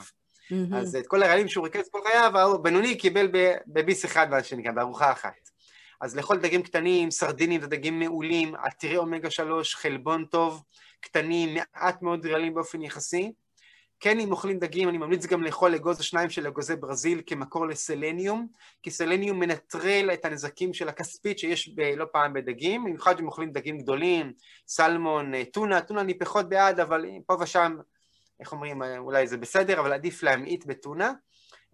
Mm-hmm. 0.51 0.75
אז 0.75 0.95
את 0.95 1.07
כל 1.07 1.23
הרעלים 1.23 1.47
שהוא 1.47 1.63
ריכז 1.65 1.89
כל 1.89 1.99
חייו, 2.07 2.31
הבינוני 2.55 2.97
קיבל 2.97 3.27
בביס 3.67 4.05
אחד, 4.05 4.29
מה 4.29 4.43
שנקרא, 4.43 4.71
בארוחה 4.71 5.11
אחת. 5.11 5.49
אז 6.01 6.15
לאכול 6.15 6.37
דגים 6.37 6.63
קטנים, 6.63 7.11
סרדינים 7.11 7.61
זה 7.61 7.67
דגים 7.67 7.99
מעולים, 7.99 8.55
עתירי 8.55 8.97
אומגה 8.97 9.29
3, 9.29 9.75
חלבון 9.75 10.25
טוב, 10.25 10.63
קטנים, 11.01 11.53
מעט 11.53 12.01
מאוד 12.01 12.25
רעלים 12.25 12.53
באופן 12.53 12.81
יחסי. 12.81 13.31
כן, 13.99 14.19
אם 14.19 14.31
אוכלים 14.31 14.59
דגים, 14.59 14.89
אני 14.89 14.97
ממליץ 14.97 15.25
גם 15.25 15.43
לאכול 15.43 15.75
אגוז 15.75 16.01
שניים 16.01 16.29
של 16.29 16.47
אגוזי 16.47 16.75
ברזיל 16.75 17.21
כמקור 17.25 17.67
לסלניום, 17.67 18.47
כי 18.83 18.91
סלניום 18.91 19.39
מנטרל 19.39 20.09
את 20.13 20.25
הנזקים 20.25 20.73
של 20.73 20.89
הכספית 20.89 21.39
שיש 21.39 21.69
ב, 21.75 21.81
לא 21.81 22.05
פעם 22.11 22.33
בדגים, 22.33 22.83
במיוחד 22.83 23.19
אם 23.19 23.25
אוכלים 23.25 23.51
דגים 23.51 23.77
גדולים, 23.77 24.33
סלמון, 24.67 25.43
טונה, 25.43 25.81
טונה 25.81 26.01
אני 26.01 26.19
פחות 26.19 26.49
בעד, 26.49 26.79
אבל 26.79 27.05
פה 27.25 27.37
ושם 27.41 27.77
איך 28.39 28.51
אומרים, 28.51 28.81
אולי 28.97 29.27
זה 29.27 29.37
בסדר, 29.37 29.79
אבל 29.79 29.93
עדיף 29.93 30.23
להמעיט 30.23 30.65
בטונה, 30.65 31.13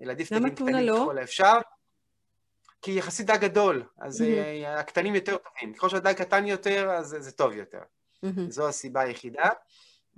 אלא 0.02 0.12
עדיף 0.12 0.34
דגים 0.34 0.50
קטנים 0.50 0.76
לא? 0.76 1.00
ככל 1.04 1.18
האפשר. 1.18 1.54
כי 2.82 2.92
יחסית 2.92 3.26
דג 3.26 3.38
גדול, 3.42 3.84
אז 4.00 4.22
mm-hmm. 4.22 4.68
הקטנים 4.68 5.16
יותר 5.16 5.38
טובים. 5.38 5.74
ככל 5.74 5.90
שהדג 5.90 6.14
קטן 6.14 6.46
יותר, 6.46 6.90
אז 6.92 7.16
זה 7.20 7.32
טוב 7.32 7.54
יותר. 7.54 7.82
Mm-hmm. 8.26 8.50
זו 8.50 8.68
הסיבה 8.68 9.02
היחידה 9.02 9.50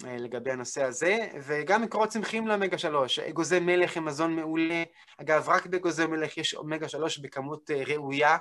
אה, 0.06 0.18
לגבי 0.18 0.52
הנושא 0.52 0.84
הזה, 0.84 1.28
וגם 1.42 1.82
מקורות 1.82 2.10
צמחיים 2.10 2.48
לאומגה 2.48 2.78
3. 2.78 3.20
אגוזי 3.20 3.60
מלך 3.60 3.98
הם 3.98 4.06
מזון 4.06 4.36
מעולה. 4.36 4.84
אגב, 5.18 5.50
רק 5.50 5.66
באגוזי 5.66 6.06
מלך 6.06 6.38
יש 6.38 6.56
אומגה 6.56 6.90
3 6.90 7.18
בכמות 7.18 7.72
אה, 7.72 7.84
ראויה. 7.86 8.38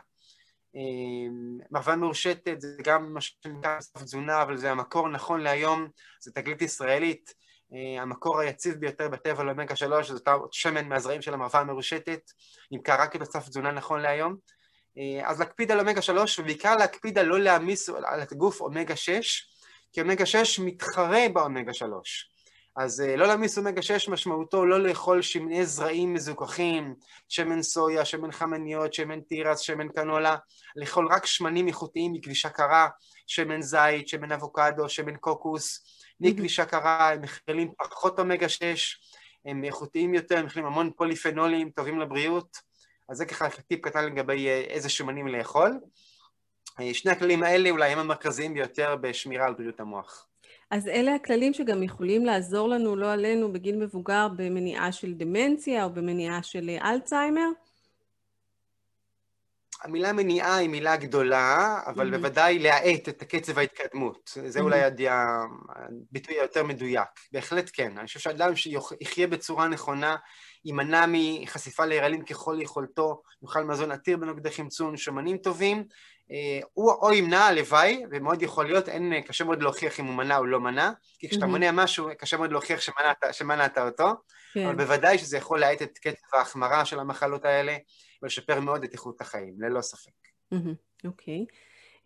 מרווה 1.71 1.97
מרושטת 1.97 2.61
זה 2.61 2.77
גם 2.83 3.15
מה 3.15 3.21
שנקרא 3.21 3.79
תזונה, 3.99 4.43
אבל 4.43 4.57
זה 4.57 4.71
המקור 4.71 5.09
נכון 5.09 5.41
להיום, 5.41 5.89
זה 6.21 6.33
תגלית 6.33 6.63
ישראלית. 6.63 7.35
אה, 7.73 8.03
המקור 8.03 8.41
היציב 8.41 8.75
ביותר 8.75 9.09
בטבע 9.09 9.45
לאומגה 9.45 9.77
3 9.77 10.11
זה 10.11 10.15
אותו 10.15 10.49
שמן 10.53 10.89
מהזרעים 10.89 11.23
של 11.23 11.35
המרווה 11.35 11.61
המרושטת, 11.61 12.21
נמכר 12.71 13.01
רק 13.01 13.13
כתוסף 13.13 13.49
תזונה 13.49 13.73
נכון 13.73 14.01
להיום. 14.01 14.37
אה, 14.99 15.29
אז 15.31 15.41
להקפיד 15.41 15.73
על 15.73 15.81
אומגה 15.81 16.03
3 16.03 16.39
ובעיקר 16.39 16.77
להקפיד 16.77 17.19
על 17.19 17.27
לא 17.27 17.41
להעמיס 17.41 17.89
על 17.89 18.21
הגוף 18.21 18.61
אומגה 18.61 18.97
6, 18.97 19.49
כי 19.93 20.01
אומגה 20.01 20.27
6 20.27 20.59
מתחרה 20.59 21.29
באומגה 21.33 21.75
3. 21.75 22.31
אז 22.77 23.01
אה, 23.01 23.17
לא 23.17 23.27
להעמיס 23.27 23.59
אומגה 23.59 23.83
6 23.83 24.09
משמעותו 24.09 24.67
לא 24.67 24.81
לאכול 24.81 25.23
שמני 25.23 25.67
זרעים 25.67 26.15
מזוכחים, 26.15 26.95
שמן 27.29 27.63
סויה, 27.63 28.05
שמן 28.05 28.33
חמניות, 28.33 28.95
שמן 28.95 29.21
תירס, 29.21 29.59
שמן 29.59 29.89
קנולה, 29.89 30.37
לאכול 30.77 31.09
רק 31.11 31.27
שמנים 31.27 31.69
איכותיים 31.69 32.13
מכבישה 32.13 32.49
קרה, 32.49 32.89
שמן 33.27 33.63
זית, 33.63 34.09
שמן 34.09 34.33
אבוקדו, 34.33 34.89
שמן 34.89 35.17
קוקוס, 35.17 35.85
מכבישה 36.21 36.65
קרה, 36.65 37.13
הם 37.13 37.23
מכילים 37.23 37.73
פחות 37.79 38.19
אומגה 38.19 38.49
6, 38.49 38.99
הם 39.45 39.65
איכותיים 39.65 40.15
יותר, 40.15 40.39
הם 40.39 40.47
מכילים 40.47 40.67
המון 40.67 40.91
פוליפנולים 40.97 41.71
טובים 41.71 42.01
לבריאות, 42.01 42.57
אז 43.09 43.17
זה 43.17 43.25
ככה 43.25 43.49
טיפ 43.51 43.81
קטן 43.81 44.05
לגבי 44.05 44.49
אה, 44.49 44.61
איזה 44.61 44.89
שומנים 44.89 45.29
לאכול. 45.29 45.81
אה, 46.81 46.95
שני 46.95 47.13
הכללים 47.13 47.43
האלה 47.43 47.71
אולי 47.71 47.93
הם 47.93 47.99
המרכזיים 47.99 48.55
ביותר 48.55 48.97
בשמירה 49.01 49.47
על 49.47 49.55
בריאות 49.55 49.81
המוח. 49.81 50.27
אז 50.71 50.89
אלה 50.89 51.15
הכללים 51.15 51.55
שגם 51.55 51.83
יכולים 51.83 52.25
לעזור 52.25 52.69
לנו, 52.69 52.97
לא 52.97 53.13
עלינו, 53.13 53.53
בגיל 53.53 53.77
מבוגר 53.77 54.29
במניעה 54.37 54.93
של 54.93 55.15
דמנציה 55.15 55.85
או 55.85 55.91
במניעה 55.91 56.43
של 56.43 56.71
אה, 56.71 56.91
אלצהיימר? 56.91 57.49
המילה 59.87 60.13
מניעה 60.13 60.57
היא 60.57 60.69
מילה 60.69 60.97
גדולה, 60.97 61.81
אבל 61.87 62.09
mm-hmm. 62.09 62.17
בוודאי 62.17 62.59
להאט 62.59 63.09
את 63.09 63.23
קצב 63.23 63.59
ההתקדמות. 63.59 64.31
זה 64.47 64.59
mm-hmm. 64.59 64.63
אולי 64.63 64.81
הביטוי 65.09 66.35
היותר 66.35 66.65
מדויק. 66.65 67.09
בהחלט 67.33 67.71
כן. 67.73 67.99
אני 67.99 68.07
חושב 68.07 68.21
שאדם 68.21 68.57
שיחיה 68.57 69.27
בצורה 69.27 69.69
נכונה, 69.69 70.17
יימנע 70.65 71.05
מחשיפה 71.09 71.87
להירלים 71.87 72.25
ככל 72.25 72.59
יכולתו, 72.61 73.23
יאכל 73.43 73.65
מזון 73.65 73.91
עתיר 73.91 74.17
בנוגדי 74.17 74.51
חמצון, 74.51 74.97
שומנים 74.97 75.37
טובים, 75.37 75.85
אה, 76.31 76.61
הוא 76.73 76.93
או 76.93 77.13
ימנע 77.13 77.41
הלוואי, 77.41 78.03
ומאוד 78.11 78.43
יכול 78.43 78.67
להיות, 78.67 78.89
אין, 78.89 79.21
קשה 79.21 79.45
מאוד 79.45 79.63
להוכיח 79.63 80.01
אם 80.01 80.05
הוא 80.05 80.15
מנע 80.15 80.39
או 80.39 80.47
לא 80.47 80.61
מנע, 80.61 80.91
כי 81.19 81.29
כשאתה 81.29 81.45
mm-hmm. 81.45 81.49
מונע 81.49 81.71
משהו, 81.73 82.09
קשה 82.19 82.37
מאוד 82.37 82.53
להוכיח 82.53 82.81
שמנעת, 82.81 83.25
שמנעת 83.33 83.79
אותו, 83.79 84.13
כן. 84.55 84.67
אבל 84.67 84.75
בוודאי 84.75 85.19
שזה 85.19 85.37
יכול 85.37 85.61
להאט 85.61 85.83
את 85.83 85.99
קצב 85.99 86.37
ההחמרה 86.37 86.85
של 86.85 87.01
המחלות 87.01 87.45
האלה, 87.45 87.77
ולשפר 88.23 88.61
מאוד 88.61 88.85
את 88.85 88.93
איכות 88.93 89.21
החיים, 89.21 89.55
ללא 89.59 89.81
ספק. 89.81 90.13
אוקיי. 91.05 91.45
Okay. 91.49 91.55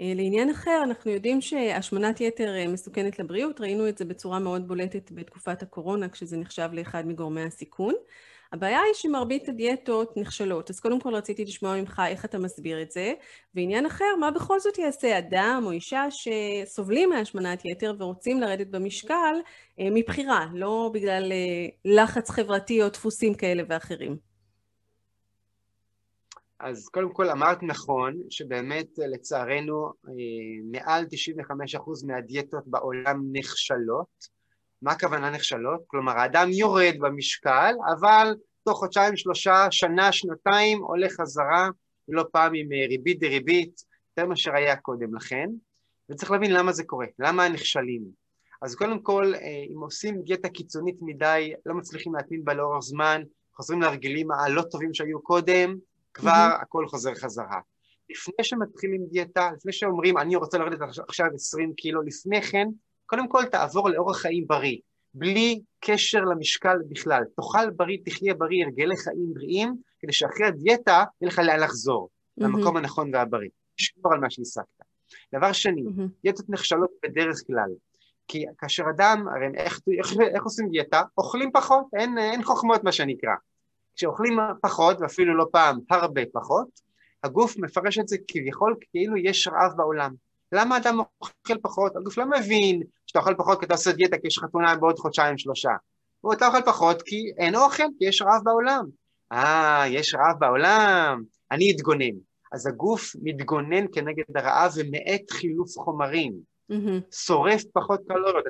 אה, 0.01 0.13
לעניין 0.15 0.51
אחר, 0.51 0.81
אנחנו 0.85 1.11
יודעים 1.11 1.41
שהשמנת 1.41 2.21
יתר 2.21 2.57
אה, 2.57 2.69
מסוכנת 2.69 3.19
לבריאות, 3.19 3.61
ראינו 3.61 3.89
את 3.89 3.99
זה 3.99 4.05
בצורה 4.05 4.39
מאוד 4.39 4.69
בולטת 4.69 5.13
בתקופת 5.13 5.63
הקורונה, 5.63 6.09
כשזה 6.09 6.37
נחשב 6.37 6.69
לאחד 6.73 7.07
מגורמי 7.07 7.43
הסיכון. 7.43 7.95
הבעיה 8.53 8.81
היא 8.81 8.95
שמרבית 8.95 9.49
הדיאטות 9.49 10.17
נכשלות, 10.17 10.71
אז 10.71 10.81
קודם 10.81 11.01
כל 11.01 11.15
רציתי 11.15 11.45
לשמוע 11.45 11.81
ממך 11.81 12.03
איך 12.07 12.25
אתה 12.25 12.39
מסביר 12.39 12.83
את 12.83 12.91
זה, 12.91 13.13
ועניין 13.55 13.87
אחר, 13.87 14.17
מה 14.21 14.31
בכל 14.31 14.61
זאת 14.61 14.79
יעשה 14.79 15.19
אדם 15.19 15.63
או 15.67 15.71
אישה 15.71 16.07
שסובלים 16.11 17.11
מהשמנת 17.11 17.65
יתר 17.65 17.95
ורוצים 17.99 18.41
לרדת 18.41 18.67
במשקל 18.67 19.35
אה, 19.81 19.89
מבחירה, 19.91 20.47
לא 20.55 20.91
בגלל 20.95 21.33
לחץ 21.85 22.31
חברתי 22.31 22.83
או 22.83 22.89
דפוסים 22.89 23.35
כאלה 23.35 23.63
ואחרים. 23.69 24.30
אז 26.61 26.89
קודם 26.89 27.13
כל 27.13 27.31
אמרת 27.31 27.63
נכון, 27.63 28.15
שבאמת 28.31 28.99
אה, 28.99 29.07
לצערנו 29.07 29.87
אה, 30.09 30.13
מעל 30.73 31.05
95% 31.05 32.07
מהדיאטות 32.07 32.65
בעולם 32.67 33.23
נכשלות. 33.33 34.41
מה 34.83 34.93
הכוונה 34.93 35.31
נכשלות? 35.31 35.81
כלומר, 35.87 36.19
האדם 36.19 36.49
יורד 36.51 36.95
במשקל, 36.99 37.75
אבל 37.99 38.35
תוך 38.65 38.79
חודשיים, 38.79 39.17
שלושה, 39.17 39.67
שנה, 39.71 40.13
שנתיים, 40.13 40.83
עולה 40.83 41.09
חזרה, 41.09 41.69
ולא 42.09 42.25
פעם 42.33 42.53
עם 42.55 42.73
אה, 42.73 42.87
ריבית 42.89 43.21
דריבית, 43.21 43.81
יותר 44.11 44.29
מאשר 44.29 44.55
היה 44.55 44.77
קודם 44.77 45.15
לכן, 45.15 45.51
וצריך 46.11 46.31
להבין 46.31 46.53
למה 46.53 46.73
זה 46.73 46.85
קורה, 46.85 47.07
למה 47.19 47.49
נכשלים. 47.49 48.03
אז 48.63 48.75
קודם 48.75 49.03
כל, 49.03 49.33
אם 49.75 49.81
עושים 49.81 50.23
דיאטה 50.23 50.49
קיצונית 50.49 50.97
מדי, 51.01 51.53
לא 51.67 51.75
מצליחים 51.75 52.15
להתמיד 52.15 52.45
בה 52.45 52.55
לאורך 52.55 52.83
זמן, 52.83 53.23
חוזרים 53.57 53.81
להרגלים 53.81 54.31
הלא 54.31 54.63
טובים 54.63 54.95
שהיו 54.95 55.23
קודם, 55.23 55.77
כבר 56.15 56.31
mm-hmm. 56.31 56.63
הכל 56.63 56.87
חוזר 56.89 57.15
חזרה. 57.15 57.61
לפני 58.11 58.45
שמתחילים 58.45 59.07
דיאטה, 59.11 59.51
לפני 59.57 59.73
שאומרים 59.73 60.19
אני 60.19 60.37
רוצה 60.37 60.59
לרדת 60.59 60.81
עכשיו 61.09 61.27
20 61.35 61.73
קילו, 61.75 62.03
לפני 62.03 62.43
כן, 62.43 62.67
קודם 63.07 63.29
כל 63.29 63.45
תעבור 63.47 63.91
לאורח 63.91 64.17
חיים 64.17 64.47
בריא, 64.47 64.79
בלי 65.15 65.61
קשר 65.81 66.21
למשקל 66.21 66.77
בכלל. 66.89 67.23
תאכל 67.37 67.71
בריא, 67.71 67.99
תחיה 68.05 68.35
בריא, 68.35 68.65
הרגלי 68.65 68.97
חיים 68.97 69.35
בריאים, 69.35 69.75
כדי 70.01 70.13
שאחרי 70.13 70.47
הדיאטה 70.47 71.05
יהיה 71.21 71.33
לך 71.33 71.39
לאן 71.39 71.61
לחזור, 71.61 72.09
mm-hmm. 72.11 72.45
למקום 72.45 72.77
הנכון 72.77 73.15
והבריא. 73.15 73.51
תשמור 73.77 74.13
על 74.13 74.21
מה 74.21 74.31
שהשגת. 74.31 74.65
דבר 75.35 75.53
שני, 75.53 75.83
mm-hmm. 75.83 76.23
דיאטות 76.23 76.51
נכשלות 76.51 76.91
בדרך 77.03 77.37
כלל. 77.47 77.71
כי 78.29 78.45
כאשר 78.59 78.85
אדם, 78.91 79.29
הרי 79.29 79.47
איך, 79.57 79.81
איך, 79.99 80.13
איך 80.35 80.45
עושים 80.45 80.69
דיאטה? 80.69 81.03
אוכלים 81.19 81.51
פחות, 81.53 81.85
אין, 81.97 82.19
אין 82.19 82.43
חוכמות 82.43 82.85
מה 82.85 82.93
שנקרא. 82.93 83.35
כשאוכלים 83.97 84.39
פחות, 84.63 84.97
ואפילו 85.01 85.37
לא 85.37 85.47
פעם 85.53 85.79
הרבה 85.91 86.23
פחות, 86.33 86.69
הגוף 87.25 87.57
מפרש 87.57 87.99
את 87.99 88.09
זה 88.09 88.17
כביכול 88.29 88.75
כאילו 88.81 89.17
יש 89.17 89.49
רעב 89.49 89.73
בעולם. 89.77 90.15
למה 90.53 90.77
אדם 90.77 90.99
אוכל 91.21 91.59
פחות? 91.63 91.97
הגוף 91.97 92.19
לא 92.19 92.25
מבין 92.27 92.83
שאתה 93.07 93.19
אוכל 93.19 93.35
פחות 93.35 93.59
כי 93.61 93.67
אתה 93.67 93.75
עושה 93.75 93.93
דיאטה 93.93 94.19
כי 94.19 94.27
יש 94.27 94.39
חתונה 94.39 94.77
בעוד 94.77 94.99
חודשיים 94.99 95.39
שלושה. 95.39 95.71
אתה 96.33 96.47
אוכל 96.47 96.63
פחות 96.67 97.03
כי 97.03 97.33
אין 97.39 97.55
אוכל, 97.55 97.85
כי 97.99 98.05
יש 98.05 98.23
רעב 98.23 98.45
בעולם. 98.45 98.85
אה, 99.33 99.85
יש 99.89 100.15
רעב 100.15 100.39
בעולם, 100.39 101.23
אני 101.51 101.73
אתגונן. 101.73 102.15
אז 102.53 102.67
הגוף 102.67 103.13
מתגונן 103.23 103.85
כנגד 103.93 104.25
הרעב 104.37 104.73
ומאט 104.77 105.31
חילוף 105.31 105.79
חומרים. 105.79 106.33
Mm-hmm. 106.73 107.15
שורף 107.15 107.63
פחות 107.73 108.01
קלוריות, 108.09 108.45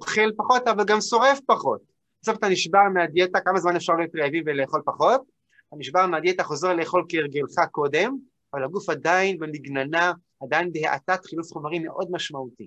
אוכל 0.00 0.32
פחות 0.36 0.68
אבל 0.68 0.84
גם 0.84 1.00
שורף 1.00 1.40
פחות. 1.46 1.80
בסוף 2.24 2.38
אתה 2.38 2.48
נשבר 2.48 2.80
מהדיאטה, 2.94 3.40
כמה 3.40 3.60
זמן 3.60 3.76
אפשר 3.76 3.92
להיות 3.92 4.10
רעבים 4.16 4.44
ולאכול 4.46 4.82
פחות? 4.84 5.22
אתה 5.68 5.76
נשבר 5.76 6.06
מהדיאטה, 6.06 6.42
חוזר 6.42 6.74
לאכול 6.74 7.04
כהרגלך 7.08 7.54
קודם, 7.70 8.16
אבל 8.54 8.64
הגוף 8.64 8.88
עדיין 8.88 9.38
במגננה, 9.38 10.12
עדיין 10.42 10.72
בהאטת 10.72 11.24
חילוף 11.24 11.52
חומרים 11.52 11.82
מאוד 11.82 12.08
משמעותי. 12.10 12.66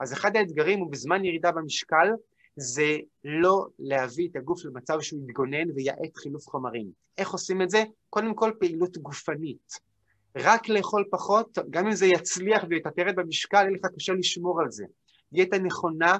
אז 0.00 0.12
אחד 0.12 0.36
האתגרים 0.36 0.78
הוא 0.78 0.92
בזמן 0.92 1.24
ירידה 1.24 1.52
במשקל, 1.52 2.08
זה 2.56 2.96
לא 3.24 3.66
להביא 3.78 4.28
את 4.30 4.36
הגוף 4.36 4.64
למצב 4.64 5.00
שהוא 5.00 5.20
יתגונן 5.22 5.70
ויאט 5.74 6.16
חילוף 6.16 6.46
חומרים. 6.48 6.90
איך 7.18 7.30
עושים 7.30 7.62
את 7.62 7.70
זה? 7.70 7.84
קודם 8.10 8.34
כל 8.34 8.52
פעילות 8.60 8.98
גופנית. 8.98 9.72
רק 10.36 10.68
לאכול 10.68 11.04
פחות, 11.10 11.58
גם 11.70 11.86
אם 11.86 11.92
זה 11.92 12.06
יצליח 12.06 12.64
ויתתרד 12.70 13.16
במשקל, 13.16 13.62
יהיה 13.62 13.70
לך 13.70 13.86
קשה 13.96 14.12
לשמור 14.12 14.60
על 14.60 14.70
זה. 14.70 14.84
דיאטה 15.32 15.58
נכונה 15.58 16.16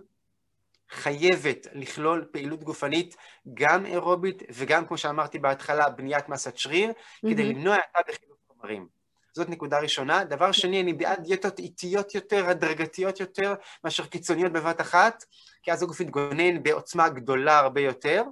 חייבת 0.91 1.66
לכלול 1.72 2.24
פעילות 2.32 2.64
גופנית 2.64 3.16
גם 3.55 3.87
אירובית 3.87 4.43
וגם, 4.55 4.87
כמו 4.87 4.99
שאמרתי 4.99 5.39
בהתחלה, 5.39 5.89
בניית 5.89 6.28
מסת 6.28 6.57
שריר, 6.57 6.91
mm-hmm. 6.91 7.30
כדי 7.30 7.45
למנוע 7.45 7.74
האטה 7.74 7.99
בחילוק 8.09 8.39
חומרים. 8.49 8.89
זאת 9.32 9.49
נקודה 9.49 9.78
ראשונה. 9.78 10.24
דבר 10.24 10.53
שני, 10.53 10.80
אני 10.80 10.93
בעד 10.93 11.22
דיאטות 11.22 11.59
איטיות 11.59 12.14
יותר, 12.14 12.49
הדרגתיות 12.49 13.20
יותר, 13.20 13.55
מאשר 13.85 14.07
קיצוניות 14.07 14.53
בבת 14.53 14.80
אחת, 14.80 15.24
כי 15.62 15.72
אז 15.72 15.82
הגוף 15.82 16.01
יתגונן 16.01 16.62
בעוצמה 16.62 17.09
גדולה 17.09 17.59
הרבה 17.59 17.80
יותר. 17.80 18.22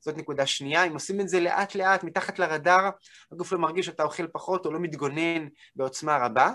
זאת 0.00 0.16
נקודה 0.16 0.46
שנייה. 0.46 0.84
אם 0.84 0.92
עושים 0.92 1.20
את 1.20 1.28
זה 1.28 1.40
לאט 1.40 1.74
לאט, 1.74 2.04
מתחת 2.04 2.38
לרדאר, 2.38 2.90
הגוף 3.32 3.52
לא 3.52 3.58
מרגיש 3.58 3.86
שאתה 3.86 4.02
אוכל 4.02 4.26
פחות 4.26 4.66
או 4.66 4.72
לא 4.72 4.80
מתגונן 4.80 5.48
בעוצמה 5.76 6.18
רבה. 6.18 6.52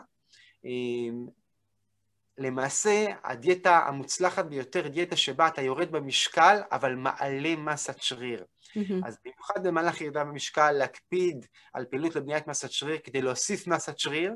למעשה 2.38 3.06
הדיאטה 3.24 3.80
המוצלחת 3.88 4.46
ביותר 4.46 4.88
דיאטה 4.88 5.16
שבה 5.16 5.48
אתה 5.48 5.62
יורד 5.62 5.92
במשקל 5.92 6.58
אבל 6.72 6.96
מעלה 6.96 7.56
מסת 7.56 8.02
שריר. 8.02 8.44
Mm-hmm. 8.44 9.08
אז 9.08 9.18
במיוחד 9.26 9.68
במהלך 9.68 10.02
ירידה 10.02 10.24
במשקל 10.24 10.72
להקפיד 10.72 11.46
על 11.74 11.86
פעילות 11.86 12.16
לבניית 12.16 12.48
מסת 12.48 12.72
שריר 12.72 12.98
כדי 13.04 13.22
להוסיף 13.22 13.68
מסת 13.68 14.00
שריר, 14.00 14.34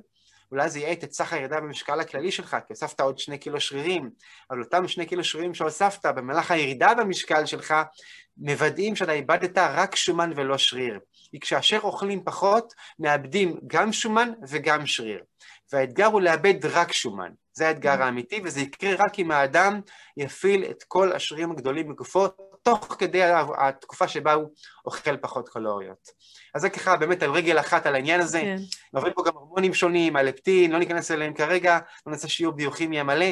אולי 0.51 0.69
זה 0.69 0.79
יאט 0.79 1.03
את 1.03 1.13
סך 1.13 1.33
הירידה 1.33 1.59
במשקל 1.59 1.99
הכללי 1.99 2.31
שלך, 2.31 2.57
כי 2.67 2.73
הוספת 2.73 3.01
עוד 3.01 3.19
שני 3.19 3.37
קילו 3.37 3.61
שרירים, 3.61 4.09
אבל 4.51 4.61
אותם 4.61 4.87
שני 4.87 5.05
קילו 5.05 5.23
שרירים 5.23 5.53
שהוספת 5.53 6.05
במהלך 6.05 6.51
הירידה 6.51 6.93
במשקל 6.93 7.45
שלך, 7.45 7.73
מוודאים 8.37 8.95
שאתה 8.95 9.11
איבדת 9.11 9.57
רק 9.57 9.95
שומן 9.95 10.31
ולא 10.35 10.57
שריר. 10.57 10.99
כי 11.31 11.39
כשאשר 11.39 11.79
אוכלים 11.83 12.23
פחות, 12.23 12.73
מאבדים 12.99 13.59
גם 13.67 13.93
שומן 13.93 14.31
וגם 14.49 14.85
שריר. 14.85 15.23
והאתגר 15.73 16.05
הוא 16.05 16.21
לאבד 16.21 16.65
רק 16.65 16.91
שומן. 16.91 17.31
זה 17.59 17.67
האתגר 17.67 18.03
האמיתי, 18.03 18.41
וזה 18.43 18.61
יקרה 18.61 18.95
רק 18.99 19.19
אם 19.19 19.31
האדם 19.31 19.81
יפעיל 20.17 20.65
את 20.65 20.83
כל 20.87 21.11
השרירים 21.11 21.51
הגדולים 21.51 21.89
בגופו, 21.89 22.27
תוך 22.63 22.95
כדי 22.99 23.21
התקופה 23.57 24.07
שבה 24.07 24.33
הוא 24.33 24.49
אוכל 24.85 25.17
פחות 25.17 25.49
קלוריות. 25.49 26.07
אז 26.55 26.61
זה 26.61 26.69
ככה 26.69 26.97
באמת 26.97 27.23
על 27.23 27.31
רגל 27.31 27.59
אחת 27.59 27.85
על 27.85 27.95
העניין 27.95 28.19
הזה. 28.19 28.41
כן. 28.41 28.57
עוברים 28.93 29.13
פה 29.13 29.23
גם 29.25 29.33
הורמונים 29.33 29.73
שונים, 29.73 30.15
הלפטין, 30.15 30.71
לא 30.71 30.79
ניכנס 30.79 31.11
אליהם 31.11 31.33
כרגע, 31.33 31.79
לא 32.05 32.11
נעשה 32.11 32.27
שיעור 32.27 32.55
ביוכימיה 32.55 33.03
מלא, 33.03 33.25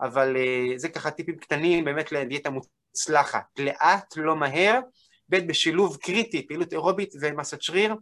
אבל 0.00 0.36
uh, 0.36 0.78
זה 0.78 0.88
ככה 0.88 1.10
טיפים 1.10 1.36
קטנים 1.36 1.84
באמת 1.84 2.12
לדיאטה 2.12 2.50
מוצלחת. 2.50 3.44
לאט, 3.58 4.14
לא 4.16 4.36
מהר, 4.36 4.80
ב' 5.28 5.48
בשילוב 5.48 5.96
קריטי, 5.96 6.46
פעילות 6.46 6.72
אירובית 6.72 7.14
ומסת 7.20 7.62
שריר, 7.62 7.94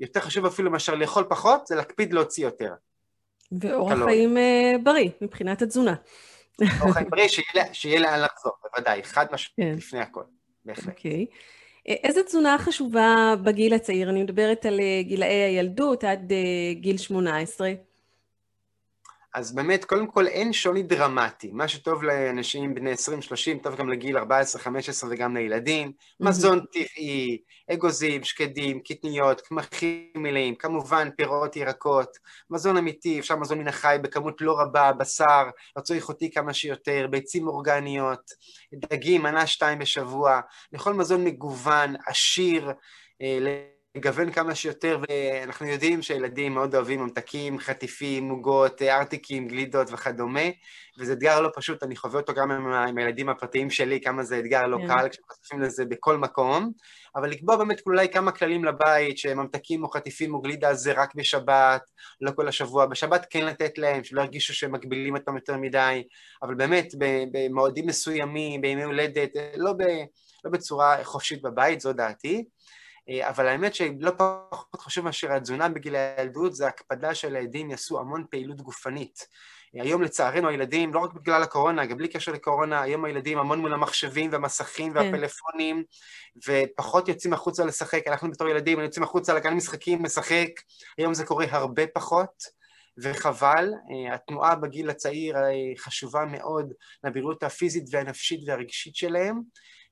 יותר 0.00 0.20
חשוב 0.20 0.46
אפילו 0.46 0.70
מאשר 0.70 0.94
לאכול 0.94 1.24
פחות, 1.28 1.66
זה 1.66 1.76
להקפיד 1.76 2.12
להוציא 2.12 2.44
יותר. 2.44 2.72
ואורח 3.52 3.98
חיים 4.04 4.36
uh, 4.36 4.78
בריא 4.82 5.10
מבחינת 5.20 5.62
התזונה. 5.62 5.94
אורח 6.80 6.94
חיים 6.94 7.10
בריא, 7.10 7.28
שיהיה, 7.72 8.00
לאן 8.00 8.20
לחזור, 8.20 8.52
בוודאי, 8.62 9.02
חד 9.02 9.26
משמעית, 9.32 9.70
כן. 9.72 9.78
לפני 9.78 10.00
הכל, 10.00 10.22
בהחלט. 10.64 10.88
אוקיי. 10.88 11.26
Okay. 11.30 11.34
איזה 11.88 12.22
תזונה 12.22 12.56
חשובה 12.58 13.34
בגיל 13.44 13.74
הצעיר? 13.74 14.10
אני 14.10 14.22
מדברת 14.22 14.66
על 14.66 14.80
אה, 14.80 15.02
גילאי 15.02 15.28
הילדות 15.28 16.04
עד 16.04 16.32
גיל 16.72 16.96
18. 16.96 17.72
אז 19.34 19.54
באמת, 19.54 19.84
קודם 19.84 20.06
כל 20.06 20.26
אין 20.26 20.52
שוני 20.52 20.82
דרמטי. 20.82 21.50
מה 21.52 21.68
שטוב 21.68 22.02
לאנשים 22.02 22.74
בני 22.74 22.92
20-30, 22.92 22.96
טוב 23.62 23.76
גם 23.76 23.88
לגיל 23.88 24.18
14-15 24.18 24.22
וגם 25.10 25.36
לילדים. 25.36 25.88
Mm-hmm. 25.88 26.26
מזון 26.28 26.60
טבעי, 26.72 27.38
אגוזים, 27.72 28.24
שקדים, 28.24 28.80
קטניות, 28.80 29.40
קמחים 29.40 30.10
מלאים, 30.14 30.54
כמובן 30.54 31.08
פירות, 31.16 31.56
ירקות, 31.56 32.16
מזון 32.50 32.76
אמיתי, 32.76 33.20
אפשר 33.20 33.36
מזון 33.36 33.58
מן 33.58 33.68
החי 33.68 33.96
בכמות 34.02 34.40
לא 34.40 34.60
רבה, 34.60 34.92
בשר, 34.92 35.50
רצוי 35.78 35.96
איכותי 35.96 36.30
כמה 36.30 36.54
שיותר, 36.54 37.06
ביצים 37.10 37.48
אורגניות, 37.48 38.30
דגים, 38.74 39.22
מנה 39.22 39.46
שתיים 39.46 39.78
בשבוע, 39.78 40.40
לכל 40.72 40.94
מזון 40.94 41.24
מגוון, 41.24 41.94
עשיר, 42.06 42.70
אה, 43.22 43.38
לגוון 43.94 44.32
כמה 44.32 44.54
שיותר, 44.54 44.98
ואנחנו 45.08 45.66
יודעים 45.66 46.02
שילדים 46.02 46.54
מאוד 46.54 46.74
אוהבים 46.74 47.00
ממתקים, 47.00 47.58
חטיפים, 47.58 48.28
עוגות, 48.28 48.82
ארטיקים, 48.82 49.48
גלידות 49.48 49.92
וכדומה, 49.92 50.40
וזה 50.98 51.12
אתגר 51.12 51.40
לא 51.40 51.50
פשוט, 51.54 51.82
אני 51.82 51.96
חווה 51.96 52.20
אותו 52.20 52.34
גם 52.34 52.50
עם, 52.50 52.72
עם 52.72 52.98
הילדים 52.98 53.28
הפרטיים 53.28 53.70
שלי, 53.70 54.00
כמה 54.00 54.22
זה 54.22 54.38
אתגר 54.38 54.66
לא. 54.66 54.78
כן. 54.78 54.88
קל 54.88 55.08
כשחושפים 55.08 55.60
לזה 55.60 55.84
בכל 55.84 56.16
מקום, 56.16 56.72
אבל 57.16 57.30
לקבוע 57.30 57.56
באמת 57.56 57.80
אולי 57.86 58.08
כמה 58.08 58.32
כללים 58.32 58.64
לבית, 58.64 59.18
שממתקים 59.18 59.84
או 59.84 59.88
חטיפים 59.90 60.34
או 60.34 60.40
גלידה 60.40 60.74
זה 60.74 60.92
רק 60.92 61.14
בשבת, 61.14 61.82
לא 62.20 62.30
כל 62.36 62.48
השבוע, 62.48 62.86
בשבת 62.86 63.26
כן 63.30 63.46
לתת 63.46 63.78
להם, 63.78 64.04
שלא 64.04 64.20
ירגישו 64.20 64.54
שהם 64.54 64.72
מגבילים 64.72 65.16
אותם 65.16 65.36
יותר 65.36 65.56
מדי, 65.56 66.02
אבל 66.42 66.54
באמת 66.54 66.88
במועדים 67.32 67.86
מסוימים, 67.86 68.60
בימי 68.60 68.82
הולדת, 68.82 69.30
לא, 69.56 69.72
ב, 69.72 69.82
לא 70.44 70.50
בצורה 70.50 71.04
חופשית 71.04 71.42
בבית, 71.42 71.80
זו 71.80 71.92
דעתי. 71.92 72.44
אה, 73.08 73.28
אבל 73.28 73.46
האמת 73.46 73.74
שלא 73.74 74.10
פחות 74.50 74.80
חשוב 74.80 75.04
מאשר 75.04 75.32
התזונה 75.32 75.68
בגיל 75.68 75.96
הילדות, 75.96 76.54
זה 76.54 76.66
הקפדה 76.66 77.14
שהילדים 77.14 77.70
יעשו 77.70 78.00
המון 78.00 78.24
פעילות 78.30 78.60
גופנית. 78.60 79.26
היום 79.74 80.02
לצערנו 80.02 80.48
הילדים, 80.48 80.94
לא 80.94 80.98
רק 80.98 81.12
בגלל 81.12 81.42
הקורונה, 81.42 81.86
גם 81.86 81.96
בלי 81.96 82.08
קשר 82.08 82.32
לקורונה, 82.32 82.82
היום 82.82 83.04
הילדים 83.04 83.38
המון 83.38 83.58
מול 83.58 83.74
המחשבים 83.74 84.32
והמסכים 84.32 84.92
כן. 84.92 84.98
והפלאפונים, 84.98 85.84
ופחות 86.48 87.08
יוצאים 87.08 87.32
החוצה 87.32 87.64
לשחק. 87.64 88.02
אנחנו 88.06 88.30
בתור 88.30 88.48
ילדים, 88.48 88.80
יוצאים 88.80 89.02
החוצה 89.02 89.34
לגן 89.34 89.54
משחקים, 89.54 90.02
משחק, 90.02 90.48
היום 90.98 91.14
זה 91.14 91.26
קורה 91.26 91.46
הרבה 91.50 91.86
פחות, 91.86 92.60
וחבל. 93.02 93.72
אה, 93.90 94.14
התנועה 94.14 94.56
בגיל 94.56 94.90
הצעיר 94.90 95.36
אה, 95.36 95.50
חשובה 95.78 96.24
מאוד 96.24 96.72
לבריאות 97.04 97.42
הפיזית 97.42 97.84
והנפשית 97.90 98.40
והרגשית 98.46 98.96
שלהם. 98.96 99.40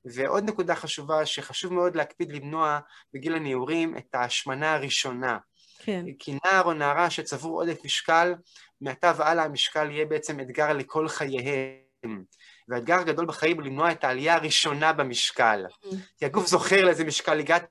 ועוד 0.04 0.44
נקודה 0.44 0.74
חשובה, 0.74 1.26
שחשוב 1.26 1.72
מאוד 1.72 1.96
להקפיד 1.96 2.32
למנוע 2.32 2.78
בגיל 3.14 3.34
הנעורים 3.34 3.96
את 3.96 4.14
ההשמנה 4.14 4.74
הראשונה. 4.74 5.38
כן. 5.78 6.04
כי 6.18 6.38
נער 6.44 6.64
או 6.64 6.72
נערה 6.72 7.10
שצבור 7.10 7.62
עודף 7.62 7.84
משקל, 7.84 8.34
מעתה 8.80 9.12
והלאה 9.16 9.44
המשקל 9.44 9.90
יהיה 9.90 10.06
בעצם 10.06 10.40
אתגר 10.40 10.72
לכל 10.72 11.08
חייהם. 11.08 12.24
והאתגר 12.68 12.94
הגדול 12.94 13.26
בחיים 13.26 13.56
הוא 13.56 13.64
למנוע 13.64 13.92
את 13.92 14.04
העלייה 14.04 14.34
הראשונה 14.34 14.92
במשקל. 14.92 15.64
Mm-hmm. 15.66 15.94
כי 16.18 16.24
הגוף 16.24 16.46
זוכר 16.46 16.84
לאיזה 16.84 17.04
משקל 17.04 17.38
הגעת 17.38 17.66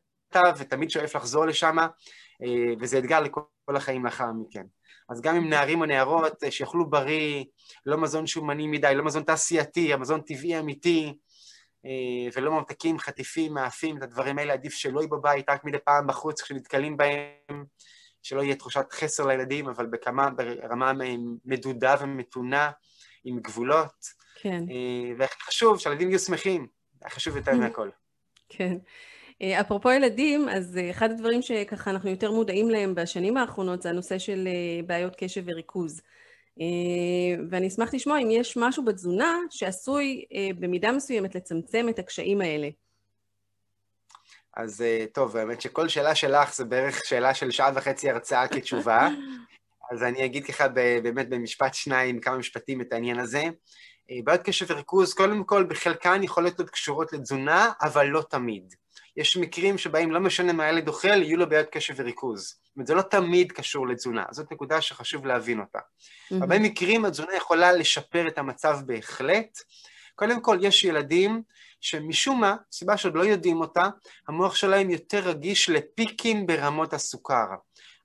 ותמיד 0.57 0.89
שואף 0.89 1.15
לחזור 1.15 1.45
לשם, 1.45 1.77
אה, 1.79 2.73
וזה 2.79 2.97
אתגר 2.97 3.19
לכל 3.19 3.41
החיים 3.75 4.05
לאחר 4.05 4.31
מכן. 4.31 4.63
אז 5.09 5.21
גם 5.21 5.35
עם 5.35 5.49
נערים 5.49 5.81
או 5.81 5.85
נערות 5.85 6.43
אה, 6.43 6.51
שיאכלו 6.51 6.89
בריא, 6.89 7.43
לא 7.85 7.97
מזון 7.97 8.27
שומני 8.27 8.67
מדי, 8.67 8.95
לא 8.95 9.05
מזון 9.05 9.23
תעשייתי, 9.23 9.93
המזון 9.93 10.21
טבעי 10.21 10.59
אמיתי, 10.59 11.13
ולא 12.33 12.51
ממתקים, 12.51 12.99
חטיפים, 12.99 13.53
מאפים, 13.53 13.97
את 13.97 14.03
הדברים 14.03 14.39
האלה 14.39 14.53
עדיף 14.53 14.73
שלא 14.73 14.99
יהיו 14.99 15.09
בבית, 15.09 15.49
רק 15.49 15.65
מדי 15.65 15.77
פעם 15.85 16.07
בחוץ 16.07 16.41
כשנתקלים 16.41 16.97
בהם, 16.97 17.65
שלא 18.23 18.41
יהיה 18.41 18.55
תחושת 18.55 18.85
חסר 18.91 19.25
לילדים, 19.25 19.67
אבל 19.67 19.85
בכמה, 19.85 20.29
ברמה 20.29 20.91
מדודה 21.45 21.95
ומתונה, 22.01 22.71
עם 23.23 23.39
גבולות. 23.39 24.05
כן. 24.41 24.63
אה, 24.69 25.13
וחשוב 25.17 25.79
שהילדים 25.79 26.09
יהיו 26.09 26.19
שמחים, 26.19 26.67
חשוב 27.09 27.37
יותר 27.37 27.53
מהכל. 27.53 27.89
כן. 28.49 28.77
אה, 29.41 29.61
אפרופו 29.61 29.91
ילדים, 29.91 30.49
אז 30.49 30.79
אחד 30.91 31.11
הדברים 31.11 31.41
שככה 31.41 31.91
אנחנו 31.91 32.09
יותר 32.09 32.31
מודעים 32.31 32.69
להם 32.69 32.95
בשנים 32.95 33.37
האחרונות 33.37 33.81
זה 33.81 33.89
הנושא 33.89 34.19
של 34.19 34.47
בעיות 34.87 35.15
קשב 35.17 35.43
וריכוז. 35.45 36.01
אה, 36.61 37.43
ואני 37.49 37.67
אשמח 37.67 37.93
לשמוע 37.93 38.19
אם 38.19 38.31
יש 38.31 38.57
משהו 38.57 38.85
בתזונה 38.85 39.39
שעשוי 39.49 40.25
אה, 40.33 40.49
במידה 40.59 40.91
מסוימת 40.91 41.35
לצמצם 41.35 41.89
את 41.89 41.99
הקשיים 41.99 42.41
האלה. 42.41 42.69
אז 44.55 44.81
אה, 44.81 45.05
טוב, 45.13 45.37
האמת 45.37 45.61
שכל 45.61 45.87
שאלה 45.87 46.15
שלך 46.15 46.55
זה 46.55 46.65
בערך 46.65 47.05
שאלה 47.05 47.33
של 47.33 47.51
שעה 47.51 47.71
וחצי 47.75 48.09
הרצאה 48.09 48.47
כתשובה. 48.47 49.09
אז 49.91 50.03
אני 50.03 50.25
אגיד 50.25 50.45
ככה 50.45 50.67
באמת 51.03 51.29
במשפט 51.29 51.73
שניים, 51.73 52.19
כמה 52.19 52.37
משפטים 52.37 52.81
את 52.81 52.93
העניין 52.93 53.19
הזה. 53.19 53.43
בעיות 54.23 54.41
קשב 54.41 54.65
וריכוז, 54.69 55.13
קודם 55.13 55.43
כל, 55.43 55.63
בחלקן 55.63 56.23
יכולות 56.23 56.59
להיות 56.59 56.69
קשורות 56.71 57.13
לתזונה, 57.13 57.71
אבל 57.81 58.05
לא 58.05 58.21
תמיד. 58.29 58.73
יש 59.17 59.37
מקרים 59.37 59.77
שבהם 59.77 60.11
לא 60.11 60.19
משנה 60.19 60.53
מה 60.53 60.65
הילד 60.65 60.87
אוכל, 60.87 61.23
יהיו 61.23 61.37
לו 61.37 61.49
בעיות 61.49 61.67
קשב 61.71 61.93
וריכוז. 61.97 62.41
זאת 62.41 62.75
אומרת, 62.75 62.87
זה 62.87 62.93
לא 62.93 63.01
תמיד 63.01 63.51
קשור 63.51 63.87
לתזונה, 63.87 64.23
זאת 64.31 64.51
נקודה 64.51 64.81
שחשוב 64.81 65.25
להבין 65.25 65.59
אותה. 65.59 65.79
Mm-hmm. 65.79 66.35
בהרבה 66.35 66.59
מקרים 66.59 67.05
התזונה 67.05 67.35
יכולה 67.35 67.71
לשפר 67.73 68.27
את 68.27 68.37
המצב 68.37 68.79
בהחלט. 68.85 69.57
קודם 70.15 70.41
כל, 70.41 70.57
יש 70.61 70.83
ילדים 70.83 71.41
שמשום 71.81 72.41
מה, 72.41 72.55
סיבה 72.71 72.97
שעוד 72.97 73.15
לא 73.15 73.25
יודעים 73.25 73.61
אותה, 73.61 73.87
המוח 74.27 74.55
שלהם 74.55 74.89
יותר 74.89 75.19
רגיש 75.19 75.69
לפיקים 75.69 76.45
ברמות 76.45 76.93
הסוכר. 76.93 77.45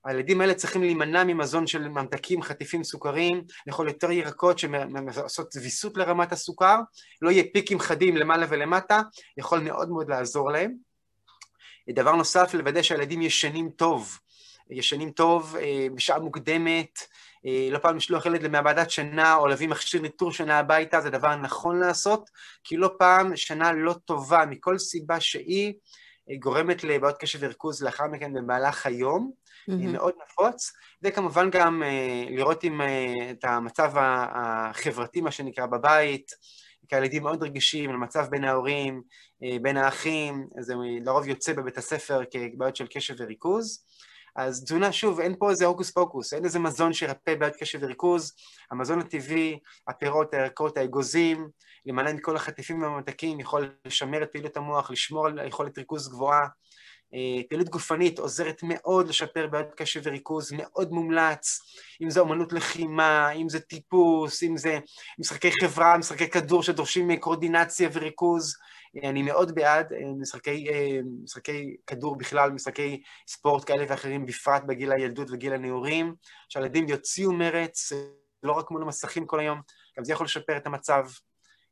הילדים 0.05 0.41
האלה 0.41 0.53
צריכים 0.53 0.81
להימנע 0.81 1.23
ממזון 1.23 1.67
של 1.67 1.87
ממתקים, 1.87 2.41
חטיפים, 2.41 2.83
סוכרים, 2.83 3.43
לאכול 3.67 3.87
יותר 3.87 4.11
ירקות 4.11 4.59
שעושות 4.59 5.55
ויסות 5.55 5.97
לרמת 5.97 6.31
הסוכר, 6.31 6.77
לא 7.21 7.31
יהיה 7.31 7.43
פיקים 7.53 7.79
חדים 7.79 8.17
למעלה 8.17 8.45
ולמטה, 8.49 9.01
יכול 9.37 9.59
מאוד 9.59 9.89
מאוד 9.89 10.09
לעזור 10.09 10.51
להם. 10.51 10.92
דבר 11.89 12.15
נוסף, 12.15 12.53
לוודא 12.53 12.81
שהילדים 12.81 13.21
ישנים 13.21 13.69
טוב, 13.69 14.19
ישנים 14.69 15.11
טוב 15.11 15.55
אה, 15.59 15.87
בשעה 15.95 16.19
מוקדמת, 16.19 16.99
אה, 17.45 17.67
לא 17.71 17.77
פעם 17.77 17.95
לשלוח 17.95 18.25
ילד 18.25 18.43
למעבדת 18.43 18.89
שינה 18.89 19.35
או 19.35 19.47
להביא 19.47 19.67
מכשיר 19.67 20.01
ניטור 20.01 20.31
שינה 20.31 20.59
הביתה, 20.59 21.01
זה 21.01 21.09
דבר 21.09 21.35
נכון 21.35 21.79
לעשות, 21.79 22.29
כי 22.63 22.77
לא 22.77 22.91
פעם 22.99 23.35
שינה 23.35 23.71
לא 23.71 23.93
טובה 24.05 24.45
מכל 24.45 24.77
סיבה 24.77 25.19
שהיא 25.19 25.73
אה, 26.29 26.35
גורמת 26.39 26.83
לבעיות 26.83 27.17
קשב 27.17 27.39
וריכוז 27.41 27.83
לאחר 27.83 28.07
מכן 28.07 28.33
במהלך 28.33 28.85
היום, 28.85 29.31
mm-hmm. 29.69 29.73
מאוד 29.73 30.13
נפוץ, 30.25 30.71
וכמובן 31.01 31.49
גם 31.49 31.83
לראות 32.29 32.63
עם, 32.63 32.81
את 33.31 33.43
המצב 33.43 33.91
החברתי, 33.95 35.21
מה 35.21 35.31
שנקרא, 35.31 35.65
בבית, 35.65 36.31
כי 36.89 36.95
הילדים 36.95 37.23
מאוד 37.23 37.43
רגישים 37.43 37.89
למצב 37.89 38.25
בין 38.29 38.43
ההורים, 38.43 39.01
בין 39.61 39.77
האחים, 39.77 40.47
זה 40.59 40.73
לרוב 41.05 41.27
יוצא 41.27 41.53
בבית 41.53 41.77
הספר 41.77 42.21
כבעיות 42.31 42.75
של 42.75 42.87
קשב 42.87 43.15
וריכוז. 43.17 43.85
אז 44.35 44.63
תזונה, 44.63 44.91
שוב, 44.91 45.19
אין 45.19 45.35
פה 45.39 45.49
איזה 45.49 45.65
הוקוס 45.65 45.91
פוקוס, 45.91 46.33
אין 46.33 46.45
איזה 46.45 46.59
מזון 46.59 46.93
שירפא 46.93 47.35
בעיות 47.35 47.55
קשב 47.55 47.79
וריכוז, 47.81 48.33
המזון 48.71 48.99
הטבעי, 48.99 49.59
הפירות, 49.87 50.33
הירקות, 50.33 50.77
האגוזים, 50.77 51.49
למעלה 51.85 52.13
מכל 52.13 52.35
החטיפים 52.35 52.81
והממתקים, 52.81 53.39
יכול 53.39 53.75
לשמר 53.85 54.23
את 54.23 54.31
פעילות 54.31 54.57
המוח, 54.57 54.91
לשמור 54.91 55.27
על 55.27 55.47
יכולת 55.47 55.77
ריכוז 55.77 56.09
גבוהה, 56.09 56.41
אה, 56.41 56.47
פעילות 57.49 57.69
גופנית 57.69 58.19
עוזרת 58.19 58.59
מאוד 58.63 59.07
לשפר 59.07 59.47
בעיות 59.47 59.73
קשב 59.75 60.01
וריכוז, 60.03 60.51
מאוד 60.51 60.91
מומלץ, 60.91 61.59
אם 62.01 62.09
זה 62.09 62.19
אומנות 62.19 62.53
לחימה, 62.53 63.31
אם 63.31 63.49
זה 63.49 63.59
טיפוס, 63.59 64.43
אם 64.43 64.57
זה 64.57 64.79
משחקי 65.19 65.51
חברה, 65.61 65.97
משחקי 65.97 66.29
כדור 66.29 66.63
שדורשים 66.63 67.15
קורדינציה 67.15 67.89
וריכוז, 67.93 68.55
אה, 69.03 69.09
אני 69.09 69.21
מאוד 69.21 69.55
בעד 69.55 69.93
אה, 69.93 70.13
משחקי, 70.19 70.67
משחקי 71.23 71.75
כדור 71.87 72.17
בכלל, 72.17 72.51
משחקי 72.51 73.01
ספורט 73.27 73.67
כאלה 73.67 73.85
ואחרים, 73.89 74.25
בפרט 74.25 74.63
בגיל 74.67 74.91
הילדות 74.91 75.27
וגיל 75.31 75.53
הנעורים, 75.53 76.15
שהילדים 76.49 76.89
יוציאו 76.89 77.33
מרץ, 77.33 77.91
לא 78.43 78.51
רק 78.51 78.71
מול 78.71 78.81
המסכים 78.81 79.25
כל 79.25 79.39
היום, 79.39 79.61
גם 79.97 80.03
זה 80.03 80.13
יכול 80.13 80.25
לשפר 80.25 80.57
את 80.57 80.67
המצב. 80.67 81.05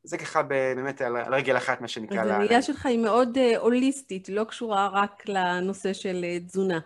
זה 0.04 0.18
ככה 0.18 0.44
באמת 0.44 1.02
על 1.02 1.18
רגל 1.34 1.58
אחת, 1.58 1.82
מה 1.82 1.88
שנקרא. 1.88 2.22
אז 2.22 2.30
הראייה 2.30 2.62
שלך 2.62 2.86
היא 2.86 3.00
מאוד 3.00 3.38
אה, 3.38 3.58
הוליסטית, 3.58 4.30
לא 4.30 4.44
קשורה 4.44 4.90
רק 4.94 5.24
לנושא 5.28 5.94
של 5.94 6.22
אה, 6.24 6.40
תזונה. 6.40 6.80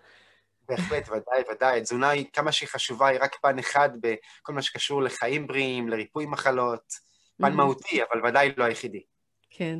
בהחלט, 0.69 1.09
ודאי, 1.09 1.43
ודאי. 1.51 1.81
תזונה 1.81 2.09
היא, 2.09 2.25
כמה 2.33 2.51
שהיא 2.51 2.69
חשובה, 2.69 3.07
היא 3.07 3.19
רק 3.21 3.35
פן 3.41 3.59
אחד 3.59 3.89
בכל 4.01 4.53
מה 4.53 4.61
שקשור 4.61 5.01
לחיים 5.01 5.47
בריאים, 5.47 5.89
לריפוי 5.89 6.25
מחלות. 6.25 7.05
פן 7.41 7.53
מהותי, 7.53 7.99
אבל 8.03 8.25
ודאי 8.25 8.51
לא 8.57 8.63
היחידי. 8.63 9.01
כן. 9.49 9.79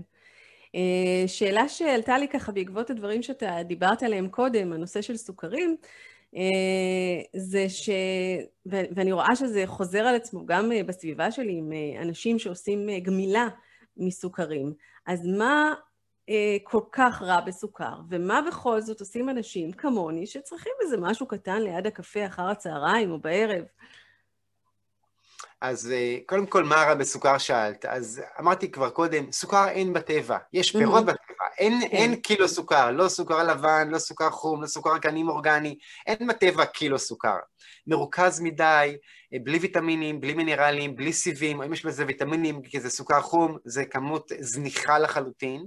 אה, 0.76 1.28
שאלה 1.28 1.70
שעלתה 1.70 2.18
לי 2.18 2.28
ככה 2.28 2.52
בעקבות 2.52 2.90
הדברים 2.90 3.24
שאתה 3.24 3.64
דיברת 3.64 4.04
עליהם 4.04 4.30
קודם, 4.30 4.74
הנושא 4.74 5.02
של 5.02 5.18
סוכרים, 5.18 5.78
זה 7.36 7.70
ש... 7.70 7.90
ואני 8.66 9.12
רואה 9.12 9.36
שזה 9.36 9.64
חוזר 9.66 10.00
על 10.00 10.16
עצמו 10.16 10.46
גם 10.46 10.72
אה, 10.72 10.84
בסביבה 10.84 11.32
שלי 11.32 11.54
עם 11.58 11.72
אה, 11.72 12.02
אנשים 12.02 12.40
שעושים 12.40 12.88
גמילה 13.04 13.48
מסוכרים. 13.98 14.74
אז 15.06 15.26
מה 15.26 15.74
כל 16.64 16.82
כך 16.92 17.22
רע 17.22 17.42
בסוכר, 17.42 17.94
ומה 18.10 18.42
בכל 18.48 18.82
זאת 18.82 19.00
עושים 19.00 19.30
אנשים 19.30 19.72
כמוני 19.72 20.28
שצריכים 20.28 20.74
איזה 20.82 20.98
משהו 20.98 21.28
קטן 21.28 21.62
ליד 21.62 21.88
הקפה 21.88 22.26
אחר 22.26 22.50
הצהריים 22.50 23.12
או 23.12 23.20
בערב? 23.20 23.64
אז 25.62 25.94
קודם 26.26 26.46
כל, 26.46 26.64
מה 26.64 26.76
רע 26.76 26.94
בסוכר 26.94 27.38
שאלת? 27.38 27.86
אז 27.86 28.22
אמרתי 28.40 28.72
כבר 28.72 28.90
קודם, 28.90 29.32
סוכר 29.32 29.68
אין 29.68 29.94
בטבע, 29.94 30.38
יש 30.54 30.72
פירות 30.72 31.04
mm-hmm. 31.04 31.08
בטבע, 31.08 31.25
אין, 31.58 31.82
כן. 31.82 31.88
אין 31.96 32.16
קילו 32.16 32.48
סוכר, 32.48 32.92
לא 32.92 33.08
סוכר 33.08 33.44
לבן, 33.44 33.88
לא 33.92 34.00
סוכר 34.00 34.30
חום, 34.30 34.62
לא 34.62 34.68
סוכר 34.68 34.98
קנים 34.98 35.30
אורגני, 35.30 35.78
אין 36.08 36.28
בטבע 36.28 36.66
קילו 36.66 37.00
סוכר. 37.00 37.38
מרוכז 37.88 38.40
מדי, 38.42 38.96
אה, 39.34 39.40
בלי 39.44 39.58
ויטמינים, 39.58 40.22
בלי 40.22 40.34
מינרלים, 40.34 40.96
בלי 40.96 41.14
סיבים, 41.14 41.62
אם 41.62 41.74
יש 41.74 41.86
בזה 41.86 42.06
ויטמינים 42.08 42.62
כי 42.62 42.80
זה 42.80 42.90
סוכר 42.90 43.22
חום, 43.22 43.58
זה 43.66 43.86
כמות 43.86 44.32
זניחה 44.40 45.00
לחלוטין. 45.00 45.66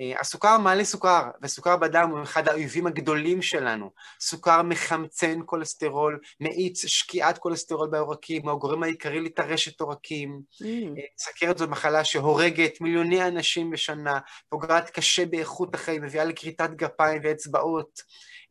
אה, 0.00 0.20
הסוכר 0.20 0.58
מעלה 0.58 0.84
סוכר, 0.84 1.30
וסוכר 1.42 1.76
בדם 1.76 2.08
הוא 2.10 2.22
אחד 2.22 2.48
האויבים 2.48 2.86
הגדולים 2.86 3.42
שלנו. 3.42 3.90
סוכר 4.20 4.62
מחמצן 4.62 5.40
כולסטרול, 5.46 6.20
מאיץ 6.40 6.86
שקיעת 6.86 7.38
כולסטרול 7.38 7.88
בעורקים, 7.88 8.42
הוא 8.42 8.50
הגורם 8.50 8.82
העיקרי 8.82 9.20
לטרשת 9.20 9.80
עורקים. 9.80 10.40
Mm. 10.52 10.64
אה, 10.66 11.02
סכרת 11.18 11.58
זו 11.58 11.68
מחלה 11.68 12.04
שהורגת 12.04 12.80
מיליוני 12.80 13.28
אנשים 13.28 13.70
בשנה, 13.70 14.18
פוגעת 14.48 14.90
קשה 14.90 15.26
באיכות 15.26 15.74
החיים, 15.74 16.02
מביאה 16.02 16.24
לכריתת 16.24 16.70
גפיים 16.70 17.20
ואצבעות, 17.24 18.02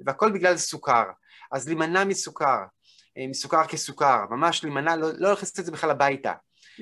והכל 0.06 0.32
בגלל 0.32 0.58
סוכר. 0.58 1.04
אז 1.52 1.68
להימנע 1.68 2.04
מסוכר, 2.04 2.60
אה, 3.18 3.28
מסוכר 3.28 3.66
כסוכר, 3.68 4.26
ממש 4.30 4.64
להימנע, 4.64 4.96
לא, 4.96 5.08
לא 5.18 5.30
להכניס 5.30 5.60
את 5.60 5.66
זה 5.66 5.72
בכלל 5.72 5.92
הביתה. 5.92 6.34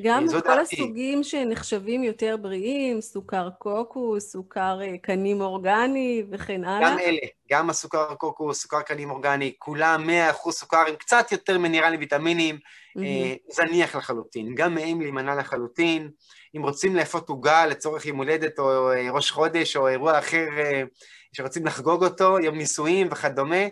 גם 0.04 0.26
כל. 0.44 0.60
הסוגים 0.60 1.24
שנחשבים 1.24 2.04
יותר 2.04 2.36
בריאים, 2.42 3.02
סוכר 3.02 3.50
קוקוס, 3.50 4.32
סוכר 4.32 4.80
אה, 4.82 4.98
קנים 4.98 5.42
אורגני 5.42 6.24
וכן 6.32 6.64
הלאה. 6.64 6.92
גם 6.92 7.00
אלה, 7.00 7.20
גם 7.52 7.70
הסוכר 7.70 8.16
קוקוס, 8.16 8.62
סוכר 8.62 8.82
קנים 8.82 9.10
אורגני, 9.10 9.54
כולם 9.60 10.10
100% 10.48 10.52
סוכר 10.52 10.84
עם 10.88 10.96
קצת 10.96 11.32
יותר 11.32 11.58
מינרלים 11.58 12.00
ויטמינים, 12.00 12.56
mm-hmm. 12.56 13.54
זניח 13.54 13.96
לחלוטין. 13.96 14.56
גם 14.56 14.76
מהם 14.76 15.02
להימנע 15.02 15.36
לחלוטין. 15.36 16.10
אם 16.58 16.64
רוצים 16.64 16.96
לאפות 16.96 17.30
עוגה 17.30 17.66
לצורך 17.66 18.06
יום 18.06 18.18
הולדת 18.18 18.60
או 18.60 18.92
אה, 18.92 19.12
ראש 19.12 19.32
חודש 19.32 19.78
או 19.78 19.88
אירוע 19.88 20.20
אחר 20.20 20.48
שרוצים 21.34 21.66
לחגוג 21.66 22.04
אותו, 22.04 22.40
יום 22.40 22.58
נישואים 22.58 23.08
וכדומה, 23.12 23.66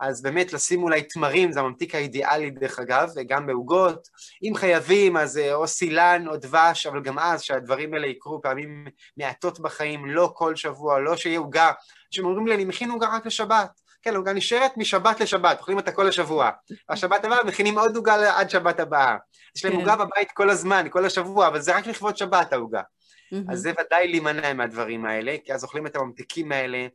אז 0.00 0.22
באמת 0.22 0.52
לשים 0.52 0.82
אולי 0.82 1.02
תמרים, 1.02 1.52
זה 1.52 1.60
הממתיק 1.60 1.94
האידיאלי 1.94 2.50
דרך 2.50 2.78
אגב, 2.78 3.10
וגם 3.16 3.46
בעוגות. 3.46 4.08
אם 4.42 4.54
חייבים, 4.54 5.16
אז 5.16 5.38
אה, 5.38 5.54
או 5.54 5.66
סילן 5.66 6.24
או 6.28 6.36
דבש, 6.36 6.86
אבל 6.86 7.02
גם 7.02 7.18
אז, 7.18 7.42
שהדברים 7.42 7.94
האלה 7.94 8.06
יקרו 8.06 8.42
פעמים 8.42 8.86
מעטות 9.16 9.60
בחיים, 9.60 10.06
לא 10.06 10.32
כל 10.34 10.56
שבוע, 10.56 10.98
לא 10.98 11.16
שיהיה 11.16 11.38
עוגה. 11.38 11.72
אנשים 12.12 12.24
אומרים 12.24 12.46
לי, 12.46 12.54
אני 12.54 12.64
מכין 12.64 12.90
עוגה 12.90 13.08
רק 13.08 13.26
לשבת. 13.26 13.70
כן, 14.02 14.16
עוגה 14.16 14.32
נשארת 14.32 14.76
משבת 14.76 15.20
לשבת, 15.20 15.58
אוכלים 15.58 15.78
אותה 15.78 15.92
כל 15.92 16.08
השבוע. 16.08 16.50
השבת 16.88 17.24
הבאה 17.24 17.44
מכינים 17.44 17.78
עוד 17.78 17.96
עוגה 17.96 18.38
עד 18.38 18.50
שבת 18.50 18.80
הבאה. 18.80 19.16
יש 19.56 19.64
להם 19.64 19.74
כן. 19.74 19.80
עוגה 19.80 19.96
בבית 19.96 20.32
כל 20.32 20.50
הזמן, 20.50 20.86
כל 20.90 21.04
השבוע, 21.04 21.46
אבל 21.46 21.60
זה 21.60 21.76
רק 21.76 21.86
לכבוד 21.86 22.16
שבת 22.16 22.52
העוגה. 22.52 22.82
אז 23.48 23.60
זה 23.60 23.72
ודאי 23.80 24.08
להימנע 24.08 24.52
מהדברים 24.52 25.06
האלה, 25.06 25.36
כי 25.44 25.54
אז 25.54 25.64
אוכלים 25.64 25.86
את 25.86 25.96
הממתיקים 25.96 26.52
האלה, 26.52 26.86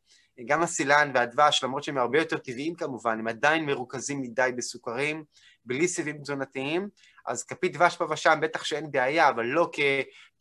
גם 0.45 0.63
הסילן 0.63 1.11
והדבש, 1.13 1.63
למרות 1.63 1.83
שהם 1.83 1.97
הרבה 1.97 2.19
יותר 2.19 2.37
טבעיים 2.37 2.75
כמובן, 2.75 3.19
הם 3.19 3.27
עדיין 3.27 3.65
מרוכזים 3.65 4.21
מדי 4.21 4.49
בסוכרים, 4.57 5.23
בלי 5.65 5.87
סיבים 5.87 6.17
תזונתיים, 6.17 6.89
אז 7.25 7.43
כפית 7.43 7.73
דבש 7.73 7.97
פה 7.97 8.05
ושם 8.09 8.39
בטח 8.41 8.63
שאין 8.63 8.91
בעיה, 8.91 9.29
אבל 9.29 9.45
לא 9.45 9.69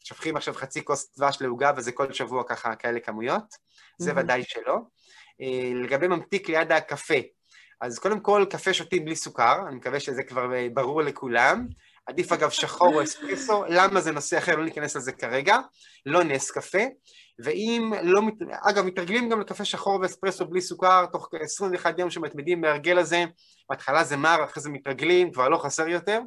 כשופכים 0.02 0.36
עכשיו 0.36 0.54
חצי 0.54 0.84
כוס 0.84 1.18
דבש 1.18 1.38
לעוגה 1.40 1.72
וזה 1.76 1.92
כל 1.92 2.12
שבוע 2.12 2.44
ככה 2.48 2.74
כאלה 2.76 3.00
כמויות, 3.00 3.54
זה 3.98 4.12
mm-hmm. 4.12 4.14
ודאי 4.16 4.42
שלא. 4.44 4.78
אה, 5.40 5.72
לגבי 5.74 6.08
ממתיק 6.08 6.48
ליד 6.48 6.72
הקפה, 6.72 7.14
אז 7.80 7.98
קודם 7.98 8.20
כל 8.20 8.44
קפה 8.50 8.74
שותים 8.74 9.04
בלי 9.04 9.16
סוכר, 9.16 9.68
אני 9.68 9.76
מקווה 9.76 10.00
שזה 10.00 10.22
כבר 10.22 10.54
אה, 10.54 10.66
ברור 10.74 11.02
לכולם. 11.02 11.66
עדיף 12.06 12.32
אגב 12.32 12.50
שחור 12.50 12.94
או 12.94 13.02
אספרסו, 13.02 13.64
למה 13.68 14.00
זה 14.00 14.12
נושא 14.12 14.38
אחר, 14.38 14.56
לא 14.56 14.64
ניכנס 14.64 14.96
לזה 14.96 15.12
כרגע, 15.12 15.58
לא 16.06 16.22
נס 16.22 16.50
קפה, 16.50 16.82
ואם 17.38 17.92
לא, 18.02 18.20
אגב 18.62 18.84
מתרגלים 18.84 19.28
גם 19.28 19.40
לקפה 19.40 19.64
שחור 19.64 20.00
ואספרסו 20.00 20.46
בלי 20.46 20.60
סוכר, 20.60 21.06
תוך 21.06 21.28
21 21.42 21.98
יום 21.98 22.10
שמתמידים 22.10 22.60
בהרגל 22.60 22.98
הזה, 22.98 23.24
בהתחלה 23.70 24.04
זה 24.04 24.16
מר, 24.16 24.44
אחרי 24.44 24.62
זה 24.62 24.70
מתרגלים, 24.70 25.32
כבר 25.32 25.48
לא 25.48 25.56
חסר 25.58 25.88
יותר, 25.88 26.20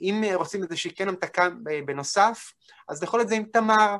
אם 0.00 0.24
רוצים 0.34 0.62
איזושהי 0.62 0.90
כן 0.90 1.08
המתקה 1.08 1.48
בנוסף, 1.86 2.52
אז 2.88 3.02
לאכול 3.02 3.20
את 3.20 3.28
זה 3.28 3.34
עם 3.34 3.44
תמר, 3.52 3.96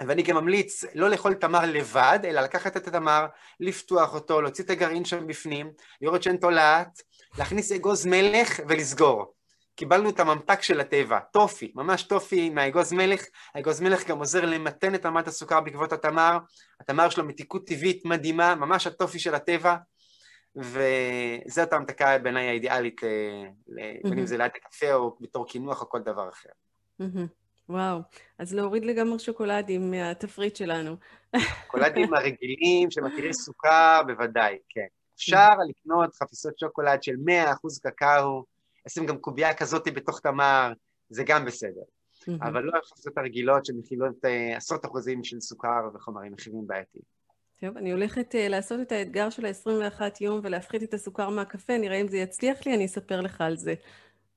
ואני 0.00 0.22
גם 0.22 0.36
ממליץ 0.36 0.84
לא 0.94 1.10
לאכול 1.10 1.34
תמר 1.34 1.60
לבד, 1.66 2.18
אלא 2.24 2.40
לקחת 2.40 2.76
את 2.76 2.86
התמר, 2.88 3.26
לפתוח 3.60 4.14
אותו, 4.14 4.40
להוציא 4.40 4.64
את 4.64 4.70
הגרעין 4.70 5.04
שם 5.04 5.26
בפנים, 5.26 5.72
לראות 6.00 6.22
שאין 6.22 6.36
תולעת, 6.36 7.02
להכניס 7.38 7.72
אגוז 7.72 8.06
מלך 8.06 8.60
ולסגור. 8.68 9.41
קיבלנו 9.82 10.10
את 10.10 10.20
הממתק 10.20 10.62
של 10.62 10.80
הטבע, 10.80 11.18
טופי, 11.20 11.72
ממש 11.74 12.02
טופי 12.02 12.50
מהאגוז 12.50 12.92
מלך, 12.92 13.24
האגוז 13.54 13.80
מלך 13.80 14.08
גם 14.08 14.18
עוזר 14.18 14.44
למתן 14.44 14.94
את 14.94 15.06
רמת 15.06 15.26
הסוכר 15.26 15.60
בעקבות 15.60 15.92
התמר, 15.92 16.38
התמר 16.80 17.08
שלו 17.08 17.24
מתיקות 17.24 17.66
טבעית 17.66 18.04
מדהימה, 18.04 18.54
ממש 18.54 18.86
הטופי 18.86 19.18
של 19.18 19.34
הטבע, 19.34 19.76
וזאת 20.56 21.72
ההמתקה 21.72 22.18
בעיניי 22.18 22.48
האידיאלית, 22.48 23.00
בין 24.04 24.18
אם 24.18 24.26
זה 24.26 24.36
ליד 24.36 24.50
הקפה 24.56 24.94
או 24.94 25.16
בתור 25.20 25.46
קינוח 25.46 25.82
או 25.82 25.88
כל 25.88 26.00
דבר 26.00 26.28
אחר. 26.28 26.50
וואו, 27.68 27.98
אז 28.38 28.54
להוריד 28.54 28.84
לגמרי 28.84 29.18
שוקולדים 29.18 29.90
מהתפריט 29.90 30.56
שלנו. 30.56 30.96
שוקולדים 31.36 32.14
הרגילים 32.14 32.90
שמטילים 32.90 33.32
סוכר, 33.32 34.02
בוודאי, 34.06 34.58
כן. 34.68 34.86
אפשר 35.14 35.48
לקנות 35.68 36.14
חפיסות 36.14 36.58
שוקולד 36.58 37.02
של 37.02 37.12
100% 37.12 37.80
קקאו, 37.82 38.51
לשים 38.86 39.06
גם 39.06 39.18
קובייה 39.18 39.54
כזאת 39.54 39.88
בתוך 39.94 40.20
תמר, 40.20 40.72
זה 41.08 41.22
גם 41.26 41.44
בסדר. 41.44 41.80
Mm-hmm. 41.80 42.46
אבל 42.48 42.62
לא 42.62 42.78
החפיסות 42.78 43.18
הרגילות 43.18 43.66
שמכילות 43.66 44.24
uh, 44.24 44.56
עשרות 44.56 44.84
אחוזים 44.86 45.24
של 45.24 45.40
סוכר 45.40 45.88
וחומרים 45.94 46.34
אחרים 46.34 46.66
בעייתיים. 46.66 47.04
טוב, 47.60 47.76
אני 47.76 47.92
הולכת 47.92 48.34
uh, 48.34 48.48
לעשות 48.48 48.80
את 48.80 48.92
האתגר 48.92 49.30
של 49.30 49.46
ה-21 49.46 50.00
יום 50.20 50.40
ולהפחית 50.42 50.82
את 50.82 50.94
הסוכר 50.94 51.28
מהקפה, 51.28 51.78
נראה 51.78 52.00
אם 52.00 52.08
זה 52.08 52.16
יצליח 52.16 52.66
לי, 52.66 52.74
אני 52.74 52.86
אספר 52.86 53.20
לך 53.20 53.40
על 53.40 53.56
זה. 53.56 53.74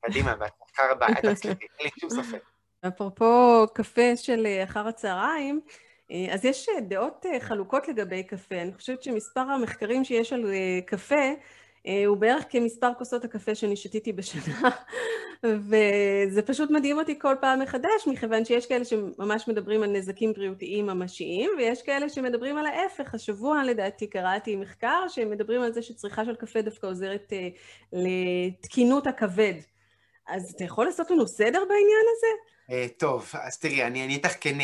קדימה, 0.02 0.36
בהצלחה 0.36 0.92
רבה, 0.92 1.08
את 1.08 1.26
תצליחי, 1.26 1.66
אין 1.80 1.86
לי 1.86 1.90
שום 2.00 2.10
ספק. 2.10 2.44
אפרופו 2.88 3.66
קפה 3.74 4.16
של 4.16 4.46
אה, 4.46 4.64
אחר 4.64 4.88
הצהריים, 4.88 5.62
אז 6.32 6.46
יש 6.46 6.70
דעות 6.88 7.26
חלוקות 7.40 7.88
לגבי 7.88 8.24
קפה. 8.24 8.62
אני 8.62 8.74
חושבת 8.74 9.04
שמספר 9.04 9.40
המחקרים 9.40 10.04
שיש 10.04 10.34
על 10.34 10.52
קפה 10.86 11.16
אה, 11.16 11.34
הוא 12.08 12.18
בערך 12.18 12.46
כמספר 12.50 12.90
כוסות 12.98 13.26
הקפה 13.26 13.56
שאני 13.56 13.76
שתיתי 13.76 14.14
בשנה, 14.14 14.70
וזה 15.44 16.42
פשוט 16.46 16.72
מדהים 16.72 16.98
אותי 16.98 17.20
כל 17.20 17.36
פעם 17.42 17.60
מחדש, 17.60 18.08
מכיוון 18.08 18.46
שיש 18.46 18.66
כאלה 18.66 18.86
שממש 18.86 19.48
מדברים 19.48 19.84
על 19.84 19.90
נזקים 19.90 20.34
בריאותיים 20.34 20.86
ממשיים, 20.86 21.52
ויש 21.58 21.82
כאלה 21.82 22.10
שמדברים 22.10 22.58
על 22.58 22.66
ההפך. 22.66 23.14
השבוע 23.14 23.64
לדעתי 23.64 24.08
קראתי 24.08 24.56
מחקר 24.56 25.08
שמדברים 25.08 25.62
על 25.62 25.74
זה 25.74 25.82
שצריכה 25.82 26.26
של 26.26 26.36
קפה 26.36 26.62
דווקא 26.62 26.88
עוזרת 26.88 27.34
uh, 27.34 27.58
לתקינות 27.94 29.08
הכבד. 29.08 29.54
אז 30.28 30.54
אתה 30.56 30.64
יכול 30.64 30.86
לעשות 30.86 31.12
לנו 31.12 31.28
סדר 31.28 31.60
בעניין 31.60 32.06
הזה? 32.18 32.28
Uh, 32.70 33.00
טוב, 33.00 33.32
אז 33.34 33.58
תראי, 33.58 33.84
אני 33.84 34.02
אהיה 34.02 34.12
איתך 34.12 34.34
כנה. 34.42 34.64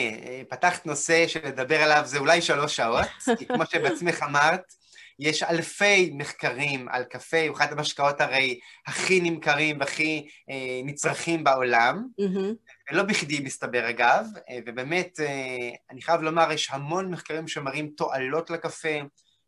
פתחת 0.49 0.85
נושא 0.85 1.27
שלדבר 1.27 1.81
עליו 1.81 2.01
זה 2.05 2.17
אולי 2.17 2.41
שלוש 2.41 2.75
שעות, 2.75 3.07
כי 3.37 3.45
כמו 3.45 3.65
שבעצמך 3.65 4.23
אמרת, 4.23 4.80
יש 5.21 5.43
אלפי 5.43 6.11
מחקרים 6.13 6.89
על 6.89 7.03
קפה, 7.03 7.47
הוא 7.47 7.57
אחד 7.57 7.71
המשקאות 7.71 8.21
הרי 8.21 8.59
הכי 8.87 9.19
נמכרים 9.21 9.79
והכי 9.79 10.27
אה, 10.49 10.81
נצרכים 10.83 11.43
בעולם, 11.43 12.07
mm-hmm. 12.21 12.91
לא 12.91 13.03
בכדי 13.03 13.39
מסתבר 13.39 13.89
אגב, 13.89 14.25
אה, 14.49 14.59
ובאמת 14.65 15.19
אה, 15.19 15.69
אני 15.91 16.01
חייב 16.01 16.21
לומר, 16.21 16.51
יש 16.51 16.69
המון 16.71 17.11
מחקרים 17.11 17.47
שמראים 17.47 17.89
תועלות 17.97 18.49
לקפה, 18.49 18.99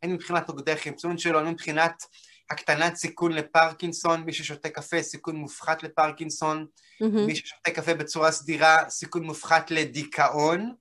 הן 0.04 0.12
מבחינת 0.12 0.50
נוגדי 0.50 0.72
החמצון 0.72 1.18
שלו, 1.18 1.40
הן 1.40 1.48
מבחינת 1.48 2.04
הקטנת 2.50 2.96
סיכון 2.96 3.32
לפרקינסון, 3.32 4.24
מי 4.24 4.34
ששותה 4.34 4.70
קפה 4.70 5.04
סיכון 5.04 5.36
מופחת 5.36 5.84
לפרקינסון, 5.84 6.66
mm-hmm. 7.04 7.06
מי 7.28 7.36
ששותה 7.36 7.72
קפה 7.72 7.94
בצורה 7.94 8.32
סדירה 8.32 8.90
סיכון 8.90 9.24
מופחת 9.24 9.72
לדיכאון, 9.72 10.74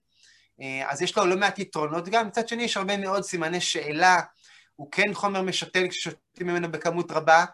אה, 0.61 0.90
אז 0.90 1.03
יש 1.03 1.16
לו 1.16 1.24
לא 1.24 1.36
מעט 1.36 1.59
יתרונות 1.59 2.09
גם, 2.09 2.26
מצד 2.26 2.49
שני 2.49 2.62
יש 2.62 2.76
הרבה 2.76 2.97
מאוד 2.97 3.22
סימני 3.22 3.61
שאלה 3.61 4.20
הוא 4.83 4.89
כן 4.91 5.14
חומר 5.14 5.43
משתן 5.43 5.89
כששותים 5.89 6.47
ממנו 6.47 6.72
בכמות 6.72 7.11
רבה, 7.11 7.45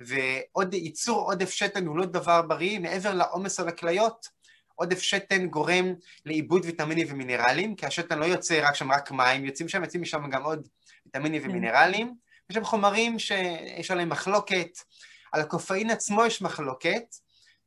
ועוד 0.00 0.74
ייצור 0.74 1.20
עודף 1.20 1.50
שתן 1.50 1.86
הוא 1.86 1.96
לא 1.96 2.04
דבר 2.04 2.42
בריא, 2.42 2.78
מעבר 2.78 3.14
לעומס 3.14 3.60
על 3.60 3.68
הכליות, 3.68 4.28
עודף 4.74 4.98
שתן 4.98 5.46
גורם 5.46 5.94
לאיבוד 6.26 6.64
ויטמינים 6.64 7.06
ומינרלים, 7.10 7.74
כי 7.74 7.86
השתן 7.86 8.18
לא 8.18 8.24
יוצא 8.24 8.68
רק 8.68 8.74
שם 8.74 8.92
רק 8.92 9.10
מים, 9.10 9.44
יוצאים 9.44 9.68
שם, 9.68 9.82
יוצאים 9.82 10.02
משם 10.02 10.30
גם 10.30 10.42
עוד 10.42 10.68
ויטמינים 11.06 11.42
כן. 11.42 11.50
ומינרלים. 11.50 12.14
יש 12.50 12.56
שם 12.56 12.64
חומרים 12.64 13.18
שיש 13.18 13.90
עליהם 13.90 14.08
מחלוקת, 14.08 14.78
על 15.32 15.40
הקופאין 15.40 15.90
עצמו 15.90 16.26
יש 16.26 16.42
מחלוקת, 16.42 17.04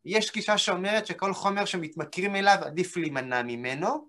יש 0.05 0.33
גישה 0.33 0.57
שאומרת 0.57 1.07
שכל 1.07 1.33
חומר 1.33 1.65
שמתמכרים 1.65 2.35
אליו 2.35 2.57
עדיף 2.61 2.97
להימנע 2.97 3.41
ממנו. 3.43 4.07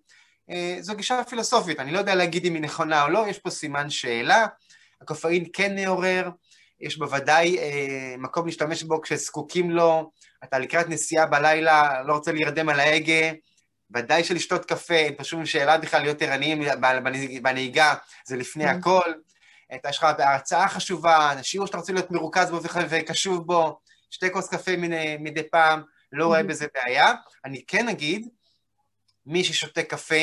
אה, 0.50 0.76
זו 0.80 0.96
גישה 0.96 1.24
פילוסופית, 1.24 1.80
אני 1.80 1.92
לא 1.92 1.98
יודע 1.98 2.14
להגיד 2.14 2.44
אם 2.44 2.54
היא 2.54 2.62
נכונה 2.62 3.02
או 3.02 3.08
לא, 3.08 3.28
יש 3.28 3.38
פה 3.38 3.50
סימן 3.50 3.90
שאלה. 3.90 4.46
הקופאין 5.00 5.44
כן 5.52 5.74
מעורר, 5.74 6.28
יש 6.80 6.98
בוודאי 6.98 7.58
אה, 7.58 8.14
מקום 8.18 8.46
להשתמש 8.46 8.82
בו 8.82 9.02
כשזקוקים 9.02 9.70
לו, 9.70 10.10
אתה 10.44 10.58
לקראת 10.58 10.88
נסיעה 10.88 11.26
בלילה, 11.26 12.02
לא 12.02 12.12
רוצה 12.12 12.32
להירדם 12.32 12.68
על 12.68 12.80
ההגה, 12.80 13.32
ודאי 13.94 14.24
שלשתות 14.24 14.64
קפה, 14.64 14.94
אין 14.94 15.14
פה 15.14 15.24
שום 15.24 15.46
שאלה 15.46 15.78
בכלל 15.78 16.02
להיות 16.02 16.22
ערניים 16.22 16.62
בנהיגה, 17.42 17.94
זה 18.26 18.36
לפני 18.36 18.66
mm. 18.66 18.70
הכל. 18.70 19.12
יש 19.88 19.98
לך 19.98 20.06
הרצאה 20.18 20.68
חשובה, 20.68 21.32
שיעור 21.42 21.66
שאתה 21.66 21.78
רוצה 21.78 21.92
להיות 21.92 22.10
מרוכז 22.10 22.50
בו 22.50 22.60
וקשוב 22.90 23.46
בו, 23.46 23.78
שתי 24.10 24.32
כוס 24.32 24.48
קפה 24.48 24.76
מדי, 24.76 25.16
מדי 25.20 25.48
פעם, 25.50 25.82
לא 26.12 26.26
רואה 26.26 26.40
mm-hmm. 26.40 26.42
בזה 26.42 26.66
בעיה. 26.74 27.14
אני 27.44 27.64
כן 27.66 27.88
אגיד, 27.88 28.28
מי 29.26 29.44
ששותה 29.44 29.82
קפה 29.82 30.14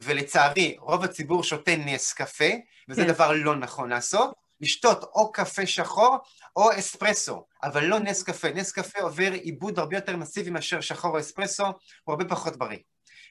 ולצערי, 0.00 0.76
רוב 0.80 1.04
הציבור 1.04 1.44
שותה 1.44 1.76
נס 1.76 2.12
קפה, 2.12 2.50
וזה 2.88 3.02
כן. 3.02 3.08
דבר 3.08 3.32
לא 3.32 3.56
נכון 3.56 3.88
לעשות, 3.90 4.34
לשתות 4.60 5.02
או 5.02 5.32
קפה 5.32 5.66
שחור 5.66 6.16
או 6.56 6.70
אספרסו, 6.78 7.44
אבל 7.62 7.84
לא 7.84 7.98
נס 7.98 8.22
קפה. 8.22 8.48
נס 8.50 8.72
קפה 8.72 9.00
עובר 9.00 9.32
עיבוד 9.32 9.78
הרבה 9.78 9.96
יותר 9.96 10.16
מסיבי 10.16 10.50
מאשר 10.50 10.80
שחור 10.80 11.10
או 11.14 11.20
אספרסו, 11.20 11.64
הוא 11.64 12.12
הרבה 12.12 12.24
פחות 12.24 12.56
בריא. 12.56 12.78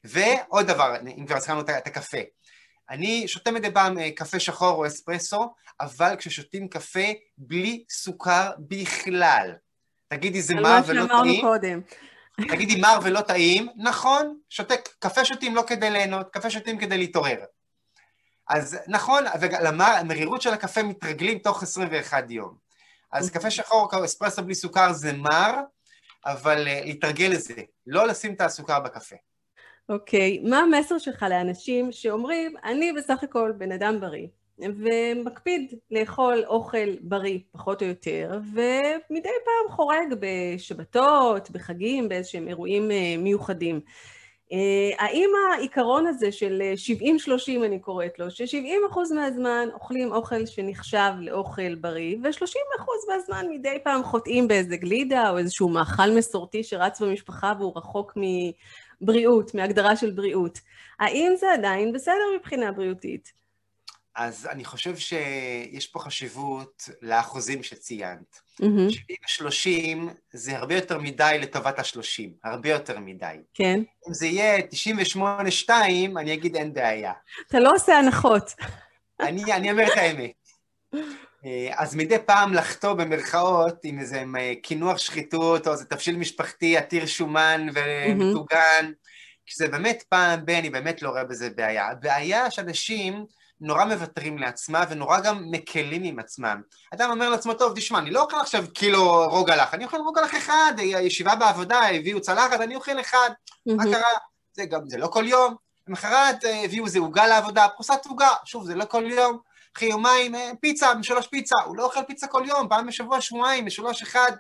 ועוד 0.04 0.68
דבר, 0.68 0.96
אם 1.18 1.26
כבר 1.26 1.36
הזכרנו 1.36 1.62
את 1.62 1.88
הקפה, 1.88 2.18
אני 2.90 3.28
שותה 3.28 3.52
מדי 3.52 3.72
פעם 3.72 4.00
אה, 4.00 4.12
קפה 4.12 4.40
שחור 4.40 4.78
או 4.78 4.88
אספרסו, 4.88 5.54
אבל 5.82 6.16
כששותים 6.18 6.68
קפה 6.68 7.14
בלי 7.38 7.84
סוכר 7.90 8.52
בכלל. 8.60 9.52
תגידי, 10.08 10.42
זה 10.42 10.56
מר 10.56 10.80
ולא 10.88 11.06
טעים? 11.08 11.42
קודם. 11.42 11.82
תגידי, 12.50 12.82
מר 12.82 13.00
ולא 13.04 13.22
טעים? 13.22 13.68
נכון, 13.78 14.38
שותה, 14.50 14.76
קפה 15.00 15.26
שותים 15.26 15.56
לא 15.56 15.64
כדי 15.68 15.90
ליהנות, 15.90 16.28
קפה 16.32 16.50
שותים 16.50 16.78
כדי 16.78 16.98
להתעורר. 16.98 17.38
אז 18.50 18.78
נכון, 18.88 19.24
ולמרירות 19.42 20.42
של 20.42 20.54
הקפה 20.54 20.84
מתרגלים 20.84 21.38
תוך 21.38 21.64
21 21.64 22.32
יום. 22.32 22.56
אז 23.12 23.30
קפה 23.30 23.52
שחור 23.52 23.90
אספרסו 24.06 24.44
בלי 24.44 24.56
סוכר 24.56 24.94
זה 24.94 25.14
מר, 25.14 25.54
אבל 26.26 26.68
uh, 26.68 26.86
להתרגל 26.86 27.30
לזה, 27.32 27.54
לא 27.88 28.08
לשים 28.08 28.34
את 28.34 28.42
הסוכר 28.42 28.80
בקפה. 28.80 29.16
אוקיי, 29.90 30.40
okay. 30.44 30.50
מה 30.50 30.60
המסר 30.60 30.98
שלך 30.98 31.26
לאנשים 31.30 31.92
שאומרים, 31.92 32.56
אני 32.64 32.94
בסך 32.94 33.24
הכל 33.24 33.52
בן 33.58 33.72
אדם 33.72 34.00
בריא, 34.00 34.28
ומקפיד 34.60 35.74
לאכול 35.92 36.44
אוכל 36.48 36.96
בריא, 37.02 37.40
פחות 37.52 37.82
או 37.82 37.88
יותר, 37.88 38.40
ומדי 38.54 39.30
פעם 39.46 39.76
חורג 39.76 40.16
בשבתות, 40.20 41.52
בחגים, 41.52 42.10
באיזשהם 42.10 42.48
אירועים 42.48 42.90
uh, 42.90 43.22
מיוחדים. 43.22 43.80
Uh, 44.52 44.56
האם 44.98 45.30
העיקרון 45.54 46.08
הזה 46.08 46.32
של 46.32 46.62
70-30 47.02 47.66
אני 47.66 47.80
קוראת 47.80 48.20
לו, 48.20 48.32
ש-70% 48.32 49.14
מהזמן 49.16 49.68
אוכלים 49.74 50.12
אוכל 50.12 50.46
שנחשב 50.46 51.12
לאוכל 51.20 51.76
בריא, 51.76 52.18
ו-30% 52.24 52.84
מהזמן 53.10 53.46
מדי 53.50 53.78
פעם 53.84 54.04
חוטאים 54.04 54.48
באיזה 54.48 54.78
גלידה 54.78 55.30
או 55.30 55.38
איזשהו 55.38 55.70
מאכל 55.70 56.12
מסורתי 56.18 56.64
שרץ 56.64 57.02
במשפחה 57.02 57.54
והוא 57.60 57.74
רחוק 57.76 58.18
מבריאות, 59.02 59.56
מהגדרה 59.56 59.96
של 59.96 60.12
בריאות, 60.12 60.60
האם 61.00 61.34
זה 61.38 61.54
עדיין 61.54 61.94
בסדר 61.94 62.24
מבחינה 62.40 62.72
בריאותית? 62.72 63.45
אז 64.16 64.48
אני 64.52 64.66
חושב 64.66 64.98
שיש 64.98 65.88
פה 65.88 66.00
חשיבות 66.00 66.90
לאחוזים 67.02 67.64
שציינת. 67.64 68.40
Mm-hmm. 68.62 69.44
70-30 69.44 69.48
זה 70.34 70.58
הרבה 70.58 70.76
יותר 70.76 71.00
מדי 71.00 71.38
לטובת 71.42 71.80
ה-30, 71.80 72.30
הרבה 72.44 72.70
יותר 72.70 73.00
מדי. 73.00 73.36
כן. 73.54 73.80
אם 74.08 74.14
זה 74.14 74.28
יהיה 74.28 74.58
98-2, 75.68 75.70
אני 76.18 76.34
אגיד 76.34 76.56
אין 76.56 76.74
בעיה. 76.74 77.14
אתה 77.48 77.60
לא 77.60 77.72
עושה 77.76 77.98
הנחות. 77.98 78.52
אני, 79.20 79.54
אני 79.54 79.72
אומר 79.72 79.84
את 79.94 79.98
האמת. 79.98 80.32
אה, 81.46 81.72
אז 81.76 81.96
מדי 81.96 82.18
פעם 82.26 82.54
לחטוא 82.54 82.94
במרכאות 82.94 83.76
עם 83.84 84.00
איזה 84.00 84.24
קינוח 84.64 84.98
שחיתות 84.98 85.68
או 85.68 85.72
איזה 85.72 85.86
תבשיל 85.86 86.18
משפחתי 86.18 86.78
עתיר 86.78 87.06
שומן 87.06 87.68
ומטוגן, 87.74 88.92
mm-hmm. 88.92 89.46
כשזה 89.46 89.68
באמת 89.68 90.04
פעם 90.10 90.46
ב, 90.46 90.50
אני 90.50 90.70
באמת 90.70 91.02
לא 91.02 91.10
רואה 91.10 91.24
בזה 91.24 91.50
בעיה. 91.50 91.90
הבעיה 91.90 92.52
שאנשים... 92.52 93.26
נורא 93.62 93.86
מוותרים 93.86 94.38
לעצמה 94.38 94.84
ונורא 94.90 95.20
גם 95.20 95.44
מקלים 95.52 96.04
עם 96.04 96.20
עצמם. 96.20 96.62
אדם 96.94 97.10
אומר 97.10 97.30
לעצמו, 97.30 97.54
טוב, 97.54 97.74
תשמע, 97.76 98.00
אני 98.00 98.12
לא 98.12 98.22
אוכל 98.22 98.38
עכשיו 98.40 98.66
קילו 98.74 99.30
רוגלח, 99.30 99.74
אני 99.74 99.86
אוכל 99.86 99.98
רוגלח 99.98 100.36
אחד, 100.36 100.74
ישיבה 100.80 101.36
בעבודה, 101.36 101.80
הביאו 101.90 102.22
צלחת, 102.22 102.62
אני 102.62 102.76
אוכל 102.76 103.00
אחד, 103.00 103.30
מה 103.66 103.84
קרה? 103.84 104.14
זה 104.54 104.66
גם, 104.66 104.90
זה 104.90 104.98
לא 104.98 105.08
כל 105.08 105.28
יום. 105.28 105.56
למחרת 105.88 106.46
אה, 106.46 106.64
הביאו 106.64 106.86
איזה 106.86 107.00
עוגה 107.00 107.28
לעבודה, 107.28 107.68
פרוסת 107.76 108.06
עוגה, 108.06 108.30
שוב, 108.46 108.66
זה 108.66 108.76
לא 108.76 108.86
כל 108.86 109.04
יום. 109.12 109.40
אחרי 109.78 109.90
יומיים, 109.90 110.36
אה, 110.36 110.52
פיצה, 110.62 110.96
משלוש 110.96 111.28
פיצה, 111.28 111.56
הוא 111.66 111.78
לא 111.78 111.86
אוכל 111.86 112.04
פיצה 112.04 112.28
כל 112.28 112.44
יום, 112.46 112.70
פעם 112.70 112.88
בשבוע, 112.88 113.22
שבועיים, 113.22 113.66
משלוש 113.66 114.02
אחד. 114.02 114.32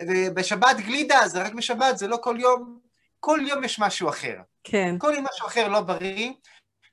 ובשבת 0.00 0.76
גלידה, 0.76 1.28
זה 1.28 1.42
רק 1.42 1.54
בשבת, 1.54 1.98
זה 1.98 2.08
לא 2.08 2.16
כל 2.16 2.36
יום. 2.38 2.78
כל 3.20 3.40
יום 3.48 3.64
יש 3.64 3.78
משהו 3.78 4.08
אחר. 4.08 4.36
כן. 4.64 4.94
כל 4.98 5.12
יום 5.16 5.26
משהו 5.32 5.46
אחר 5.46 5.68
לא 5.68 5.80
בריא, 5.80 6.32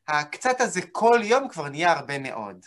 הקצת 0.07 0.61
הזה 0.61 0.81
כל 0.91 1.19
יום 1.23 1.47
כבר 1.49 1.69
נהיה 1.69 1.91
הרבה 1.91 2.19
מאוד. 2.19 2.65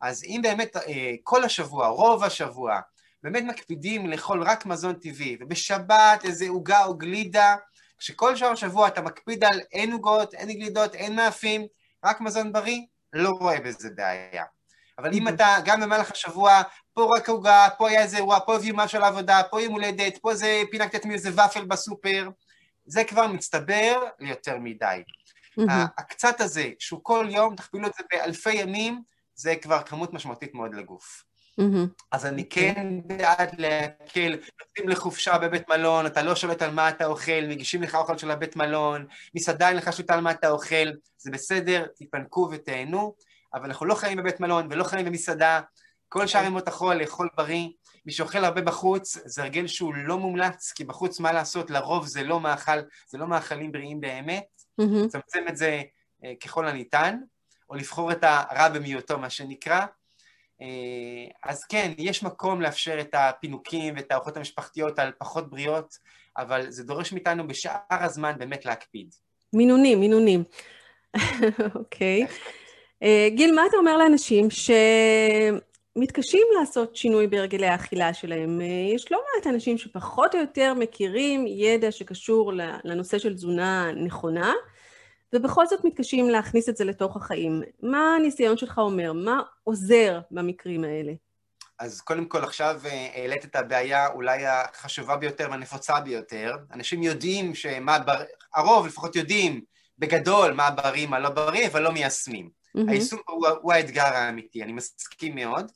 אז 0.00 0.24
אם 0.24 0.40
באמת 0.42 0.76
אה, 0.76 1.14
כל 1.22 1.44
השבוע, 1.44 1.88
רוב 1.88 2.24
השבוע, 2.24 2.80
באמת 3.22 3.42
מקפידים 3.42 4.06
לאכול 4.06 4.42
רק 4.42 4.66
מזון 4.66 4.94
טבעי, 4.94 5.36
ובשבת 5.40 6.24
איזה 6.24 6.48
עוגה 6.48 6.84
או 6.84 6.98
גלידה, 6.98 7.56
כשכל 7.98 8.36
שאר 8.36 8.48
השבוע 8.48 8.88
אתה 8.88 9.00
מקפיד 9.00 9.44
על 9.44 9.60
אין 9.72 9.92
עוגות, 9.92 10.34
אין 10.34 10.52
גלידות, 10.52 10.94
אין 10.94 11.16
מאפים, 11.16 11.66
רק 12.04 12.20
מזון 12.20 12.52
בריא, 12.52 12.80
לא 13.12 13.28
רואה 13.28 13.60
בזה 13.60 13.88
בעיה. 13.94 14.44
אבל 14.98 15.12
אם 15.12 15.28
אתה 15.28 15.56
גם 15.64 15.80
במהלך 15.80 16.10
השבוע, 16.10 16.62
פה 16.92 17.08
רק 17.16 17.28
עוגה, 17.28 17.68
פה 17.78 17.88
היה 17.88 18.02
איזה 18.02 18.16
אירוע, 18.16 18.38
פה 18.46 18.56
הביאו 18.56 18.76
משהו 18.76 19.00
לעבודה, 19.00 19.42
פה 19.50 19.62
יום 19.62 19.72
הולדת, 19.72 20.18
פה 20.18 20.34
זה 20.34 20.62
פינקת 20.70 21.04
מאיזה 21.04 21.30
ופל 21.32 21.64
בסופר, 21.64 22.28
זה 22.86 23.04
כבר 23.04 23.26
מצטבר 23.26 24.04
ליותר 24.18 24.58
מדי. 24.58 25.02
הקצת 25.98 26.40
הזה, 26.40 26.70
שהוא 26.78 27.00
כל 27.02 27.26
יום, 27.30 27.56
תכפילו 27.56 27.86
את 27.86 27.92
זה 27.98 28.04
באלפי 28.10 28.52
ימים, 28.52 29.02
זה 29.34 29.54
כבר 29.56 29.82
כמות 29.82 30.12
משמעותית 30.12 30.54
מאוד 30.54 30.74
לגוף. 30.74 31.24
אז 32.12 32.26
אני 32.26 32.48
כן 32.48 33.00
בעד 33.06 33.50
להקל, 33.58 34.38
נוסעים 34.60 34.88
לחופשה 34.88 35.38
בבית 35.38 35.68
מלון, 35.68 36.06
אתה 36.06 36.22
לא 36.22 36.34
שולט 36.34 36.62
על 36.62 36.70
מה 36.70 36.88
אתה 36.88 37.06
אוכל, 37.06 37.46
מגישים 37.48 37.82
לך 37.82 37.94
אוכל 37.94 38.18
של 38.18 38.30
הבית 38.30 38.56
מלון, 38.56 39.06
מסעדה 39.34 39.68
אין 39.68 39.76
לך 39.76 39.92
שולט 39.92 40.10
על 40.10 40.20
מה 40.20 40.30
אתה 40.30 40.50
אוכל, 40.50 40.90
זה 41.18 41.30
בסדר, 41.30 41.86
תתפנקו 41.96 42.48
ותהנו, 42.52 43.14
אבל 43.54 43.64
אנחנו 43.64 43.86
לא 43.86 43.94
חיים 43.94 44.18
בבית 44.18 44.40
מלון 44.40 44.66
ולא 44.70 44.84
חיים 44.84 45.06
במסעדה, 45.06 45.60
כל 46.08 46.26
שאר 46.26 46.44
ימות 46.44 46.68
החול 46.68 46.96
לאכול 46.96 47.28
בריא, 47.36 47.68
מי 48.06 48.12
שאוכל 48.12 48.44
הרבה 48.44 48.60
בחוץ, 48.60 49.18
זה 49.24 49.42
הרגל 49.42 49.66
שהוא 49.66 49.94
לא 49.94 50.18
מומלץ, 50.18 50.72
כי 50.72 50.84
בחוץ 50.84 51.20
מה 51.20 51.32
לעשות, 51.32 51.70
לרוב 51.70 52.06
זה 52.06 52.22
לא 52.22 52.40
מאכל, 52.40 52.80
זה 53.08 53.18
לא 53.18 53.26
מאכלים 53.26 53.72
בריאים 53.72 54.00
באמת, 54.00 54.59
לצמצם 54.80 55.46
mm-hmm. 55.46 55.50
את 55.50 55.56
זה 55.56 55.82
uh, 56.22 56.26
ככל 56.44 56.68
הניתן, 56.68 57.18
או 57.70 57.74
לבחור 57.74 58.12
את 58.12 58.18
הרע 58.22 58.68
במיעוטו, 58.68 59.18
מה 59.18 59.30
שנקרא. 59.30 59.86
Uh, 60.60 60.62
אז 61.42 61.64
כן, 61.64 61.92
יש 61.98 62.22
מקום 62.22 62.60
לאפשר 62.60 63.00
את 63.00 63.14
הפינוקים 63.14 63.94
ואת 63.96 64.12
הארוחות 64.12 64.36
המשפחתיות 64.36 64.98
על 64.98 65.12
פחות 65.18 65.50
בריאות, 65.50 65.98
אבל 66.36 66.70
זה 66.70 66.84
דורש 66.84 67.12
מאיתנו 67.12 67.48
בשאר 67.48 67.80
הזמן 67.90 68.32
באמת 68.38 68.64
להקפיד. 68.64 69.14
מינונים, 69.52 70.00
מינונים. 70.00 70.44
אוקיי. 71.74 72.24
okay. 72.24 72.28
אה, 73.02 73.28
uh, 73.30 73.36
גיל, 73.36 73.54
מה 73.54 73.66
אתה 73.66 73.76
אומר 73.76 73.96
לאנשים 73.96 74.48
שמתקשים 75.96 76.46
לעשות 76.60 76.96
שינוי 76.96 77.26
בהרגלי 77.26 77.66
האכילה 77.66 78.14
שלהם? 78.14 78.60
Uh, 78.60 78.94
יש 78.94 79.12
לא 79.12 79.18
מעט 79.18 79.46
אנשים 79.46 79.78
שפחות 79.78 80.34
או 80.34 80.40
יותר 80.40 80.74
מכירים 80.74 81.46
ידע 81.46 81.92
שקשור 81.92 82.52
לנושא 82.84 83.18
של 83.18 83.34
תזונה 83.34 83.92
נכונה, 83.92 84.52
ובכל 85.32 85.66
זאת 85.66 85.84
מתקשים 85.84 86.30
להכניס 86.30 86.68
את 86.68 86.76
זה 86.76 86.84
לתוך 86.84 87.16
החיים. 87.16 87.62
מה 87.82 88.16
הניסיון 88.16 88.56
שלך 88.56 88.78
אומר? 88.78 89.12
מה 89.12 89.42
עוזר 89.64 90.20
במקרים 90.30 90.84
האלה? 90.84 91.12
אז 91.78 92.00
קודם 92.00 92.26
כל 92.26 92.44
עכשיו 92.44 92.80
אה, 92.84 93.08
העלית 93.14 93.44
את 93.44 93.56
הבעיה 93.56 94.08
אולי 94.08 94.46
החשובה 94.46 95.16
ביותר 95.16 95.48
והנפוצה 95.50 96.00
ביותר. 96.00 96.56
אנשים 96.72 97.02
יודעים 97.02 97.54
שמה, 97.54 97.98
בר... 97.98 98.22
הרוב 98.54 98.86
לפחות 98.86 99.16
יודעים 99.16 99.60
בגדול 99.98 100.52
מה 100.52 100.70
בריא, 100.70 101.06
מה 101.06 101.18
לא 101.18 101.28
בריא, 101.28 101.66
אבל 101.66 101.82
לא 101.82 101.92
מיישמים. 101.92 102.48
Mm-hmm. 102.48 102.90
היישום 102.90 103.20
הוא, 103.28 103.48
הוא 103.62 103.72
האתגר 103.72 104.04
האמיתי, 104.04 104.62
אני 104.62 104.72
מסכים 104.72 105.34
מאוד. 105.34 105.72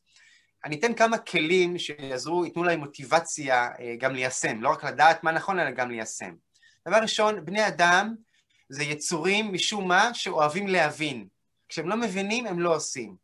אני 0.64 0.78
אתן 0.78 0.94
כמה 0.94 1.18
כלים 1.18 1.78
שיעזרו, 1.78 2.44
ייתנו 2.44 2.64
להם 2.64 2.80
מוטיבציה 2.80 3.68
אה, 3.80 3.94
גם 3.98 4.14
ליישם, 4.14 4.62
לא 4.62 4.68
רק 4.68 4.84
לדעת 4.84 5.24
מה 5.24 5.32
נכון, 5.32 5.58
אלא 5.58 5.70
גם 5.70 5.90
ליישם. 5.90 6.34
דבר 6.88 6.96
ראשון, 6.96 7.44
בני 7.44 7.68
אדם 7.68 8.14
זה 8.68 8.84
יצורים 8.84 9.52
משום 9.52 9.88
מה 9.88 10.14
שאוהבים 10.14 10.68
להבין. 10.68 11.26
כשהם 11.68 11.88
לא 11.88 11.96
מבינים, 11.96 12.46
הם 12.46 12.60
לא 12.60 12.76
עושים. 12.76 13.16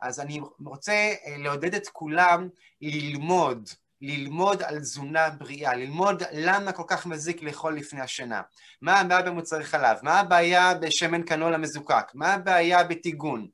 אז 0.00 0.20
אני 0.20 0.40
רוצה 0.66 0.92
אה, 0.92 1.36
לעודד 1.38 1.74
את 1.74 1.88
כולם 1.88 2.48
ללמוד, 2.80 3.68
ללמוד 4.00 4.62
על 4.62 4.80
תזונה 4.80 5.30
בריאה, 5.30 5.74
ללמוד 5.76 6.22
למה 6.32 6.72
כל 6.72 6.82
כך 6.86 7.06
מזיק 7.06 7.42
לאכול 7.42 7.76
לפני 7.76 8.00
השינה, 8.00 8.42
מה 8.82 9.00
הבעיה 9.00 9.22
במוצרי 9.22 9.64
חלב, 9.64 9.96
מה 10.02 10.20
הבעיה 10.20 10.74
בשמן 10.74 11.22
קנולה 11.22 11.58
מזוקק, 11.58 12.06
מה 12.14 12.34
הבעיה 12.34 12.84
בטיגון. 12.84 13.48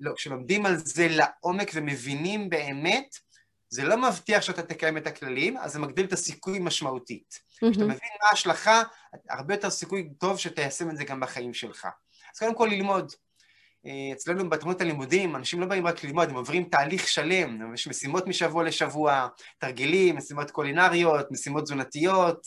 לא, 0.00 0.12
כשלומדים 0.16 0.66
על 0.66 0.76
זה 0.76 1.08
לעומק 1.10 1.70
ומבינים 1.74 2.50
באמת, 2.50 3.16
זה 3.70 3.84
לא 3.84 4.08
מבטיח 4.08 4.42
שאתה 4.42 4.62
תקיים 4.62 4.96
את 4.96 5.06
הכללים, 5.06 5.56
אז 5.56 5.72
זה 5.72 5.78
מגדיל 5.78 6.06
את 6.06 6.12
הסיכוי 6.12 6.58
משמעותית. 6.58 7.34
Mm-hmm. 7.34 7.70
כשאתה 7.70 7.84
מבין 7.84 8.10
מה 8.22 8.28
ההשלכה, 8.30 8.82
הרבה 9.30 9.54
יותר 9.54 9.70
סיכוי 9.70 10.10
טוב 10.18 10.38
שתיישם 10.38 10.90
את 10.90 10.96
זה 10.96 11.04
גם 11.04 11.20
בחיים 11.20 11.54
שלך. 11.54 11.88
אז 12.34 12.38
קודם 12.38 12.54
כל 12.54 12.68
ללמוד. 12.70 13.12
אה, 13.86 14.12
אצלנו 14.12 14.50
בתוכנית 14.50 14.80
הלימודים, 14.80 15.36
אנשים 15.36 15.60
לא 15.60 15.66
באים 15.66 15.86
רק 15.86 16.04
ללמוד, 16.04 16.28
הם 16.28 16.34
עוברים 16.34 16.64
תהליך 16.64 17.08
שלם, 17.08 17.74
יש 17.74 17.88
משימות 17.88 18.26
משבוע 18.26 18.64
לשבוע, 18.64 19.28
תרגילים, 19.58 20.16
משימות 20.16 20.50
קולינריות, 20.50 21.26
משימות 21.30 21.64
תזונתיות, 21.64 22.46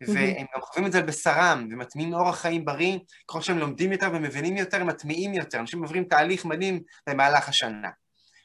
והם 0.00 0.46
גם 0.54 0.60
חווים 0.60 0.86
את 0.86 0.92
זה 0.92 0.98
על 0.98 1.06
בשרם, 1.06 1.68
ומטמיעים 1.70 2.14
אורח 2.14 2.40
חיים 2.40 2.64
בריא, 2.64 2.98
ככל 3.28 3.40
שהם 3.40 3.58
לומדים 3.58 3.92
יותר 3.92 4.08
ומבינים 4.14 4.56
יותר, 4.56 4.84
מטמיעים 4.84 5.34
יותר, 5.34 5.58
אנשים 5.60 5.82
עוברים 5.82 6.04
תהליך 6.04 6.44
מדהים 6.44 6.80
במהלך 7.08 7.48
השנה. 7.48 7.88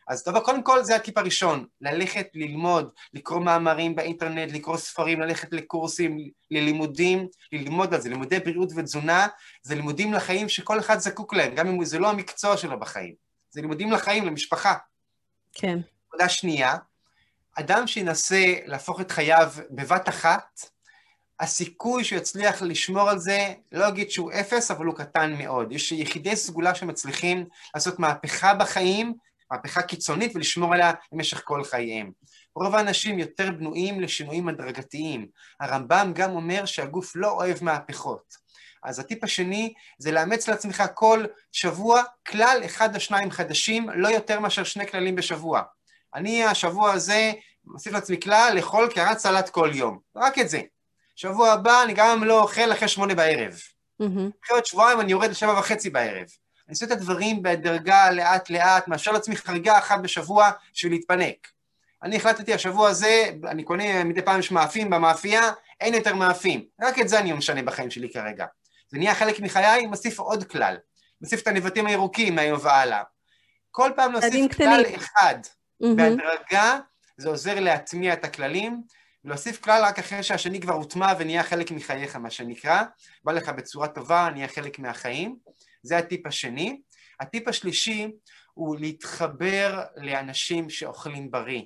אז 0.07 0.23
טוב, 0.23 0.39
קודם 0.39 0.63
כל 0.63 0.83
זה 0.83 0.95
הטיפ 0.95 1.17
הראשון, 1.17 1.65
ללכת 1.81 2.27
ללמוד, 2.33 2.89
לקרוא 3.13 3.39
מאמרים 3.39 3.95
באינטרנט, 3.95 4.51
לקרוא 4.51 4.77
ספרים, 4.77 5.21
ללכת 5.21 5.53
לקורסים, 5.53 6.17
ללימודים, 6.51 7.27
ללמוד 7.51 7.93
על 7.93 8.01
זה, 8.01 8.09
לימודי 8.09 8.39
בריאות 8.39 8.69
ותזונה, 8.75 9.27
זה 9.61 9.75
לימודים 9.75 10.13
לחיים 10.13 10.49
שכל 10.49 10.79
אחד 10.79 10.99
זקוק 10.99 11.33
להם, 11.33 11.55
גם 11.55 11.67
אם 11.67 11.85
זה 11.85 11.99
לא 11.99 12.09
המקצוע 12.09 12.57
שלו 12.57 12.79
בחיים, 12.79 13.13
זה 13.49 13.61
לימודים 13.61 13.91
לחיים, 13.91 14.25
למשפחה. 14.25 14.73
כן. 15.53 15.79
נקודה 16.07 16.29
שנייה, 16.29 16.75
אדם 17.59 17.87
שינסה 17.87 18.53
להפוך 18.65 19.01
את 19.01 19.11
חייו 19.11 19.51
בבת 19.69 20.09
אחת, 20.09 20.59
הסיכוי 21.39 22.03
שהוא 22.03 22.17
יצליח 22.17 22.61
לשמור 22.61 23.09
על 23.09 23.19
זה, 23.19 23.53
לא 23.71 23.87
אגיד 23.87 24.11
שהוא 24.11 24.31
אפס, 24.31 24.71
אבל 24.71 24.85
הוא 24.85 24.95
קטן 24.95 25.33
מאוד. 25.37 25.71
יש 25.71 25.91
יחידי 25.91 26.35
סגולה 26.35 26.75
שמצליחים 26.75 27.45
לעשות 27.75 27.99
מהפכה 27.99 28.53
בחיים, 28.53 29.13
מהפכה 29.51 29.81
קיצונית 29.81 30.35
ולשמור 30.35 30.73
עליה 30.73 30.91
במשך 31.11 31.41
כל 31.45 31.63
חייהם. 31.63 32.11
רוב 32.55 32.75
האנשים 32.75 33.19
יותר 33.19 33.51
בנויים 33.51 34.01
לשינויים 34.01 34.47
הדרגתיים. 34.49 35.27
הרמב"ם 35.59 36.11
גם 36.15 36.31
אומר 36.31 36.65
שהגוף 36.65 37.15
לא 37.15 37.31
אוהב 37.31 37.57
מהפכות. 37.61 38.45
אז 38.83 38.99
הטיפ 38.99 39.23
השני 39.23 39.73
זה 39.97 40.11
לאמץ 40.11 40.47
לעצמך 40.47 40.83
כל 40.93 41.25
שבוע 41.51 42.03
כלל 42.27 42.61
אחד 42.65 42.95
או 42.95 42.99
שניים 42.99 43.31
חדשים, 43.31 43.89
לא 43.89 44.07
יותר 44.07 44.39
מאשר 44.39 44.63
שני 44.63 44.87
כללים 44.87 45.15
בשבוע. 45.15 45.61
אני 46.15 46.43
השבוע 46.43 46.91
הזה 46.91 47.31
מוסיף 47.65 47.93
לעצמי 47.93 48.19
כלל 48.19 48.51
לאכול 48.55 48.89
קערת 48.95 49.17
סלט 49.17 49.49
כל 49.49 49.71
יום. 49.73 49.99
רק 50.15 50.39
את 50.39 50.49
זה. 50.49 50.61
שבוע 51.15 51.51
הבא 51.51 51.83
אני 51.83 51.93
גם 51.95 52.23
לא 52.23 52.41
אוכל 52.41 52.71
אחרי 52.71 52.87
שמונה 52.87 53.15
בערב. 53.15 53.53
Mm-hmm. 54.01 54.45
אחרי 54.45 54.55
עוד 54.55 54.65
שבועיים 54.65 54.99
אני 54.99 55.11
יורד 55.11 55.29
לשבע 55.29 55.59
וחצי 55.59 55.89
בערב. 55.89 56.27
אני 56.67 56.73
עושה 56.73 56.85
את 56.85 56.91
הדברים 56.91 57.43
בדרגה 57.43 58.11
לאט-לאט, 58.11 58.87
מאשר 58.87 59.11
לעצמי 59.11 59.35
חריגה 59.35 59.77
אחת 59.77 59.99
בשבוע 59.99 60.51
בשביל 60.73 60.91
להתפנק. 60.91 61.47
אני 62.03 62.15
החלטתי 62.15 62.53
השבוע 62.53 62.89
הזה, 62.89 63.29
אני 63.47 63.63
קונה 63.63 64.03
מדי 64.03 64.21
פעם 64.21 64.39
יש 64.39 64.51
מאפים 64.51 64.89
במאפייה, 64.89 65.51
אין 65.81 65.93
יותר 65.93 66.15
מאפים. 66.15 66.65
רק 66.81 66.99
את 66.99 67.09
זה 67.09 67.19
אני 67.19 67.33
משנה 67.33 67.61
בחיים 67.63 67.91
שלי 67.91 68.09
כרגע. 68.13 68.45
זה 68.89 68.97
נהיה 68.97 69.15
חלק 69.15 69.39
מחיי, 69.39 69.85
מוסיף 69.85 70.19
עוד 70.19 70.43
כלל. 70.43 70.77
מוסיף 71.21 71.41
את 71.41 71.47
הנבטים 71.47 71.87
הירוקים 71.87 72.35
מהיום 72.35 72.59
והלאה. 72.63 73.03
כל 73.71 73.91
פעם 73.95 74.11
להוסיף 74.11 74.55
כלל 74.55 74.83
אחד. 74.95 75.35
Mm-hmm. 75.43 75.87
בהדרגה 75.95 76.79
זה 77.17 77.29
עוזר 77.29 77.59
להטמיע 77.59 78.13
את 78.13 78.25
הכללים, 78.25 78.81
ולהוסיף 79.25 79.61
כלל 79.61 79.83
רק 79.85 79.99
אחרי 79.99 80.23
שהשני 80.23 80.61
כבר 80.61 80.73
הוטמע 80.73 81.13
ונהיה 81.19 81.43
חלק 81.43 81.71
מחייך, 81.71 82.15
מה 82.15 82.29
שנקרא. 82.29 82.83
בא 83.23 83.31
לך 83.31 83.49
בצורה 83.49 83.87
טובה, 83.87 84.29
נהיה 84.33 84.47
חלק 84.47 84.79
מהחיים. 84.79 85.35
זה 85.85 85.97
הטיפ 85.97 86.27
השני. 86.27 86.81
הטיפ 87.19 87.47
השלישי 87.47 88.07
הוא 88.53 88.77
להתחבר 88.79 89.83
לאנשים 89.95 90.69
שאוכלים 90.69 91.31
בריא. 91.31 91.61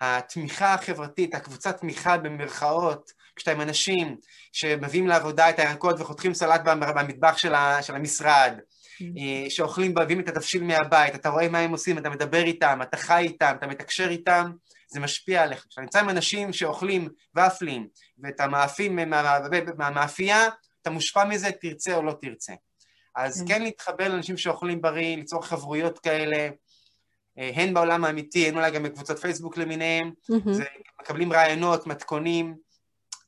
התמיכה 0.00 0.74
החברתית, 0.74 1.34
הקבוצת 1.34 1.80
תמיכה 1.80 2.18
במרכאות, 2.18 3.12
כשאתה 3.36 3.52
עם 3.52 3.60
אנשים 3.60 4.16
שמביאים 4.52 5.06
לעבודה 5.06 5.50
את 5.50 5.58
הירקות 5.58 6.00
וחותכים 6.00 6.34
סלט 6.34 6.60
במטבח 6.64 7.36
של, 7.36 7.54
המשרד, 7.94 8.58
mm. 8.58 9.04
שאוכלים, 9.48 9.94
מביאים 9.98 10.20
את 10.20 10.28
התבשיל 10.28 10.62
מהבית, 10.62 11.14
אתה 11.14 11.28
רואה 11.28 11.48
מה 11.48 11.58
הם 11.58 11.70
עושים, 11.70 11.98
אתה 11.98 12.10
מדבר 12.10 12.42
איתם, 12.42 12.78
אתה 12.82 12.96
חי 12.96 13.22
איתם, 13.22 13.54
אתה 13.58 13.66
מתקשר 13.66 14.08
איתם, 14.08 14.52
זה 14.88 15.00
משפיע 15.00 15.42
עליך. 15.42 15.66
כשאתה 15.68 15.80
נמצא 15.80 16.00
עם 16.00 16.08
אנשים 16.08 16.52
שאוכלים 16.52 17.08
ופלים 17.36 17.88
ואת 18.22 18.40
המאפים 18.40 18.98
מהמאפייה, 19.76 20.48
אתה 20.82 20.90
מושפע 20.90 21.24
מזה, 21.24 21.52
תרצה 21.60 21.94
או 21.94 22.02
לא 22.02 22.14
תרצה. 22.20 22.52
אז 23.14 23.40
כן, 23.40 23.54
כן 23.54 23.62
להתחבר 23.62 24.08
לאנשים 24.08 24.36
שאוכלים 24.36 24.82
בריא, 24.82 25.16
ליצור 25.16 25.42
חברויות 25.42 25.98
כאלה, 25.98 26.48
אה, 27.38 27.50
הן 27.54 27.74
בעולם 27.74 28.04
האמיתי, 28.04 28.48
הן 28.48 28.56
אולי 28.56 28.70
גם 28.70 28.82
בקבוצות 28.82 29.18
פייסבוק 29.18 29.56
למיניהם, 29.56 30.12
זה, 30.52 30.64
מקבלים 31.02 31.32
רעיונות, 31.32 31.86
מתכונים, 31.86 32.56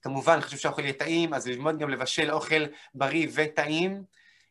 כמובן 0.03 0.41
חשוב 0.41 0.59
שהאוכל 0.59 0.83
יהיה 0.83 0.93
טעים, 0.93 1.35
אז 1.35 1.47
ללמוד 1.47 1.79
גם 1.79 1.91
לבשל 1.91 2.31
אוכל 2.31 2.65
בריא 2.95 3.29
וטעים. 3.35 4.03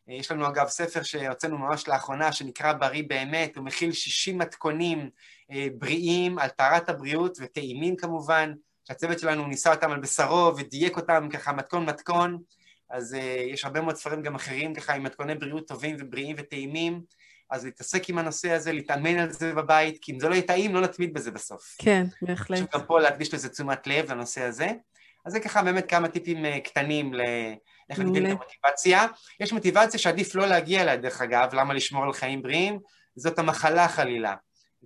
אה, 0.08 0.14
יש 0.14 0.30
לנו 0.30 0.48
אגב 0.48 0.68
ספר 0.68 1.02
שהוצאנו 1.02 1.58
ממש 1.58 1.88
לאחרונה, 1.88 2.32
שנקרא 2.32 2.72
בריא 2.72 3.02
באמת, 3.08 3.56
הוא 3.56 3.64
מכיל 3.64 3.92
60 3.92 4.38
מתכונים 4.38 5.10
אה, 5.50 5.66
בריאים 5.78 6.38
על 6.38 6.48
טהרת 6.48 6.88
הבריאות 6.88 7.38
וטעימים 7.40 7.96
כמובן, 7.96 8.52
שהצוות 8.84 9.18
שלנו 9.18 9.46
ניסה 9.46 9.74
אותם 9.74 9.90
על 9.90 10.00
בשרו 10.00 10.56
ודייק 10.56 10.96
אותם 10.96 11.28
ככה 11.32 11.52
מתכון 11.52 11.86
מתכון. 11.86 12.38
אז 12.94 13.14
uh, 13.14 13.52
יש 13.52 13.64
הרבה 13.64 13.80
מאוד 13.80 13.96
ספרים 13.96 14.22
גם 14.22 14.34
אחרים 14.34 14.74
ככה 14.74 14.94
עם 14.94 15.02
מתכוני 15.02 15.34
בריאות 15.34 15.68
טובים 15.68 15.96
ובריאים 15.98 16.36
וטעימים, 16.38 17.00
אז 17.50 17.64
להתעסק 17.64 18.08
עם 18.08 18.18
הנושא 18.18 18.50
הזה, 18.50 18.72
להתאמן 18.72 19.18
על 19.18 19.30
זה 19.30 19.54
בבית, 19.54 19.98
כי 20.02 20.12
אם 20.12 20.20
זה 20.20 20.28
לא 20.28 20.34
יהיה 20.34 20.46
טעים, 20.46 20.74
לא 20.74 20.80
נתמיד 20.80 21.14
בזה 21.14 21.30
בסוף. 21.30 21.76
כן, 21.78 22.06
בהחלט. 22.22 22.58
חשוב 22.58 22.68
גם 22.74 22.86
פה 22.86 23.00
להקדיש 23.00 23.34
לזה 23.34 23.48
תשומת 23.48 23.86
לב, 23.86 24.12
לנושא 24.12 24.42
הזה. 24.42 24.68
אז 25.26 25.32
זה 25.32 25.40
ככה 25.40 25.62
באמת 25.62 25.90
כמה 25.90 26.08
טיפים 26.08 26.44
uh, 26.44 26.60
קטנים 26.64 27.14
ל... 27.14 27.20
איך 27.90 27.98
להגדיל 27.98 28.26
את 28.26 28.30
המוטיבציה. 28.30 29.06
יש 29.40 29.52
מוטיבציה 29.52 30.00
שעדיף 30.00 30.34
לא 30.34 30.46
להגיע 30.46 30.82
אליה, 30.82 30.96
דרך 30.96 31.20
אגב, 31.20 31.54
למה 31.54 31.74
לשמור 31.74 32.04
על 32.04 32.12
חיים 32.12 32.42
בריאים? 32.42 32.78
זאת 33.16 33.38
המחלה 33.38 33.88
חלילה. 33.88 34.34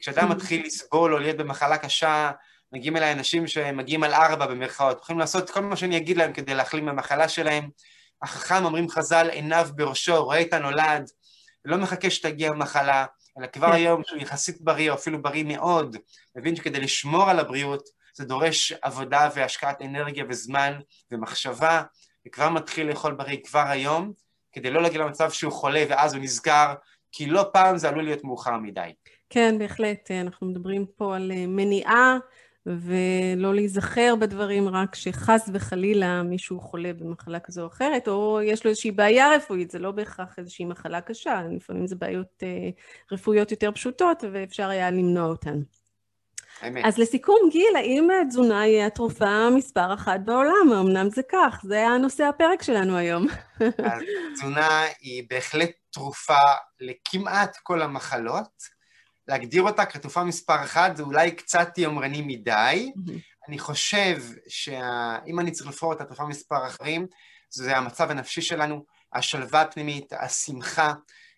כשאדם 0.01 0.29
מתחיל 0.33 0.67
לסבול 0.67 1.15
או 1.15 1.19
להיות 1.19 1.37
במחלה 1.37 1.79
קשה, 1.79 2.31
מגיעים 2.73 2.97
אליי 2.97 3.13
אנשים 3.13 3.47
שמגיעים 3.47 4.03
על 4.03 4.15
ארבע 4.15 4.47
במרכאות, 4.47 5.01
יכולים 5.01 5.19
לעשות 5.19 5.51
כל 5.51 5.61
מה 5.61 5.77
שאני 5.77 5.97
אגיד 5.97 6.17
להם 6.17 6.33
כדי 6.33 6.55
להחלים 6.55 6.85
מהמחלה 6.85 7.29
שלהם. 7.29 7.69
החכם, 8.23 8.65
אומרים 8.65 8.89
חז"ל, 8.89 9.29
עיניו 9.31 9.69
בראשו, 9.75 10.25
רואה 10.25 10.41
את 10.41 10.53
הנולד, 10.53 11.11
לא 11.65 11.77
מחכה 11.77 12.11
שתגיע 12.11 12.51
המחלה, 12.51 13.07
אלא 13.39 13.47
כבר 13.47 13.67
כן. 13.67 13.73
היום 13.73 14.03
שהוא 14.07 14.23
יחסית 14.23 14.61
בריא, 14.61 14.91
או 14.91 14.95
אפילו 14.95 15.23
בריא 15.23 15.45
מאוד, 15.45 15.97
מבין 16.37 16.57
שכדי 16.57 16.81
לשמור 16.81 17.31
על 17.31 17.39
הבריאות 17.39 17.83
זה 18.15 18.25
דורש 18.25 18.73
עבודה 18.83 19.29
והשקעת 19.35 19.83
אנרגיה 19.83 20.25
וזמן 20.29 20.79
ומחשבה, 21.11 21.83
וכבר 22.27 22.49
מתחיל 22.49 22.87
לאכול 22.87 23.15
בריא 23.15 23.39
כבר 23.45 23.65
היום, 23.69 24.13
כדי 24.53 24.71
לא 24.71 24.83
להגיע 24.83 25.01
למצב 25.01 25.31
שהוא 25.31 25.53
חולה 25.53 25.85
ואז 25.89 26.15
הוא 26.15 26.23
נזכר, 26.23 26.75
כי 27.13 27.27
לא 27.27 27.47
פעם 27.53 27.79
זה 27.79 27.89
עלול 27.89 28.05
להיות 28.05 28.25
מאוחר 28.25 28.57
מדי. 28.57 28.93
כן, 29.31 29.59
בהחלט. 29.59 30.11
אנחנו 30.11 30.47
מדברים 30.47 30.87
פה 30.97 31.17
על 31.17 31.33
אה, 31.33 31.47
מניעה 31.47 32.19
ולא 32.67 33.55
להיזכר 33.55 34.15
בדברים 34.21 34.69
רק 34.69 34.95
שחס 34.95 35.51
וחלילה 35.53 36.23
מישהו 36.23 36.61
חולה 36.61 36.93
במחלה 36.93 37.41
כזו 37.41 37.63
או 37.63 37.67
אחרת, 37.67 38.09
או 38.09 38.41
יש 38.45 38.65
לו 38.65 38.71
איזושהי 38.71 38.91
בעיה 38.91 39.31
רפואית, 39.37 39.71
זה 39.71 39.79
לא 39.79 39.91
בהכרח 39.91 40.39
איזושהי 40.39 40.65
מחלה 40.65 41.01
קשה, 41.01 41.43
לפעמים 41.57 41.87
זה 41.87 41.97
בעיות 41.97 42.43
אה, 42.43 42.69
רפואיות 43.13 43.51
יותר 43.51 43.73
פשוטות 43.73 44.25
ואפשר 44.33 44.69
היה 44.69 44.91
למנוע 44.91 45.27
אותן. 45.27 45.61
האמת. 46.61 46.85
אז 46.85 46.99
לסיכום, 46.99 47.37
גיל, 47.51 47.77
האם 47.77 48.09
תזונה 48.29 48.61
היא 48.61 48.83
התרופה 48.83 49.51
מספר 49.51 49.95
אחת 49.95 50.21
בעולם? 50.25 50.73
אמנם 50.81 51.11
זה 51.11 51.23
כך, 51.33 51.61
זה 51.65 51.75
היה 51.75 51.99
נושא 51.99 52.25
הפרק 52.25 52.63
שלנו 52.63 52.97
היום. 52.97 53.27
אז 53.61 54.03
תזונה 54.35 54.83
היא 55.01 55.25
בהחלט 55.31 55.71
תרופה 55.91 56.43
לכמעט 56.81 57.57
כל 57.63 57.83
המחלות. 57.83 58.78
להגדיר 59.29 59.63
אותה 59.63 59.85
כתרופה 59.85 60.25
מספר 60.25 60.63
אחת 60.65 60.97
זה 60.97 61.03
אולי 61.03 61.31
קצת 61.31 61.79
יומרני 61.79 62.23
מדי. 62.23 62.93
Mm-hmm. 62.97 63.13
אני 63.49 63.59
חושב 63.59 64.23
שאם 64.49 65.41
אני 65.41 65.51
צריך 65.51 65.69
לבחור 65.69 65.93
את 65.93 66.01
התרופה 66.01 66.25
מספר 66.25 66.67
אחרים, 66.67 67.07
זה 67.51 67.77
המצב 67.77 68.11
הנפשי 68.11 68.43
שלנו, 68.43 68.85
השלווה 69.13 69.61
הפנימית, 69.61 70.13
השמחה, 70.13 70.93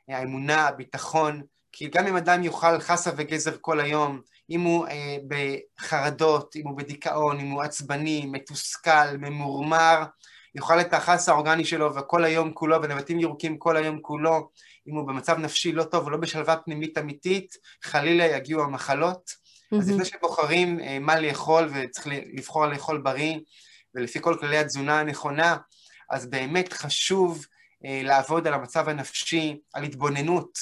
האמונה, 0.08 0.68
הביטחון, 0.68 1.42
כי 1.72 1.88
גם 1.88 2.06
אם 2.06 2.16
אדם 2.16 2.44
יאכל 2.44 2.80
חסה 2.80 3.10
וגזר 3.16 3.56
כל 3.60 3.80
היום, 3.80 4.20
אם 4.50 4.60
הוא 4.60 4.86
אה, 4.86 5.16
בחרדות, 5.28 6.56
אם 6.56 6.66
הוא 6.68 6.76
בדיכאון, 6.76 7.40
אם 7.40 7.50
הוא 7.50 7.62
עצבני, 7.62 8.26
מתוסכל, 8.26 9.16
ממורמר, 9.18 10.02
יאכל 10.54 10.80
את 10.80 10.94
החסה 10.94 11.32
האורגני 11.32 11.64
שלו 11.64 11.94
וכל 11.94 12.24
היום 12.24 12.52
כולו, 12.52 12.82
ונבטים 12.82 13.20
ירוקים 13.20 13.58
כל 13.58 13.76
היום 13.76 13.98
כולו, 14.00 14.50
אם 14.88 14.94
הוא 14.94 15.08
במצב 15.08 15.38
נפשי 15.38 15.72
לא 15.72 15.82
טוב 15.82 16.04
או 16.04 16.10
לא 16.10 16.16
בשלווה 16.16 16.56
פנימית 16.56 16.98
אמיתית, 16.98 17.56
חלילה 17.82 18.24
יגיעו 18.24 18.62
המחלות. 18.62 19.30
Mm-hmm. 19.30 19.78
אז 19.78 19.90
לפני 19.90 20.04
שבוחרים 20.04 20.80
אה, 20.80 20.98
מה 20.98 21.20
לאכול 21.20 21.70
וצריך 21.74 22.06
לבחור 22.32 22.66
לאכול 22.66 22.98
בריא 22.98 23.38
ולפי 23.94 24.18
כל 24.20 24.36
כללי 24.40 24.58
התזונה 24.58 25.00
הנכונה, 25.00 25.56
אז 26.10 26.26
באמת 26.26 26.72
חשוב 26.72 27.46
אה, 27.84 28.00
לעבוד 28.04 28.46
על 28.46 28.54
המצב 28.54 28.88
הנפשי, 28.88 29.56
על 29.74 29.84
התבוננות 29.84 30.58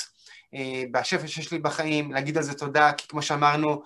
אה, 0.55 0.83
בשפל 0.93 1.27
שיש 1.27 1.53
לי 1.53 1.59
בחיים, 1.59 2.13
להגיד 2.13 2.37
על 2.37 2.43
זה 2.43 2.55
תודה, 2.55 2.93
כי 2.93 3.09
כמו 3.09 3.23
שאמרנו, 3.23 3.83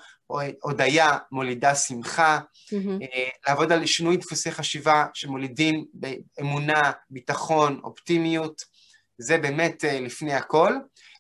הודיה 0.63 1.19
מולידה 1.33 1.75
שמחה, 1.75 2.39
mm-hmm. 2.39 3.05
לעבוד 3.49 3.73
על 3.73 3.87
שינוי 3.87 4.17
דפוסי 4.17 4.51
חשיבה 4.51 5.07
שמולידים 5.15 5.85
באמונה, 5.95 6.81
ביטחון, 7.11 7.81
אופטימיות, 7.85 8.63
זה 9.23 9.39
באמת 9.39 9.85
לפני 10.01 10.35
הכל. 10.35 10.73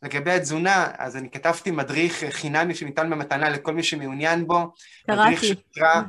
לגבי 0.02 0.30
התזונה, 0.30 0.88
אז 0.98 1.16
אני 1.16 1.30
כתבתי 1.30 1.70
מדריך 1.70 2.24
חינמי 2.30 2.74
שניתן 2.74 3.10
במתנה 3.10 3.50
לכל 3.50 3.74
מי 3.74 3.82
שמעוניין 3.82 4.46
בו. 4.46 4.72
קראתי. 5.06 5.22
מדריך 5.22 5.44
שנקרא 5.44 6.02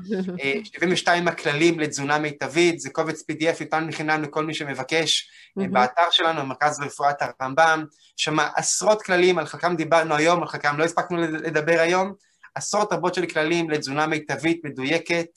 72 0.63 1.27
הכללים 1.27 1.79
לתזונה 1.79 2.19
מיטבית, 2.19 2.79
זה 2.79 2.89
קובץ 2.89 3.21
PDF 3.21 3.59
ניתן 3.59 3.87
בחינם 3.87 4.21
לכל 4.21 4.45
מי 4.45 4.53
שמבקש 4.53 5.29
באתר 5.55 6.09
שלנו, 6.11 6.39
המרכז 6.39 6.79
לרפואת 6.79 7.15
הרמב"ם. 7.21 7.85
שם 8.17 8.39
עשרות 8.55 9.01
כללים, 9.01 9.39
על 9.39 9.45
חלקם 9.45 9.75
דיברנו 9.75 10.15
היום, 10.15 10.41
על 10.41 10.47
חלקם 10.47 10.77
לא 10.77 10.83
הספקנו 10.83 11.17
לדבר 11.21 11.79
היום, 11.79 12.13
עשרות 12.55 12.93
רבות 12.93 13.13
של 13.13 13.25
כללים 13.25 13.69
לתזונה 13.69 14.07
מיטבית, 14.07 14.61
מדויקת. 14.63 15.27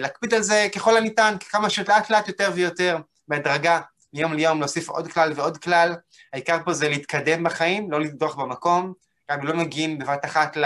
להקפיד 0.00 0.34
על 0.34 0.42
זה 0.42 0.68
ככל 0.74 0.96
הניתן, 0.96 1.34
כמה 1.50 1.70
שלאט 1.70 2.10
לאט 2.10 2.28
יותר 2.28 2.50
ויותר, 2.54 2.98
בהדרגה, 3.28 3.80
מיום 4.12 4.32
ליום 4.32 4.60
להוסיף 4.60 4.88
עוד 4.88 5.12
כלל 5.12 5.32
ועוד 5.36 5.58
כלל. 5.58 5.94
העיקר 6.32 6.58
פה 6.64 6.72
זה 6.72 6.88
להתקדם 6.88 7.44
בחיים, 7.44 7.90
לא 7.90 8.00
לדוח 8.00 8.34
במקום, 8.34 8.92
גם 9.30 9.46
לא 9.46 9.56
מגיעים 9.56 9.98
בבת 9.98 10.24
אחת 10.24 10.56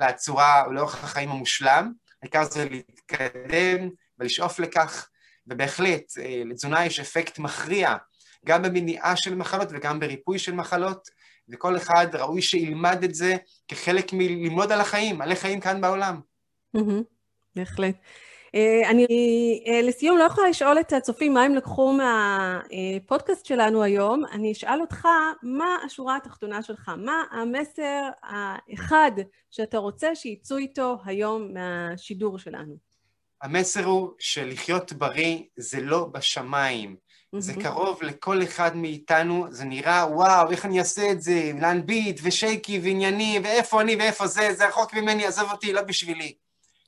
לצורה 0.00 0.64
או 0.66 0.72
לאורך 0.72 1.04
החיים 1.04 1.30
המושלם, 1.30 1.92
העיקר 2.22 2.44
זה 2.44 2.68
להתקדם 2.68 3.88
ולשאוף 4.18 4.58
לכך, 4.58 5.08
ובהחלט 5.46 6.12
לתזונה 6.44 6.86
יש 6.86 7.00
אפקט 7.00 7.38
מכריע, 7.38 7.96
גם 8.46 8.62
במניעה 8.62 9.16
של 9.16 9.34
מחלות 9.34 9.68
וגם 9.70 10.00
בריפוי 10.00 10.38
של 10.38 10.54
מחלות, 10.54 11.08
וכל 11.48 11.76
אחד 11.76 12.06
ראוי 12.12 12.42
שילמד 12.42 13.04
את 13.04 13.14
זה 13.14 13.36
כחלק 13.68 14.12
מללמוד 14.12 14.72
על 14.72 14.80
החיים, 14.80 15.22
על 15.22 15.32
החיים 15.32 15.60
כאן 15.60 15.80
בעולם. 15.80 16.20
בהחלט. 17.56 17.96
אני 18.86 19.06
לסיום 19.82 20.18
לא 20.18 20.24
יכולה 20.24 20.48
לשאול 20.48 20.80
את 20.80 20.92
הצופים 20.92 21.34
מה 21.34 21.42
הם 21.42 21.54
לקחו 21.54 21.92
מהפודקאסט 21.92 23.46
שלנו 23.46 23.82
היום, 23.82 24.22
אני 24.32 24.52
אשאל 24.52 24.80
אותך 24.80 25.08
מה 25.42 25.76
השורה 25.86 26.16
התחתונה 26.16 26.62
שלך, 26.62 26.90
מה 26.96 27.22
המסר 27.30 28.02
האחד 28.22 29.10
שאתה 29.50 29.78
רוצה 29.78 30.14
שיצאו 30.14 30.56
איתו 30.56 30.98
היום 31.04 31.54
מהשידור 31.54 32.38
שלנו. 32.38 32.76
המסר 33.42 33.84
הוא 33.84 34.10
שלחיות 34.18 34.92
בריא 34.92 35.38
זה 35.56 35.80
לא 35.80 36.08
בשמיים, 36.12 36.96
זה 37.38 37.52
קרוב 37.62 38.02
לכל 38.02 38.42
אחד 38.42 38.76
מאיתנו, 38.76 39.46
זה 39.50 39.64
נראה 39.64 40.06
וואו 40.10 40.50
איך 40.50 40.64
אני 40.64 40.78
אעשה 40.78 41.10
את 41.10 41.22
זה, 41.22 41.50
להנביט 41.60 42.20
ושייקי 42.22 42.78
וענייני 42.78 43.40
ואיפה 43.44 43.80
אני 43.80 43.96
ואיפה 43.96 44.26
זה, 44.26 44.54
זה 44.54 44.68
רחוק 44.68 44.94
ממני, 44.94 45.26
עזוב 45.26 45.50
אותי, 45.50 45.72
לא 45.72 45.82
בשבילי. 45.82 46.43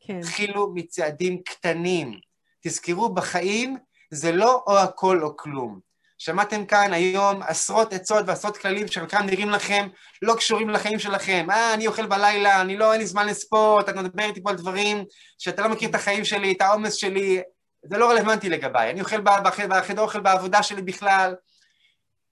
כן. 0.07 0.19
התחילו 0.19 0.73
מצעדים 0.75 1.43
קטנים. 1.43 2.21
תזכרו, 2.65 3.15
בחיים 3.15 3.77
זה 4.11 4.33
לא 4.33 4.65
או 4.67 4.79
הכל 4.79 5.23
או 5.23 5.37
כלום. 5.37 5.81
שמעתם 6.19 6.67
כאן 6.67 6.93
היום 6.93 7.43
עשרות 7.43 7.93
עצות 7.93 8.25
ועשרות 8.27 8.57
כללים 8.57 8.89
שחלקם 8.89 9.27
נראים 9.27 9.51
לכם 9.51 9.89
לא 10.23 10.35
קשורים 10.35 10.71
לחיים 10.71 10.99
שלכם. 10.99 11.47
אה, 11.51 11.75
אני 11.75 11.87
אוכל 11.87 12.07
בלילה, 12.07 12.61
אני 12.61 12.77
לא, 12.77 12.93
אין 12.93 13.01
לי 13.01 13.07
זמן 13.07 13.27
לספורט, 13.27 13.89
אתה 13.89 14.03
מדבר 14.03 14.25
איתי 14.25 14.43
פה 14.43 14.51
על 14.51 14.57
דברים 14.57 15.05
שאתה 15.39 15.63
לא 15.63 15.69
מכיר 15.69 15.91
את 15.91 15.95
החיים 15.95 16.25
שלי, 16.25 16.53
את 16.53 16.61
העומס 16.61 16.95
שלי, 16.95 17.43
זה 17.85 17.99
לא 17.99 18.11
רלוונטי 18.11 18.49
לגביי. 18.49 18.91
אני 18.91 19.01
אוכל 19.01 19.21
בחדר 19.21 20.03
אוכל 20.03 20.21
בעבודה 20.21 20.63
שלי 20.63 20.83
בכלל. 20.83 21.35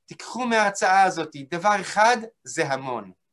תיקחו 0.06 0.46
מההרצאה 0.46 1.02
הזאת, 1.02 1.30
דבר 1.50 1.80
אחד 1.80 2.16
זה 2.44 2.66
המון. 2.66 3.23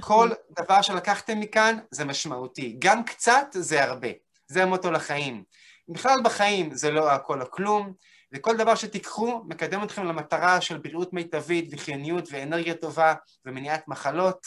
כל 0.00 0.30
דבר 0.50 0.82
שלקחתם 0.82 1.40
מכאן 1.40 1.78
זה 1.90 2.04
משמעותי. 2.04 2.76
גם 2.78 3.04
קצת 3.04 3.46
זה 3.50 3.84
הרבה. 3.84 4.08
זה 4.48 4.62
המוטו 4.62 4.90
לחיים. 4.90 5.44
בכלל 5.88 6.16
בחיים 6.24 6.74
זה 6.74 6.90
לא 6.90 7.12
הכל 7.12 7.42
או 7.42 7.50
כלום, 7.50 7.92
וכל 8.32 8.56
דבר 8.56 8.74
שתיקחו 8.74 9.42
מקדם 9.48 9.82
אתכם 9.82 10.04
למטרה 10.04 10.60
של 10.60 10.78
בריאות 10.78 11.12
מיטבית 11.12 11.68
וחיוניות 11.72 12.28
ואנרגיה 12.30 12.74
טובה 12.74 13.14
ומניעת 13.44 13.88
מחלות. 13.88 14.46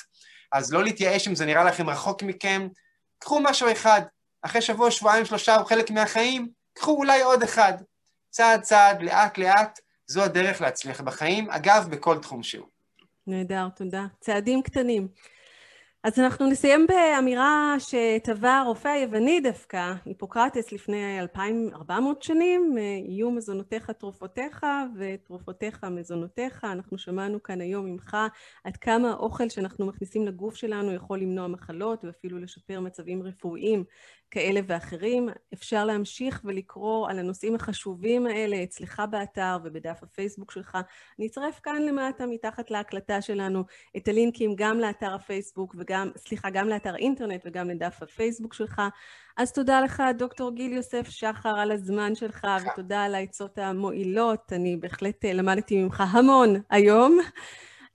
אז 0.51 0.73
לא 0.73 0.83
להתייאש 0.83 1.27
אם 1.27 1.35
זה 1.35 1.45
נראה 1.45 1.63
לכם 1.63 1.89
רחוק 1.89 2.23
מכם, 2.23 2.67
קחו 3.19 3.39
משהו 3.39 3.71
אחד. 3.71 4.01
אחרי 4.41 4.61
שבוע, 4.61 4.91
שבועיים, 4.91 5.25
שלושה 5.25 5.55
הוא 5.55 5.65
חלק 5.65 5.91
מהחיים, 5.91 6.49
קחו 6.73 6.91
אולי 6.91 7.21
עוד 7.21 7.43
אחד. 7.43 7.73
צעד 8.29 8.61
צעד, 8.61 9.01
לאט 9.01 9.37
לאט, 9.37 9.79
זו 10.07 10.23
הדרך 10.23 10.61
להצליח 10.61 11.01
בחיים, 11.01 11.49
אגב, 11.49 11.87
בכל 11.89 12.17
תחום 12.17 12.43
שהוא. 12.43 12.78
נהדר, 13.29 13.67
תודה. 13.75 14.05
צעדים 14.19 14.61
קטנים. 14.61 15.07
אז 16.03 16.19
אנחנו 16.19 16.49
נסיים 16.49 16.87
באמירה 16.87 17.75
שטבע 17.79 18.57
הרופא 18.57 18.87
היווני 18.87 19.39
דווקא, 19.39 19.93
היפוקרטס 20.05 20.71
לפני 20.71 21.19
2400 21.19 22.23
שנים, 22.23 22.77
יהיו 23.07 23.31
מזונותיך 23.31 23.91
תרופותיך 23.91 24.65
ותרופותיך 24.95 25.83
מזונותיך. 25.83 26.63
אנחנו 26.63 26.97
שמענו 26.97 27.43
כאן 27.43 27.61
היום 27.61 27.85
ממך 27.85 28.17
עד 28.63 28.77
כמה 28.77 29.11
האוכל 29.11 29.49
שאנחנו 29.49 29.85
מכניסים 29.85 30.27
לגוף 30.27 30.55
שלנו 30.55 30.93
יכול 30.93 31.19
למנוע 31.19 31.47
מחלות 31.47 32.05
ואפילו 32.05 32.39
לשפר 32.39 32.79
מצבים 32.79 33.23
רפואיים 33.23 33.83
כאלה 34.31 34.59
ואחרים. 34.67 35.29
אפשר 35.53 35.85
להמשיך 35.85 36.41
ולקרוא 36.43 37.09
על 37.09 37.19
הנושאים 37.19 37.55
החשובים 37.55 38.27
האלה 38.27 38.63
אצלך 38.63 39.01
באתר 39.11 39.57
ובדף 39.63 40.03
הפייסבוק 40.03 40.51
שלך. 40.51 40.77
אני 41.19 41.27
אצרף 41.27 41.59
כאן 41.63 41.81
למטה 41.81 42.25
מתחת 42.25 42.71
להקלטה 42.71 43.21
שלנו 43.21 43.63
את 43.97 44.07
הלינקים 44.07 44.55
גם 44.55 44.79
לאתר 44.79 45.13
הפייסבוק 45.13 45.75
וגם, 45.77 46.09
סליחה, 46.17 46.49
גם 46.49 46.69
לאתר 46.69 46.93
האינטרנט 46.93 47.41
וגם 47.45 47.69
לדף 47.69 47.97
הפייסבוק 48.01 48.53
שלך. 48.53 48.81
אז 49.37 49.51
תודה 49.51 49.81
לך, 49.81 50.03
דוקטור 50.17 50.51
גיל 50.51 50.73
יוסף 50.73 51.09
שחר, 51.09 51.59
על 51.59 51.71
הזמן 51.71 52.15
שלך, 52.15 52.47
ותודה 52.65 53.03
על 53.03 53.15
העצות 53.15 53.57
המועילות. 53.57 54.53
אני 54.53 54.77
בהחלט 54.77 55.25
למדתי 55.25 55.83
ממך 55.83 56.03
המון 56.11 56.61
היום. 56.69 57.19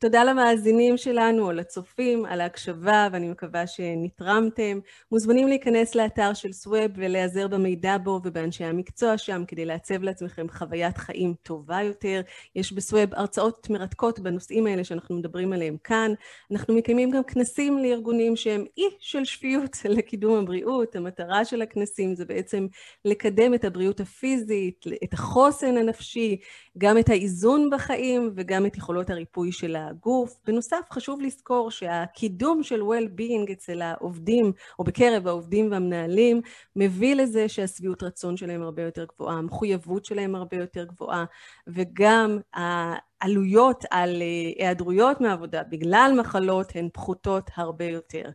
תודה 0.05 0.25
למאזינים 0.25 0.97
שלנו 0.97 1.47
או 1.47 1.53
לצופים 1.53 2.25
על 2.25 2.41
ההקשבה 2.41 3.09
ואני 3.13 3.29
מקווה 3.29 3.67
שנתרמתם. 3.67 4.79
מוזמנים 5.13 5.49
להיכנס 5.49 5.95
לאתר 5.95 6.35
של 6.35 6.53
סוואב 6.53 6.91
ולהיעזר 6.97 7.49
במידע 7.49 7.99
בו 7.99 8.21
ובאנשי 8.25 8.65
המקצוע 8.65 9.19
שם 9.19 9.45
כדי 9.49 9.65
לעצב 9.65 10.03
לעצמכם 10.03 10.47
חוויית 10.49 10.99
חיים 10.99 11.35
טובה 11.43 11.83
יותר. 11.83 12.21
יש 12.57 12.73
בסוואב 12.73 13.09
הרצאות 13.13 13.71
מרתקות 13.71 14.21
בנושאים 14.21 14.67
האלה 14.67 14.85
שאנחנו 14.85 15.17
מדברים 15.17 15.53
עליהם 15.53 15.77
כאן. 15.85 16.13
אנחנו 16.53 16.75
מקיימים 16.75 17.11
גם 17.11 17.23
כנסים 17.23 17.79
לארגונים 17.79 18.37
שהם 18.37 18.65
אי 18.77 18.85
של 18.99 19.25
שפיות 19.25 19.77
לקידום 19.97 20.39
הבריאות. 20.39 20.97
המטרה 20.97 21.45
של 21.45 21.63
הכנסים 21.63 22.15
זה 22.15 22.25
בעצם 22.25 22.67
לקדם 23.05 23.55
את 23.55 23.65
הבריאות 23.65 24.01
הפיזית, 24.01 24.85
את 25.05 25.13
החוסן 25.13 25.77
הנפשי, 25.77 26.37
גם 26.79 26.99
את 26.99 27.09
האיזון 27.09 27.71
בחיים 27.71 28.33
וגם 28.35 28.67
את 28.67 28.77
יכולות 28.77 29.11
הריפוי 29.11 29.53
של 29.53 29.77
הגוף. 29.77 30.41
בנוסף, 30.47 30.87
חשוב 30.91 31.21
לזכור 31.21 31.71
שהקידום 31.71 32.63
של 32.63 32.81
well-being 32.83 33.53
אצל 33.53 33.83
העובדים, 33.83 34.53
או 34.79 34.85
בקרב 34.85 35.27
העובדים 35.27 35.71
והמנהלים, 35.71 36.41
מביא 36.77 37.15
לזה 37.15 37.49
שהשביעות 37.49 38.03
רצון 38.03 38.37
שלהם 38.37 38.63
הרבה 38.63 38.83
יותר 38.83 39.05
גבוהה, 39.15 39.37
המחויבות 39.39 40.05
שלהם 40.05 40.35
הרבה 40.35 40.57
יותר 40.57 40.85
גבוהה, 40.85 41.25
וגם 41.67 42.39
העלויות 42.55 43.85
על 43.91 44.23
היעדרויות 44.59 45.21
מעבודה 45.21 45.63
בגלל 45.63 46.15
מחלות 46.21 46.73
הן 46.75 46.89
פחותות 46.93 47.51
הרבה 47.57 47.85
יותר. 47.85 48.31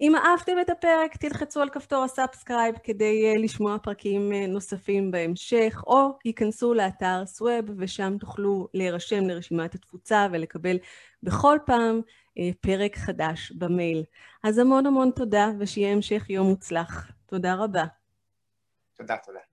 אם 0.00 0.16
אהבתם 0.16 0.52
את 0.60 0.70
הפרק, 0.70 1.16
תלחצו 1.16 1.60
על 1.60 1.68
כפתור 1.68 2.04
ה 2.04 2.11
subscribe 2.11 2.74
כדי 2.82 3.38
לשמוע 3.38 3.78
פרקים 3.78 4.32
נוספים 4.32 5.10
בהמשך, 5.10 5.82
או 5.86 6.18
היכנסו 6.24 6.74
לאתר 6.74 7.22
סוואב 7.26 7.64
ושם 7.76 8.16
תוכלו 8.20 8.68
להירשם 8.74 9.24
לרשימת 9.24 9.74
התפוצה 9.74 10.26
ולקבל 10.32 10.76
בכל 11.22 11.58
פעם 11.66 12.00
פרק 12.60 12.96
חדש 12.96 13.52
במייל. 13.52 14.04
אז 14.44 14.58
המון 14.58 14.86
המון 14.86 15.10
תודה 15.10 15.50
ושיהיה 15.58 15.92
המשך 15.92 16.30
יום 16.30 16.46
מוצלח. 16.46 17.10
תודה 17.26 17.54
רבה. 17.54 17.84
תודה, 18.96 19.16
תודה. 19.24 19.47